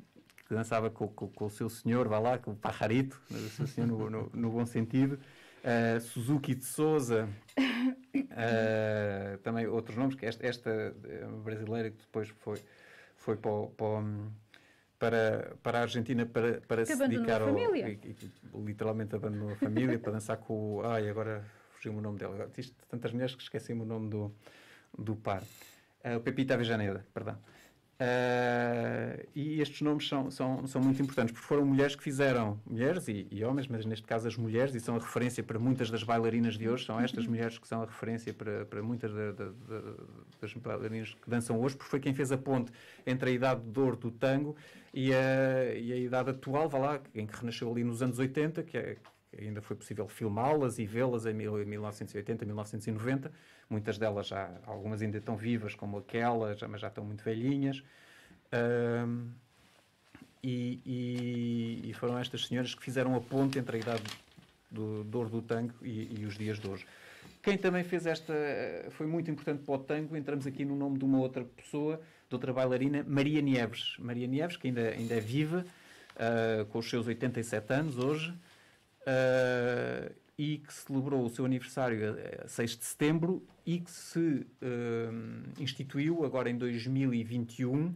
que 0.51 0.55
dançava 0.57 0.91
com, 0.91 1.07
com, 1.07 1.29
com, 1.29 1.45
o 1.45 1.51
seu 1.51 1.71
senhor, 1.71 2.09
vai 2.09 2.21
lá, 2.21 2.37
com 2.37 2.51
o 2.51 2.57
Pajarito, 2.57 3.23
seu 3.55 3.69
senhor 3.69 3.87
no, 3.87 4.11
no, 4.11 4.31
no 4.35 4.51
bom 4.51 4.67
sentido, 4.67 5.17
uh, 5.63 6.01
Suzuki 6.01 6.57
de 6.57 6.65
Souza, 6.65 7.29
também 9.45 9.69
outros 9.69 9.97
nomes, 9.97 10.17
que 10.17 10.27
esta, 10.27 10.45
esta 10.45 10.93
brasileira 11.45 11.93
que 11.93 11.99
depois 11.99 12.31
foi, 12.41 12.61
foi 13.15 13.37
para 13.37 13.49
o, 13.53 13.69
para 14.99 15.55
para, 15.63 15.79
a 15.79 15.83
Argentina 15.83 16.27
para, 16.27 16.61
para 16.63 16.85
se 16.85 16.97
dedicar 16.97 17.43
ao. 17.43 17.57
E, 17.57 17.81
e, 17.81 18.17
literalmente 18.57 19.15
abandonou 19.15 19.53
a 19.53 19.55
família 19.55 20.01
para 20.01 20.11
dançar 20.11 20.37
com 20.37 20.79
o. 20.79 20.83
Ai, 20.85 21.09
agora 21.09 21.45
fugiu-me 21.75 22.01
o 22.01 22.03
nome 22.03 22.19
dela. 22.19 22.51
Existe 22.53 22.75
tantas 22.89 23.13
mulheres 23.13 23.37
que 23.37 23.43
esqueci-me 23.43 23.83
o 23.83 23.87
nome 23.87 24.11
do, 24.11 24.35
do 24.99 25.15
par. 25.15 25.43
Uh, 26.05 26.17
o 26.17 26.21
Pepita 26.21 26.55
Avejaneda, 26.55 27.07
perdão. 27.15 27.39
Uh, 28.01 29.29
e 29.35 29.61
estes 29.61 29.83
nomes 29.83 30.09
são, 30.09 30.31
são, 30.31 30.67
são 30.67 30.81
muito 30.81 31.03
importantes, 31.03 31.33
porque 31.33 31.47
foram 31.47 31.67
mulheres 31.67 31.95
que 31.95 32.03
fizeram, 32.03 32.59
mulheres 32.65 33.07
e, 33.09 33.27
e, 33.31 33.45
homens, 33.45 33.69
mas 33.69 33.85
neste 33.85 34.07
caso 34.07 34.27
as 34.27 34.39
mulheres, 34.39 34.75
e 34.75 34.81
são 34.81 34.97
a 34.97 34.99
referência 34.99 35.43
para 35.43 35.59
muitas 35.59 35.91
das 35.91 36.03
bailarinas 36.03 36.57
de 36.57 36.67
hoje, 36.67 36.87
são 36.87 36.99
estas 36.99 37.27
mulheres 37.27 37.59
que 37.59 37.69
são 37.69 37.83
a 37.83 37.85
referência 37.85 38.33
para, 38.33 38.65
para 38.65 38.83
muitas 38.83 39.13
da, 39.13 39.33
da, 39.33 39.45
da, 39.45 39.95
das 40.41 40.55
bailarinas 40.55 41.13
que 41.13 41.29
dançam 41.29 41.61
hoje, 41.61 41.77
porque 41.77 41.91
foi 41.91 42.01
quem 42.01 42.15
fez 42.15 42.33
a 42.33 42.39
ponte 42.39 42.73
entre 43.07 43.29
a 43.29 43.33
idade 43.35 43.61
de 43.61 43.79
ouro 43.79 43.99
do 43.99 44.11
tango 44.11 44.57
e 44.95 45.13
a, 45.13 45.75
e 45.75 45.93
a 45.93 45.97
idade 45.97 46.31
atual, 46.31 46.71
vá 46.71 46.79
lá, 46.79 47.01
em 47.15 47.27
que 47.27 47.37
renasceu 47.37 47.71
ali 47.71 47.85
nos 47.85 48.03
anos 48.03 48.19
80, 48.19 48.63
que 48.63 48.79
é, 48.79 48.97
ainda 49.39 49.61
foi 49.63 49.77
possível 49.77 50.09
filmá-las 50.09 50.79
e 50.79 50.87
vê-las 50.87 51.27
em 51.27 51.35
1980, 51.35 52.45
1990. 52.45 53.33
Muitas 53.69 53.99
delas 53.99 54.27
já, 54.27 54.51
algumas 54.67 55.01
ainda 55.03 55.19
estão 55.19 55.37
vivas, 55.37 55.75
como 55.75 55.99
aquela, 55.99 56.55
já, 56.55 56.67
mas 56.67 56.81
já 56.81 56.89
estão 56.89 57.05
muito 57.05 57.23
velhinhas. 57.23 57.83
Um, 58.53 59.31
e, 60.43 60.81
e, 60.87 61.91
e, 61.91 61.93
foram 61.95 62.19
estas 62.19 62.47
senhoras 62.47 62.75
que 62.75 62.83
fizeram 62.83 63.15
a 63.15 63.21
ponte 63.21 63.59
entre 63.59 63.77
a 63.77 63.81
idade 63.81 64.03
do, 64.71 65.05
do 65.05 65.29
do 65.29 65.43
tango 65.43 65.75
e, 65.83 66.21
e, 66.21 66.25
os 66.25 66.37
dias 66.37 66.59
de 66.59 66.67
hoje. 66.67 66.87
Quem 67.43 67.57
também 67.57 67.85
fez 67.85 68.07
esta, 68.07 68.35
foi 68.91 69.07
muito 69.07 69.31
importante 69.31 69.63
para 69.63 69.75
o 69.75 69.79
tango, 69.79 70.17
entramos 70.17 70.47
aqui 70.47 70.65
no 70.65 70.75
nome 70.75 70.99
de 70.99 71.05
uma 71.05 71.19
outra 71.19 71.45
pessoa, 71.45 72.01
de 72.29 72.35
outra 72.35 72.53
bailarina, 72.53 73.05
Maria 73.07 73.41
Nieves. 73.41 73.97
Maria 73.99 74.27
Nieves, 74.27 74.57
que 74.57 74.69
ainda, 74.69 74.89
ainda 74.91 75.15
é 75.15 75.21
viva, 75.21 75.65
uh, 76.17 76.65
com 76.67 76.79
os 76.79 76.89
seus 76.89 77.07
87 77.07 77.73
anos 77.73 77.99
hoje, 77.99 78.35
uh, 79.03 80.15
e 80.39 80.59
que 80.59 80.73
celebrou 80.73 81.25
o 81.25 81.29
seu 81.29 81.45
aniversário 81.45 82.17
a 82.45 82.49
6 82.49 82.79
de 82.79 82.85
setembro 82.85 83.47
e 83.67 83.81
que 83.81 83.91
se 83.91 84.19
uh, 84.19 85.61
instituiu 85.63 86.25
agora 86.25 86.49
em 86.49 86.57
2021 86.57 87.77
uh, 87.77 87.95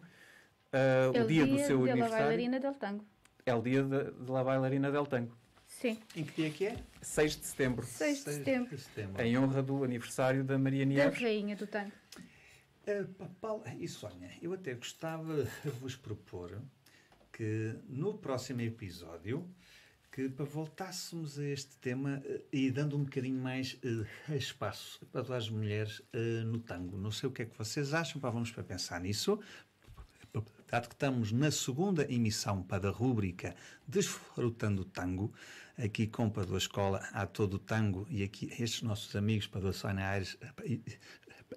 o 1.09 1.13
dia, 1.13 1.27
dia 1.27 1.47
do 1.47 1.59
seu 1.59 1.85
de 1.85 1.91
aniversário. 1.91 2.01
La 2.01 2.09
bailarina 2.09 2.61
del 2.61 2.75
tango. 2.75 3.05
É 3.47 3.55
o 3.55 3.63
dia 3.63 3.83
de, 3.83 4.11
de 4.11 4.31
La 4.31 4.45
bailarina 4.45 4.91
del 4.91 5.07
tango. 5.07 5.35
Sim. 5.67 5.99
Em 6.15 6.25
que 6.25 6.43
dia 6.43 6.51
que 6.51 6.67
é? 6.67 6.77
6 7.01 7.37
de 7.37 7.47
setembro. 7.47 7.87
6 7.87 8.25
de 8.25 8.33
setembro. 8.33 8.77
de 8.77 8.83
setembro. 8.83 9.23
Em 9.23 9.39
honra 9.39 9.63
do 9.63 9.83
aniversário 9.83 10.45
da 10.45 10.59
Maria 10.59 10.85
Nieves. 10.85 11.19
Da 11.19 11.27
rainha 11.27 11.57
do 11.57 11.67
tango. 11.67 11.93
Uh, 12.87 13.27
Paulo 13.41 13.65
e 13.81 13.89
Sónia, 13.89 14.31
eu 14.43 14.53
até 14.53 14.75
gostava 14.75 15.45
de 15.45 15.71
vos 15.81 15.97
propor 15.97 16.61
que 17.33 17.75
no 17.89 18.19
próximo 18.19 18.61
episódio 18.61 19.49
que 20.15 20.29
para 20.29 20.45
voltássemos 20.45 21.41
a 21.41 21.45
este 21.45 21.77
tema 21.79 22.23
uh, 22.25 22.41
e 22.53 22.71
dando 22.71 22.97
um 22.97 23.03
bocadinho 23.03 23.43
mais 23.43 23.77
uh, 23.83 24.33
espaço 24.33 25.05
para 25.07 25.37
as 25.37 25.51
mulheres 25.51 25.99
uh, 25.99 26.45
no 26.47 26.61
tango. 26.61 26.97
Não 26.97 27.11
sei 27.11 27.29
o 27.29 27.33
que 27.33 27.43
é 27.43 27.45
que 27.45 27.59
vocês 27.59 27.93
acham, 27.93 28.21
para 28.21 28.31
vamos 28.31 28.53
para 28.53 28.63
pensar 28.63 29.01
nisso. 29.01 29.41
Dado 30.71 30.89
que 30.89 30.95
estamos 30.95 31.33
na 31.33 31.51
segunda 31.51 32.11
emissão 32.13 32.63
para 32.63 32.89
a 32.89 32.93
rúbrica 32.93 33.55
Desfrutando 33.87 34.83
o 34.83 34.85
Tango, 34.85 35.33
aqui 35.77 36.07
com 36.07 36.31
para 36.31 36.53
a 36.53 36.59
Escola 36.59 36.99
há 37.13 37.27
todo 37.27 37.55
o 37.55 37.59
tango 37.59 38.07
e 38.11 38.23
aqui 38.23 38.47
estes 38.59 38.83
nossos 38.83 39.15
amigos 39.15 39.47
para 39.47 39.69
a 39.69 39.73
Sónia 39.73 40.09
Aires 40.09 40.37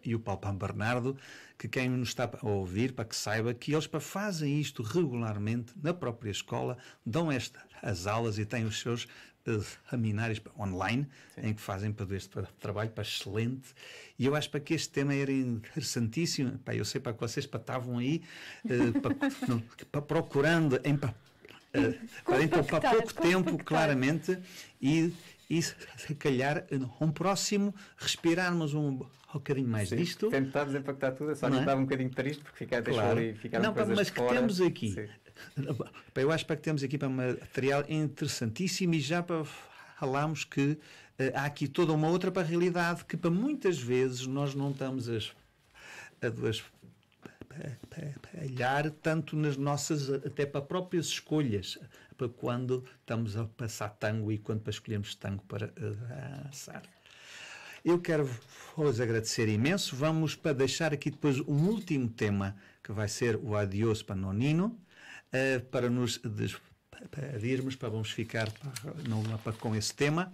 e 0.03 0.15
o 0.15 0.19
Paulo 0.19 0.53
Bernardo, 0.53 1.17
que 1.57 1.67
quem 1.67 1.89
nos 1.89 2.09
está 2.09 2.29
a 2.41 2.47
ouvir, 2.47 2.93
para 2.93 3.05
que 3.05 3.15
saiba 3.15 3.53
que 3.53 3.73
eles 3.73 3.87
para 3.87 3.99
fazem 3.99 4.59
isto 4.59 4.83
regularmente 4.83 5.73
na 5.81 5.93
própria 5.93 6.31
escola, 6.31 6.77
dão 7.05 7.31
esta, 7.31 7.59
as 7.81 8.07
aulas 8.07 8.37
e 8.37 8.45
têm 8.45 8.65
os 8.65 8.79
seus 8.79 9.05
uh, 9.47 9.63
seminários 9.89 10.41
online, 10.59 11.07
Sim. 11.35 11.47
em 11.47 11.53
que 11.53 11.61
fazem 11.61 11.91
para 11.91 12.15
este 12.15 12.29
para, 12.29 12.47
trabalho 12.59 12.89
para 12.91 13.03
excelente. 13.03 13.73
E 14.17 14.25
eu 14.25 14.35
acho 14.35 14.49
para 14.49 14.59
que 14.59 14.73
este 14.73 14.89
tema 14.89 15.13
era 15.13 15.31
interessantíssimo. 15.31 16.57
Pá, 16.59 16.75
eu 16.75 16.85
sei 16.85 17.01
para 17.01 17.13
que 17.13 17.19
vocês 17.19 17.45
para, 17.45 17.59
estavam 17.59 17.97
aí 17.97 18.21
uh, 18.65 18.99
para, 19.01 19.15
não, 19.47 19.59
para 19.91 20.01
procurando 20.01 20.79
em, 20.83 20.95
para, 20.95 21.09
uh, 21.09 22.23
para, 22.23 22.43
então, 22.43 22.63
para 22.63 22.91
pouco 22.91 23.13
tempo, 23.13 23.57
claramente, 23.63 24.37
e 24.81 25.13
e 25.49 25.61
se 25.61 26.15
calhar 26.15 26.65
um 26.99 27.09
próximo 27.09 27.73
respirarmos 27.97 28.73
um, 28.73 28.99
um 29.37 29.39
bocadinho 29.39 29.67
mais 29.67 29.89
Sim, 29.89 29.95
disto. 29.97 30.29
Tentar 30.29 30.65
desempactar 30.65 31.13
tudo, 31.13 31.35
só 31.35 31.49
não 31.49 31.57
é? 31.57 31.59
estava 31.61 31.79
um 31.79 31.83
bocadinho 31.83 32.09
triste 32.09 32.43
porque 32.43 32.57
ficar, 32.57 32.81
claro. 32.81 32.97
deixou 32.97 33.11
ali 33.11 33.33
ficar 33.33 33.59
Não, 33.59 33.73
mas 33.95 34.09
que 34.09 34.17
fora. 34.17 34.35
temos 34.35 34.61
aqui. 34.61 35.09
Eu 36.15 36.31
acho 36.31 36.45
que 36.45 36.55
temos 36.57 36.83
aqui 36.83 36.97
para 36.97 37.07
um 37.07 37.13
material 37.13 37.85
interessantíssimo 37.87 38.95
e 38.95 38.99
já 38.99 39.21
para 39.21 39.45
falarmos 39.99 40.43
que 40.43 40.71
uh, 40.71 40.77
há 41.35 41.45
aqui 41.45 41.67
toda 41.67 41.93
uma 41.93 42.07
outra 42.07 42.31
para 42.31 42.41
a 42.41 42.45
realidade 42.45 43.05
que 43.05 43.15
para 43.15 43.29
muitas 43.29 43.79
vezes 43.79 44.25
nós 44.25 44.55
não 44.55 44.71
estamos 44.71 45.07
a, 45.09 45.19
a 46.25 46.29
duas 46.29 46.63
olhar 48.39 48.89
tanto 48.91 49.35
nas 49.35 49.57
nossas, 49.57 50.09
até 50.09 50.45
para 50.45 50.61
próprias 50.61 51.07
escolhas, 51.07 51.77
para 52.17 52.29
quando 52.29 52.83
estamos 52.99 53.37
a 53.37 53.45
passar 53.45 53.89
tango 53.89 54.31
e 54.31 54.37
quando 54.37 54.61
para 54.61 54.71
escolhermos 54.71 55.15
tango 55.15 55.43
para 55.43 55.67
dançar. 55.67 56.83
Eu 57.87 58.01
quero 58.01 58.29
vos 58.75 58.99
agradecer 58.99 59.47
imenso. 59.47 59.95
Vamos 59.95 60.35
para 60.35 60.51
deixar 60.51 60.91
aqui 60.91 61.09
depois 61.09 61.39
um 61.39 61.69
último 61.69 62.09
tema, 62.09 62.53
que 62.83 62.91
vai 62.91 63.07
ser 63.07 63.37
o 63.37 63.55
Adiós 63.55 64.03
Panonino, 64.03 64.77
uh, 65.31 65.65
para 65.67 65.89
nos 65.89 66.17
despedirmos, 66.17 67.77
para 67.77 67.87
vamos 67.87 68.11
ficar 68.11 68.51
para, 68.51 68.93
não, 69.07 69.23
para, 69.37 69.53
com 69.53 69.73
esse 69.73 69.93
tema. 69.93 70.33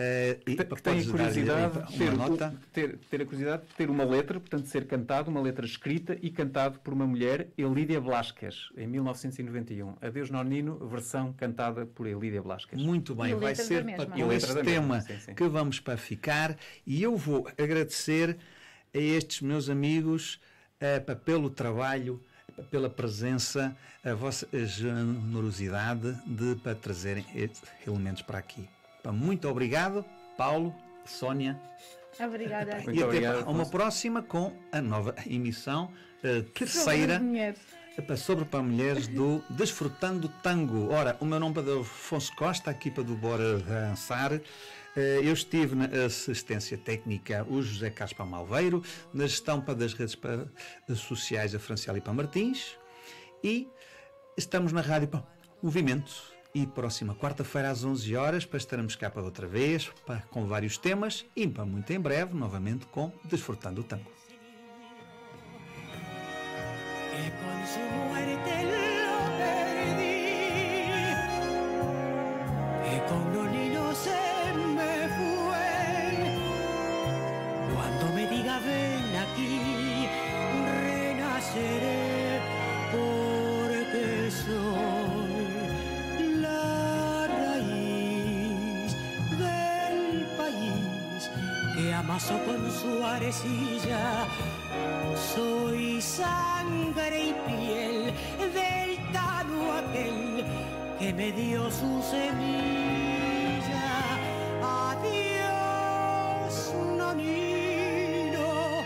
Eh, 0.00 0.38
e 0.46 0.54
que, 0.54 0.64
tem 0.64 1.00
a 1.00 1.04
curiosidade 1.04 1.86
de 1.88 1.98
ter, 1.98 2.12
nota. 2.12 2.54
ter, 2.72 2.98
ter 3.10 3.22
a 3.22 3.24
curiosidade 3.24 3.62
de 3.66 3.74
ter 3.74 3.90
uma 3.90 4.04
letra, 4.04 4.38
portanto 4.38 4.66
ser 4.66 4.86
cantado, 4.86 5.28
uma 5.28 5.40
letra 5.40 5.66
escrita 5.66 6.16
e 6.22 6.30
cantado 6.30 6.78
por 6.78 6.92
uma 6.92 7.04
mulher, 7.04 7.48
Elídia 7.58 8.00
Blasquez, 8.00 8.68
em 8.76 8.86
1991. 8.86 9.96
Adeus 10.00 10.30
Nonino, 10.30 10.78
versão 10.86 11.32
cantada 11.32 11.84
por 11.84 12.06
Elídia 12.06 12.40
Blasquez. 12.40 12.80
Muito 12.80 13.12
bem, 13.12 13.34
vai 13.34 13.56
ser 13.56 13.84
para 13.84 14.06
com 14.06 14.32
esse 14.32 14.46
mesma, 14.54 14.62
tema 14.62 15.00
sim, 15.00 15.18
sim. 15.18 15.34
que 15.34 15.48
vamos 15.48 15.80
para 15.80 15.96
ficar 15.96 16.56
e 16.86 17.02
eu 17.02 17.16
vou 17.16 17.48
agradecer 17.58 18.38
a 18.94 18.98
estes 18.98 19.40
meus 19.40 19.68
amigos 19.68 20.40
pá, 21.04 21.16
pelo 21.16 21.50
trabalho, 21.50 22.22
pela 22.70 22.88
presença, 22.88 23.76
a 24.04 24.14
vossa 24.14 24.46
generosidade 24.52 26.16
de 26.24 26.54
para 26.54 26.76
trazerem 26.76 27.26
estes 27.34 27.62
elementos 27.84 28.22
para 28.22 28.38
aqui. 28.38 28.68
Muito 29.12 29.48
obrigado, 29.48 30.04
Paulo, 30.36 30.74
Sónia. 31.04 31.60
Obrigada. 32.20 32.76
Muito 32.76 32.90
e 32.90 32.94
até 32.94 33.04
obrigado, 33.04 33.42
para 33.42 33.50
uma 33.50 33.66
próxima 33.66 34.22
com 34.22 34.52
a 34.72 34.80
nova 34.80 35.14
emissão 35.26 35.92
Sobre 36.20 36.42
terceira. 36.52 37.22
Sobre 38.16 38.44
para 38.44 38.62
mulheres 38.62 39.08
do 39.08 39.42
Desfrutando 39.50 40.28
Tango. 40.42 40.92
Ora, 40.92 41.16
o 41.20 41.24
meu 41.24 41.40
nome 41.40 41.56
é 41.60 41.80
Afonso 41.80 42.34
Costa, 42.36 42.70
a 42.70 42.72
equipa 42.72 43.02
do 43.02 43.16
Bora 43.16 43.58
Dançar. 43.58 44.32
Eh, 44.96 45.20
Eu 45.22 45.32
estive 45.32 45.74
na 45.74 45.86
assistência 46.06 46.78
técnica 46.78 47.44
o 47.48 47.60
José 47.60 47.90
Caspa 47.90 48.24
Malveiro, 48.24 48.82
na 49.12 49.26
gestão 49.26 49.60
para 49.60 49.74
das 49.74 49.94
redes 49.94 50.16
sociais 50.96 51.54
a 51.54 51.58
Francialipa 51.58 52.12
Martins 52.12 52.76
e 53.42 53.68
estamos 54.36 54.72
na 54.72 54.80
rádio 54.80 55.08
para 55.08 55.24
Movimento. 55.60 56.37
E 56.58 56.66
próxima 56.66 57.14
quarta-feira 57.14 57.70
às 57.70 57.84
11 57.84 58.16
horas 58.16 58.44
para 58.44 58.56
estarmos 58.56 58.96
cá 58.96 59.08
para 59.08 59.22
outra 59.22 59.46
vez, 59.46 59.88
para, 60.04 60.22
com 60.22 60.44
vários 60.44 60.76
temas 60.76 61.24
e 61.36 61.46
para 61.46 61.64
muito 61.64 61.92
em 61.92 62.00
breve, 62.00 62.34
novamente 62.34 62.84
com 62.86 63.12
Desfrutando 63.22 63.82
o 63.82 63.84
Tango. 63.84 64.10
Amasó 92.78 92.88
con 92.88 92.98
su 92.98 93.04
arecilla 93.04 94.26
soy 95.34 96.00
sangre 96.00 97.28
y 97.28 97.34
piel 97.46 98.14
del 98.54 99.12
tano 99.12 99.72
aquel 99.72 100.44
que 100.98 101.12
me 101.12 101.32
dio 101.32 101.70
su 101.70 102.02
semilla. 102.02 102.58
Adiós, 104.90 105.74
nonino, 106.96 108.84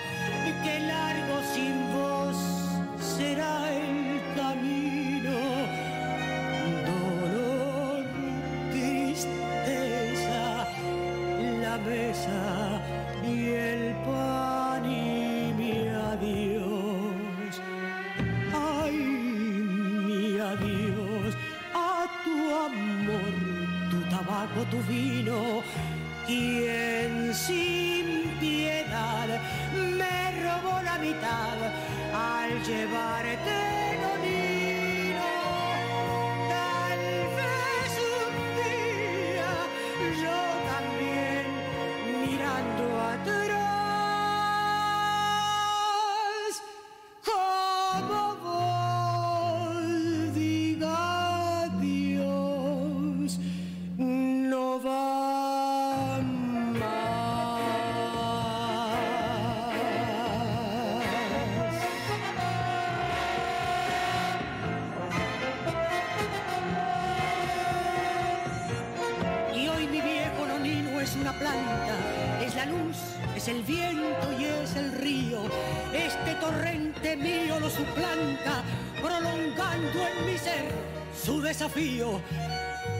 que 0.64 0.80
largo 0.80 1.42
sin 1.52 1.92
vos 1.92 2.36
será 2.98 3.72
el 3.72 4.20
camino. 4.36 5.38
Dolor, 6.86 8.04
tristeza, 8.72 10.44
la 11.62 11.78
mesa 11.78 12.80
y 13.24 13.52
el 14.04 14.31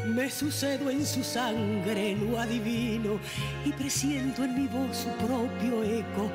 Me 0.07 0.31
sucedo 0.31 0.89
en 0.89 1.05
su 1.05 1.23
sangre, 1.23 2.17
lo 2.17 2.39
adivino, 2.39 3.19
y 3.67 3.73
presiento 3.73 4.45
en 4.45 4.55
mi 4.55 4.67
voz 4.67 4.97
su 4.97 5.11
propio 5.27 5.83
eco. 5.83 6.31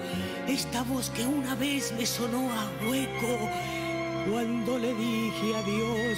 Esta 0.48 0.84
voz 0.84 1.10
que 1.10 1.26
una 1.26 1.56
vez 1.56 1.92
me 1.98 2.06
sonó 2.06 2.52
a 2.52 2.70
hueco 2.88 3.50
cuando 4.30 4.78
le 4.78 4.94
dije 4.94 5.56
adiós. 5.56 6.18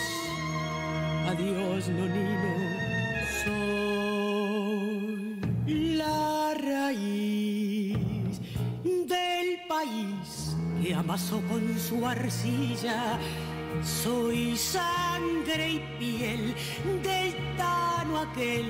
Adiós, 1.27 1.87
nonino, 1.87 2.55
soy 5.65 5.95
la 5.95 6.53
raíz 6.55 7.97
del 8.83 9.59
país 9.69 10.55
que 10.81 10.93
amasó 10.93 11.41
con 11.49 11.79
su 11.79 12.05
arcilla. 12.05 13.17
Soy 13.83 14.57
sangre 14.57 15.69
y 15.69 15.79
piel 15.99 16.55
del 17.03 17.33
tano 17.55 18.19
aquel 18.19 18.65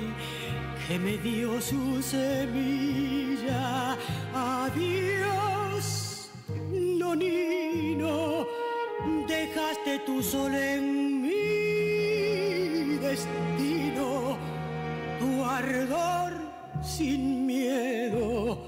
que 0.86 0.98
me 0.98 1.16
dio 1.18 1.60
su 1.60 2.02
semilla. 2.02 3.96
Adiós, 4.34 6.30
nonino, 6.70 8.46
dejaste 9.26 10.00
tu 10.06 10.22
sol 10.22 10.54
en 10.54 11.22
mi 11.22 12.98
destino, 12.98 14.36
tu 15.18 15.44
ardor 15.44 16.32
sin 16.82 17.46
miedo, 17.46 18.58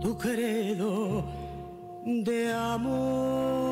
tu 0.00 0.16
credo 0.16 1.24
de 2.04 2.52
amor 2.52 3.67